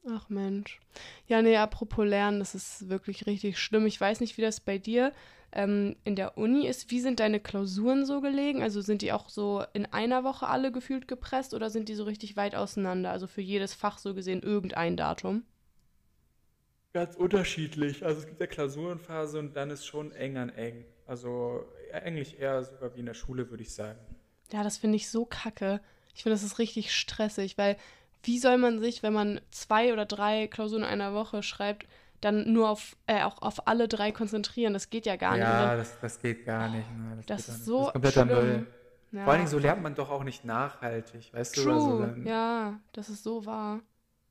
Ach 0.08 0.30
Mensch. 0.30 0.80
Ja, 1.28 1.41
nee, 1.41 1.58
apropos 1.58 2.06
Lernen, 2.06 2.39
das 2.39 2.54
ist 2.54 2.89
wirklich 2.89 3.26
richtig 3.26 3.58
schlimm. 3.58 3.88
Ich 3.88 4.00
weiß 4.00 4.20
nicht, 4.20 4.38
wie 4.38 4.41
das 4.44 4.60
bei 4.60 4.78
dir 4.78 5.12
ähm, 5.52 5.96
in 6.04 6.15
der 6.15 6.38
Uni 6.38 6.68
ist. 6.68 6.91
Wie 6.91 7.00
sind 7.00 7.20
deine 7.20 7.39
Klausuren 7.39 8.06
so 8.06 8.22
gelegen? 8.22 8.62
Also 8.62 8.82
sind 8.82 9.02
die 9.02 9.12
auch 9.13 9.30
so 9.30 9.63
in 9.74 9.88
einer 9.88 10.24
Woche 10.24 10.48
alle 10.48 10.72
gefühlt 10.72 11.08
gepresst 11.08 11.54
oder 11.56 11.70
sind 11.72 11.89
die 11.89 11.96
so 11.96 12.04
richtig 12.04 12.38
weit 12.38 12.54
auseinander? 12.56 13.10
Also 13.12 13.26
für 13.26 13.41
jedes 13.41 13.74
Fach 13.74 13.98
so 13.98 14.13
gesehen 14.13 14.44
irgendein 14.44 14.96
Datum? 14.96 15.44
Ganz 16.94 17.15
unterschiedlich. 17.15 18.06
Also 18.06 18.22
es 18.22 18.28
gibt 18.28 18.39
ja 18.39 18.48
Klausurenphase 18.48 19.39
und 19.39 19.56
dann 19.56 19.70
ist 19.72 19.86
schon 19.86 20.12
eng 20.12 20.38
an 20.38 20.50
eng. 20.50 20.86
Also 21.08 21.65
ja, 21.91 22.00
eigentlich 22.00 22.39
eher 22.39 22.63
sogar 22.63 22.96
wie 22.96 23.00
in 23.00 23.06
der 23.06 23.13
Schule, 23.15 23.50
würde 23.50 23.63
ich 23.63 23.74
sagen. 23.74 24.00
Ja, 24.52 24.63
das 24.63 24.78
finde 24.78 24.96
ich 24.98 25.10
so 25.10 25.26
kacke. 25.26 25.82
Ich 26.15 26.23
finde, 26.23 26.36
das 26.36 26.43
ist 26.43 26.60
richtig 26.60 26.93
stressig, 26.95 27.58
weil 27.58 27.78
wie 28.23 28.39
soll 28.39 28.58
man 28.58 28.80
sich, 28.80 29.04
wenn 29.04 29.13
man 29.13 29.39
zwei 29.51 29.93
oder 29.93 30.06
drei 30.06 30.47
Klausuren 30.47 30.84
in 30.84 30.89
einer 30.89 31.13
Woche 31.13 31.43
schreibt, 31.43 31.88
dann 32.21 32.51
nur 32.51 32.69
auf, 32.69 32.95
äh, 33.06 33.23
auch 33.23 33.41
auf 33.41 33.67
alle 33.67 33.88
drei 33.88 34.12
konzentrieren? 34.12 34.73
Das 34.73 34.89
geht 34.89 35.06
ja 35.06 35.15
gar 35.15 35.38
nicht. 35.38 35.51
Und 35.51 35.60
ja, 35.60 35.67
dann, 35.67 35.78
das, 35.78 35.99
das 35.99 36.19
geht 36.19 36.45
gar 36.45 36.69
nicht. 36.69 36.89
Ne? 36.91 37.17
das 37.17 37.25
gar 37.28 37.38
ist 37.38 37.47
nicht. 37.49 37.65
so 37.65 37.78
das 37.80 37.88
ist 37.88 37.93
kompletter 37.93 38.25
schlimm. 38.25 38.28
Müll. 38.28 38.67
Ja. 39.12 39.23
Vor 39.23 39.34
allen 39.34 39.41
Dingen 39.41 39.51
so 39.51 39.60
lernt 39.60 39.82
man 39.84 39.95
doch 39.95 40.10
auch 40.10 40.23
nicht 40.23 40.43
nachhaltig, 40.45 41.34
weißt 41.34 41.58
du? 41.58 41.71
Also 41.71 41.97
True, 41.97 41.99
dann, 41.99 42.25
ja, 42.25 42.80
das 42.93 43.10
ist 43.10 43.23
so 43.23 43.45
wahr. 43.45 43.82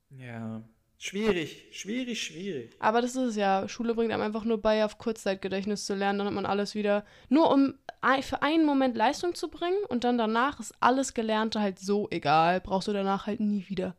ja. 0.09 0.61
Schwierig, 0.97 1.67
schwierig, 1.71 2.23
schwierig. 2.23 2.75
Aber 2.79 3.01
das 3.01 3.15
ist 3.15 3.29
es 3.29 3.35
ja. 3.35 3.67
Schule 3.67 3.93
bringt 3.93 4.11
einem 4.11 4.23
einfach 4.23 4.45
nur 4.45 4.61
bei, 4.61 4.85
auf 4.85 4.97
Kurzzeitgedächtnis 4.97 5.85
zu 5.85 5.93
lernen. 5.93 6.19
Dann 6.19 6.27
hat 6.27 6.33
man 6.33 6.45
alles 6.45 6.73
wieder. 6.73 7.05
Nur 7.29 7.51
um 7.51 7.75
für 8.21 8.41
einen 8.41 8.65
Moment 8.65 8.95
Leistung 8.95 9.35
zu 9.35 9.49
bringen 9.49 9.83
und 9.89 10.03
dann 10.03 10.17
danach 10.17 10.59
ist 10.59 10.73
alles 10.79 11.13
Gelernte 11.13 11.59
halt 11.59 11.79
so 11.79 12.07
egal. 12.11 12.61
Brauchst 12.61 12.87
du 12.87 12.93
danach 12.93 13.27
halt 13.27 13.39
nie 13.39 13.65
wieder. 13.67 13.95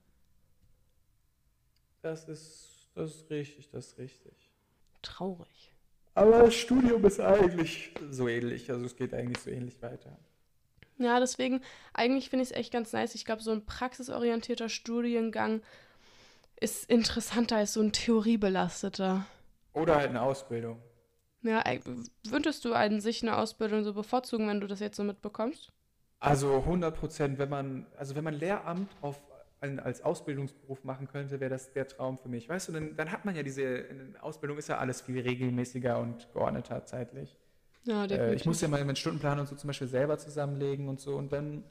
Das 2.02 2.28
ist, 2.28 2.88
das 2.94 3.14
ist 3.14 3.30
richtig, 3.30 3.68
das 3.70 3.88
ist 3.88 3.98
richtig. 3.98 4.50
Traurig. 5.02 5.74
Aber 6.14 6.44
das 6.44 6.54
Studium 6.54 7.04
ist 7.04 7.20
eigentlich 7.20 7.92
so 8.11 8.26
ähnlich. 8.26 8.70
Also 8.70 8.87
es 8.87 8.96
geht 8.96 9.12
eigentlich 9.12 9.38
so 9.38 9.50
ähnlich 9.50 9.82
weiter. 9.82 10.16
Ja, 10.98 11.20
deswegen, 11.20 11.61
eigentlich 11.92 12.30
finde 12.30 12.44
ich 12.44 12.50
es 12.50 12.56
echt 12.56 12.72
ganz 12.72 12.92
nice. 12.92 13.14
Ich 13.14 13.26
glaube, 13.26 13.42
so 13.42 13.50
ein 13.50 13.66
praxisorientierter 13.66 14.70
Studiengang 14.70 15.61
ist 16.61 16.88
interessanter 16.90 17.57
als 17.57 17.73
so 17.75 17.81
ein 17.81 17.92
theoriebelasteter. 17.92 19.27
Oder 19.75 19.95
halt 19.97 20.11
eine 20.11 20.23
Ausbildung. 20.23 20.83
Ja, 21.42 21.64
würdest 22.25 22.64
du 22.66 22.75
an 22.75 23.01
sich 23.01 23.23
eine 23.23 23.38
Ausbildung 23.38 23.85
so 23.85 23.95
bevorzugen, 23.95 24.49
wenn 24.49 24.61
du 24.61 24.66
das 24.66 24.81
jetzt 24.81 24.97
so 24.97 25.05
mitbekommst? 25.05 25.73
Also 26.19 26.59
100 26.64 26.97
Prozent, 26.97 27.38
wenn 27.38 27.49
man, 27.49 27.87
also 27.97 28.16
wenn 28.16 28.25
man 28.25 28.35
Lehramt 28.35 28.90
auf, 29.03 29.21
als 29.61 30.03
Ausbildungsberuf 30.03 30.85
machen 30.85 31.09
könnte, 31.09 31.40
wäre 31.40 31.51
das 31.51 31.73
der 31.73 31.87
Traum 31.88 32.19
für 32.19 32.29
mich. 32.29 32.49
Weißt 32.49 32.69
du, 32.69 32.73
dann, 32.73 32.97
dann 32.97 33.11
hat 33.12 33.25
man 33.25 33.35
ja 33.37 33.42
diese, 33.42 33.62
in 33.62 34.12
der 34.12 34.25
Ausbildung 34.25 34.59
ist 34.59 34.69
ja 34.69 34.79
alles 34.79 35.01
viel 35.03 35.21
regelmäßiger 35.21 35.99
und 35.99 36.33
geordneter 36.33 36.85
zeitlich. 36.85 37.37
Ja, 37.85 38.05
Äh, 38.07 38.35
ich 38.35 38.47
muss 38.47 38.61
ja 38.61 38.69
mal 38.69 38.85
meinen 38.85 38.97
Stundenplan 38.97 39.38
und 39.40 39.49
so 39.49 39.57
zum 39.57 39.69
Beispiel 39.69 39.88
selber 39.88 40.19
zusammenlegen 40.19 40.88
und 40.88 41.01
so. 41.01 41.16
Und 41.16 41.31
wenn, 41.31 41.64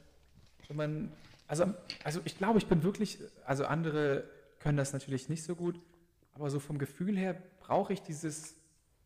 wenn 0.68 0.76
man, 0.76 1.12
also, 1.46 1.66
also 2.04 2.20
ich 2.24 2.38
glaube, 2.38 2.58
ich 2.58 2.66
bin 2.66 2.82
wirklich, 2.82 3.18
also 3.44 3.66
andere 3.66 4.24
können 4.66 4.78
das 4.78 4.92
natürlich 4.92 5.28
nicht 5.28 5.44
so 5.44 5.54
gut, 5.54 5.78
aber 6.32 6.50
so 6.50 6.58
vom 6.58 6.78
Gefühl 6.78 7.16
her 7.16 7.36
brauche 7.60 7.92
ich 7.92 8.02
dieses 8.02 8.56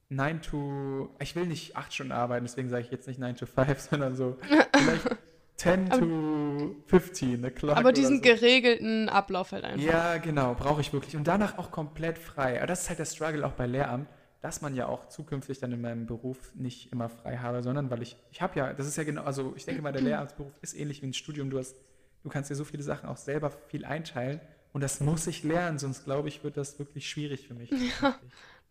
9 0.09 0.41
to, 0.41 1.15
ich 1.19 1.37
will 1.37 1.45
nicht 1.45 1.77
8 1.77 1.93
Stunden 1.93 2.13
arbeiten, 2.13 2.47
deswegen 2.47 2.71
sage 2.71 2.85
ich 2.85 2.91
jetzt 2.91 3.07
nicht 3.07 3.21
9 3.21 3.37
to 3.37 3.45
5, 3.45 3.79
sondern 3.91 4.17
so 4.17 4.39
vielleicht 4.75 5.19
10 5.57 5.91
to 5.91 6.77
15 6.87 7.45
o'clock. 7.45 7.77
Aber 7.77 7.93
diesen 7.93 8.17
so. 8.17 8.23
geregelten 8.23 9.11
Ablauf 9.11 9.53
halt 9.53 9.65
einfach. 9.65 9.85
Ja, 9.85 10.17
genau, 10.17 10.55
brauche 10.55 10.81
ich 10.81 10.95
wirklich. 10.95 11.15
Und 11.15 11.25
danach 11.25 11.59
auch 11.59 11.71
komplett 11.71 12.17
frei. 12.17 12.57
Aber 12.57 12.67
das 12.67 12.81
ist 12.85 12.89
halt 12.89 12.99
der 12.99 13.05
Struggle 13.05 13.47
auch 13.47 13.53
bei 13.53 13.67
Lehramt, 13.67 14.09
dass 14.41 14.63
man 14.63 14.75
ja 14.75 14.87
auch 14.87 15.11
zukünftig 15.11 15.59
dann 15.59 15.73
in 15.73 15.83
meinem 15.83 16.07
Beruf 16.07 16.55
nicht 16.55 16.91
immer 16.91 17.11
frei 17.11 17.37
habe, 17.37 17.63
sondern 17.63 17.91
weil 17.91 18.01
ich, 18.01 18.17
ich 18.31 18.41
habe 18.41 18.59
ja, 18.59 18.73
das 18.73 18.87
ist 18.87 18.97
ja 18.97 19.05
genau, 19.05 19.25
also 19.25 19.53
ich 19.57 19.67
denke 19.67 19.83
mal, 19.83 19.93
der 19.93 20.01
Lehramtsberuf 20.09 20.55
ist 20.63 20.73
ähnlich 20.73 21.03
wie 21.03 21.09
ein 21.09 21.13
Studium. 21.13 21.51
Du 21.51 21.59
hast, 21.59 21.77
du 22.23 22.31
kannst 22.31 22.49
dir 22.49 22.55
so 22.55 22.65
viele 22.65 22.83
Sachen 22.83 23.11
auch 23.11 23.19
selber 23.19 23.51
viel 23.69 23.85
einteilen 23.85 24.41
und 24.73 24.83
das 24.83 25.01
muss 25.01 25.27
ich 25.27 25.43
lernen, 25.43 25.79
sonst 25.79 26.05
glaube 26.05 26.29
ich, 26.29 26.45
wird 26.45 26.57
das 26.57 26.79
wirklich 26.79 27.09
schwierig 27.09 27.47
für 27.47 27.55
mich. 27.55 27.71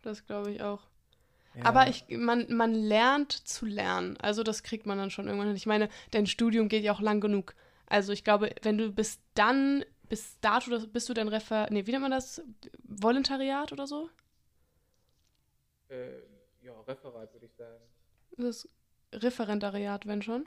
Das 0.02 0.24
glaube 0.24 0.50
ich 0.50 0.62
auch. 0.62 0.80
Ja. 1.54 1.64
Aber 1.66 1.88
ich, 1.88 2.06
man, 2.08 2.46
man 2.50 2.72
lernt 2.72 3.32
zu 3.32 3.66
lernen. 3.66 4.16
Also 4.16 4.42
das 4.42 4.62
kriegt 4.62 4.86
man 4.86 4.96
dann 4.96 5.10
schon 5.10 5.26
irgendwann 5.26 5.48
hin. 5.48 5.56
Ich 5.56 5.66
meine, 5.66 5.90
dein 6.12 6.26
Studium 6.26 6.70
geht 6.70 6.84
ja 6.84 6.94
auch 6.94 7.02
lang 7.02 7.20
genug. 7.20 7.54
Also 7.84 8.12
ich 8.12 8.24
glaube, 8.24 8.54
wenn 8.62 8.78
du 8.78 8.92
bis 8.92 9.18
dann, 9.34 9.84
bis 10.08 10.40
dato, 10.40 10.86
bist 10.86 11.08
du 11.10 11.12
dein 11.12 11.28
Refer... 11.28 11.68
Nee, 11.70 11.86
wie 11.86 11.90
nennt 11.90 12.00
man 12.00 12.12
das? 12.12 12.40
Volontariat 12.84 13.72
oder 13.72 13.86
so? 13.86 14.08
Äh, 15.88 16.20
ja, 16.62 16.72
Referat 16.86 17.32
würde 17.34 17.44
ich 17.44 17.52
sagen. 17.52 17.84
Das 18.38 18.68
Referendariat, 19.12 20.06
wenn 20.06 20.22
schon. 20.22 20.46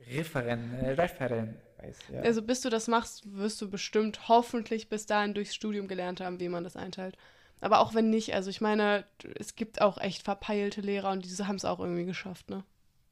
Referen, 0.00 0.74
äh, 0.74 0.90
Referen, 0.92 1.60
weiß 1.78 1.98
ja. 2.12 2.20
Also 2.20 2.42
bis 2.42 2.60
du 2.60 2.70
das 2.70 2.88
machst, 2.88 3.36
wirst 3.36 3.60
du 3.60 3.70
bestimmt 3.70 4.28
hoffentlich 4.28 4.88
bis 4.88 5.06
dahin 5.06 5.34
durchs 5.34 5.54
Studium 5.54 5.88
gelernt 5.88 6.20
haben, 6.20 6.40
wie 6.40 6.48
man 6.48 6.64
das 6.64 6.76
einteilt. 6.76 7.16
Aber 7.60 7.80
auch 7.80 7.94
wenn 7.94 8.10
nicht, 8.10 8.34
also 8.34 8.50
ich 8.50 8.60
meine, 8.60 9.04
es 9.38 9.56
gibt 9.56 9.80
auch 9.80 9.98
echt 9.98 10.22
verpeilte 10.22 10.80
Lehrer 10.80 11.10
und 11.10 11.24
diese 11.24 11.48
haben 11.48 11.56
es 11.56 11.64
auch 11.64 11.80
irgendwie 11.80 12.04
geschafft, 12.04 12.50
ne? 12.50 12.64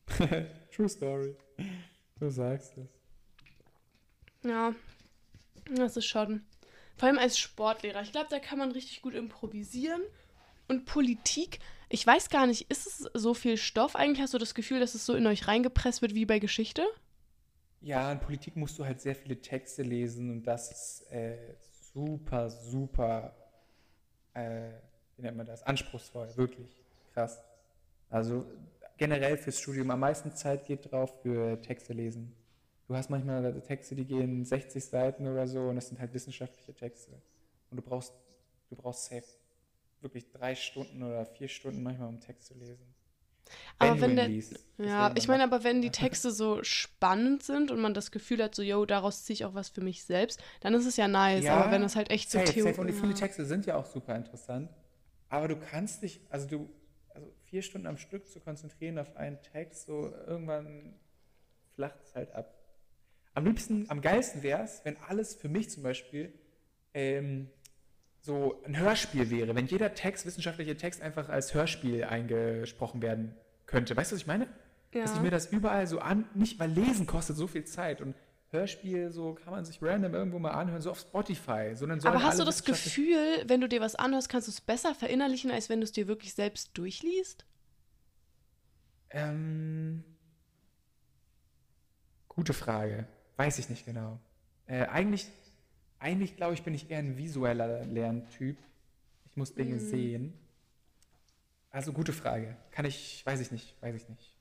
True 0.74 0.88
Story. 0.88 1.34
Du 2.20 2.30
sagst 2.30 2.76
es. 2.78 2.88
Ja, 4.44 4.74
das 5.74 5.96
ist 5.96 6.06
schon. 6.06 6.44
Vor 6.96 7.08
allem 7.08 7.18
als 7.18 7.38
Sportlehrer. 7.38 8.02
Ich 8.02 8.12
glaube, 8.12 8.28
da 8.30 8.38
kann 8.38 8.58
man 8.58 8.70
richtig 8.70 9.02
gut 9.02 9.14
improvisieren. 9.14 10.00
Und 10.68 10.84
Politik, 10.84 11.58
ich 11.88 12.06
weiß 12.06 12.30
gar 12.30 12.46
nicht, 12.46 12.70
ist 12.70 12.86
es 12.86 13.10
so 13.14 13.34
viel 13.34 13.56
Stoff? 13.56 13.96
Eigentlich 13.96 14.20
hast 14.20 14.34
du 14.34 14.38
das 14.38 14.54
Gefühl, 14.54 14.80
dass 14.80 14.94
es 14.94 15.06
so 15.06 15.14
in 15.14 15.26
euch 15.26 15.46
reingepresst 15.46 16.02
wird 16.02 16.14
wie 16.14 16.24
bei 16.24 16.38
Geschichte? 16.38 16.86
Ja, 17.80 18.10
in 18.10 18.20
Politik 18.20 18.56
musst 18.56 18.78
du 18.78 18.84
halt 18.84 19.00
sehr 19.00 19.14
viele 19.14 19.40
Texte 19.40 19.82
lesen 19.82 20.30
und 20.30 20.42
das 20.42 20.70
ist 20.70 21.12
äh, 21.12 21.54
super, 21.92 22.50
super, 22.50 23.34
äh, 24.34 24.70
wie 25.16 25.22
nennt 25.22 25.36
man 25.36 25.46
das, 25.46 25.62
anspruchsvoll, 25.62 26.36
wirklich 26.36 26.84
krass. 27.12 27.40
Also 28.10 28.46
generell 28.96 29.36
fürs 29.36 29.60
Studium 29.60 29.90
am 29.90 30.00
meisten 30.00 30.34
Zeit 30.34 30.64
geht 30.66 30.90
drauf 30.90 31.22
für 31.22 31.60
Texte 31.62 31.92
lesen. 31.92 32.34
Du 32.88 32.94
hast 32.94 33.10
manchmal 33.10 33.60
Texte, 33.62 33.94
die 33.94 34.04
gehen 34.04 34.44
60 34.44 34.84
Seiten 34.84 35.26
oder 35.26 35.46
so 35.48 35.68
und 35.68 35.76
das 35.76 35.88
sind 35.88 35.98
halt 35.98 36.14
wissenschaftliche 36.14 36.72
Texte. 36.72 37.12
Und 37.70 37.78
du 37.78 37.82
brauchst, 37.82 38.12
du 38.70 38.76
brauchst 38.76 39.06
safe 39.06 39.24
wirklich 40.00 40.30
drei 40.30 40.54
Stunden 40.54 41.02
oder 41.02 41.26
vier 41.26 41.48
Stunden 41.48 41.82
manchmal, 41.82 42.08
um 42.08 42.20
Text 42.20 42.46
zu 42.46 42.54
lesen. 42.54 42.95
Aber 43.78 44.00
wenn 44.00 44.16
der- 44.16 44.28
liest. 44.28 44.58
Ja, 44.78 45.12
ich 45.14 45.26
meine, 45.26 45.42
aber 45.44 45.64
wenn 45.64 45.80
die 45.80 45.90
Texte 45.90 46.30
so 46.30 46.62
spannend 46.62 47.42
sind 47.42 47.70
und 47.70 47.80
man 47.80 47.94
das 47.94 48.10
Gefühl 48.10 48.42
hat, 48.42 48.54
so, 48.54 48.62
yo, 48.62 48.84
daraus 48.84 49.24
ziehe 49.24 49.34
ich 49.34 49.44
auch 49.46 49.54
was 49.54 49.70
für 49.70 49.80
mich 49.80 50.04
selbst, 50.04 50.40
dann 50.60 50.74
ist 50.74 50.84
es 50.86 50.96
ja 50.96 51.08
nice. 51.08 51.44
Ja, 51.44 51.56
aber 51.56 51.70
wenn 51.72 51.82
das 51.82 51.96
halt 51.96 52.10
echt 52.10 52.30
so 52.30 52.38
Safe, 52.38 52.52
Theo 52.52 52.66
safe. 52.66 52.80
Und 52.80 52.88
die 52.88 52.92
viele. 52.92 53.14
Texte 53.14 53.46
sind 53.46 53.64
ja 53.66 53.76
auch 53.76 53.86
super 53.86 54.14
interessant. 54.14 54.70
Aber 55.28 55.48
du 55.48 55.56
kannst 55.56 56.02
dich, 56.02 56.20
also 56.30 56.46
du, 56.46 56.70
also 57.14 57.32
vier 57.44 57.62
Stunden 57.62 57.86
am 57.86 57.96
Stück 57.96 58.28
zu 58.28 58.38
konzentrieren 58.40 58.98
auf 58.98 59.16
einen 59.16 59.40
Text, 59.42 59.86
so 59.86 60.12
irgendwann 60.26 60.94
flacht 61.74 61.98
es 62.04 62.14
halt 62.14 62.32
ab. 62.32 62.52
Am 63.34 63.44
liebsten, 63.44 63.86
am 63.88 64.00
geilsten 64.00 64.42
wäre 64.42 64.62
es, 64.62 64.82
wenn 64.84 64.96
alles 65.08 65.34
für 65.34 65.48
mich 65.48 65.70
zum 65.70 65.82
Beispiel 65.82 66.32
ähm, 66.94 67.50
so 68.26 68.60
ein 68.66 68.76
Hörspiel 68.76 69.30
wäre, 69.30 69.54
wenn 69.54 69.66
jeder 69.66 69.94
Text, 69.94 70.26
wissenschaftliche 70.26 70.76
Text 70.76 71.00
einfach 71.00 71.28
als 71.28 71.54
Hörspiel 71.54 72.02
eingesprochen 72.02 73.00
werden 73.00 73.36
könnte. 73.66 73.96
Weißt 73.96 74.10
du, 74.10 74.16
was 74.16 74.20
ich 74.22 74.26
meine? 74.26 74.48
Dass 74.92 75.12
ich 75.12 75.16
Ja. 75.18 75.22
mir 75.22 75.30
das 75.30 75.46
überall 75.46 75.86
so 75.86 76.00
an, 76.00 76.28
nicht, 76.34 76.58
weil 76.58 76.70
Lesen 76.70 77.06
kostet 77.06 77.36
so 77.36 77.46
viel 77.46 77.64
Zeit 77.64 78.00
und 78.00 78.16
Hörspiel, 78.50 79.12
so 79.12 79.34
kann 79.34 79.52
man 79.52 79.64
sich 79.64 79.80
random 79.80 80.12
irgendwo 80.14 80.40
mal 80.40 80.50
anhören, 80.50 80.82
so 80.82 80.90
auf 80.90 80.98
Spotify. 80.98 81.70
So, 81.74 81.86
Aber 81.86 82.22
hast 82.24 82.40
du 82.40 82.44
das 82.44 82.64
Gefühl, 82.64 83.44
wenn 83.46 83.60
du 83.60 83.68
dir 83.68 83.80
was 83.80 83.94
anhörst, 83.94 84.28
kannst 84.28 84.48
du 84.48 84.50
es 84.50 84.60
besser 84.60 84.94
verinnerlichen, 84.94 85.52
als 85.52 85.68
wenn 85.68 85.80
du 85.80 85.84
es 85.84 85.92
dir 85.92 86.08
wirklich 86.08 86.34
selbst 86.34 86.76
durchliest? 86.76 87.44
Ähm, 89.10 90.02
gute 92.28 92.52
Frage. 92.52 93.06
Weiß 93.36 93.58
ich 93.60 93.68
nicht 93.68 93.84
genau. 93.84 94.18
Äh, 94.66 94.86
eigentlich, 94.86 95.28
eigentlich 95.98 96.36
glaube 96.36 96.54
ich, 96.54 96.62
bin 96.62 96.74
ich 96.74 96.90
eher 96.90 96.98
ein 96.98 97.16
visueller 97.16 97.84
Lerntyp. 97.84 98.58
Ich 99.30 99.36
muss 99.36 99.54
Dinge 99.54 99.76
Mhm. 99.76 99.80
sehen. 99.80 100.34
Also 101.70 101.92
gute 101.92 102.12
Frage. 102.12 102.56
Kann 102.70 102.84
ich, 102.86 103.24
weiß 103.26 103.40
ich 103.40 103.50
nicht, 103.52 103.74
weiß 103.82 103.94
ich 103.94 104.08
nicht. 104.08 104.34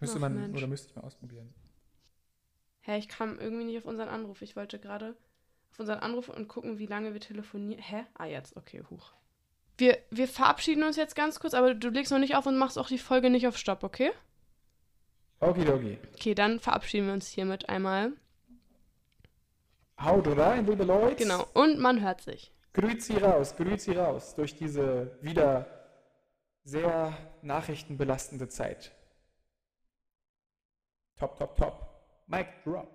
Müsste 0.00 0.16
Ach, 0.16 0.22
man, 0.22 0.34
Mensch. 0.34 0.56
oder 0.58 0.66
müsste 0.66 0.88
ich 0.88 0.96
mal 0.96 1.02
ausprobieren. 1.02 1.52
Hä, 2.82 2.98
ich 2.98 3.08
kam 3.08 3.38
irgendwie 3.38 3.64
nicht 3.64 3.78
auf 3.78 3.86
unseren 3.86 4.08
Anruf. 4.10 4.42
Ich 4.42 4.56
wollte 4.56 4.78
gerade 4.78 5.16
auf 5.72 5.80
unseren 5.80 6.00
Anruf 6.00 6.28
und 6.28 6.48
gucken, 6.48 6.78
wie 6.78 6.84
lange 6.86 7.14
wir 7.14 7.20
telefonieren. 7.20 7.82
Hä? 7.82 8.04
Ah, 8.14 8.26
jetzt. 8.26 8.56
Okay, 8.56 8.82
huch. 8.90 9.12
Wir, 9.78 9.98
wir 10.10 10.28
verabschieden 10.28 10.82
uns 10.84 10.96
jetzt 10.96 11.16
ganz 11.16 11.40
kurz, 11.40 11.54
aber 11.54 11.74
du 11.74 11.88
legst 11.88 12.12
noch 12.12 12.18
nicht 12.18 12.36
auf 12.36 12.46
und 12.46 12.58
machst 12.58 12.78
auch 12.78 12.88
die 12.88 12.98
Folge 12.98 13.30
nicht 13.30 13.46
auf 13.48 13.56
Stopp, 13.56 13.82
okay? 13.82 14.10
Okidoki. 15.40 15.98
Okay, 16.14 16.34
dann 16.34 16.60
verabschieden 16.60 17.06
wir 17.06 17.14
uns 17.14 17.28
hiermit 17.28 17.68
einmal. 17.68 18.12
Haut 20.00 20.26
rein, 20.36 20.66
liebe 20.66 20.84
Leute. 20.84 21.16
Genau. 21.16 21.46
Und 21.54 21.78
man 21.78 22.02
hört 22.02 22.20
sich. 22.20 22.52
Grüezi 22.72 23.16
raus, 23.18 23.54
grüezi 23.56 23.92
raus 23.92 24.34
durch 24.34 24.56
diese 24.56 25.16
wieder 25.22 25.66
sehr 26.64 27.16
nachrichtenbelastende 27.42 28.48
Zeit. 28.48 28.92
Top, 31.16 31.36
top, 31.38 31.56
top. 31.56 31.86
Mic 32.26 32.48
drop. 32.64 32.93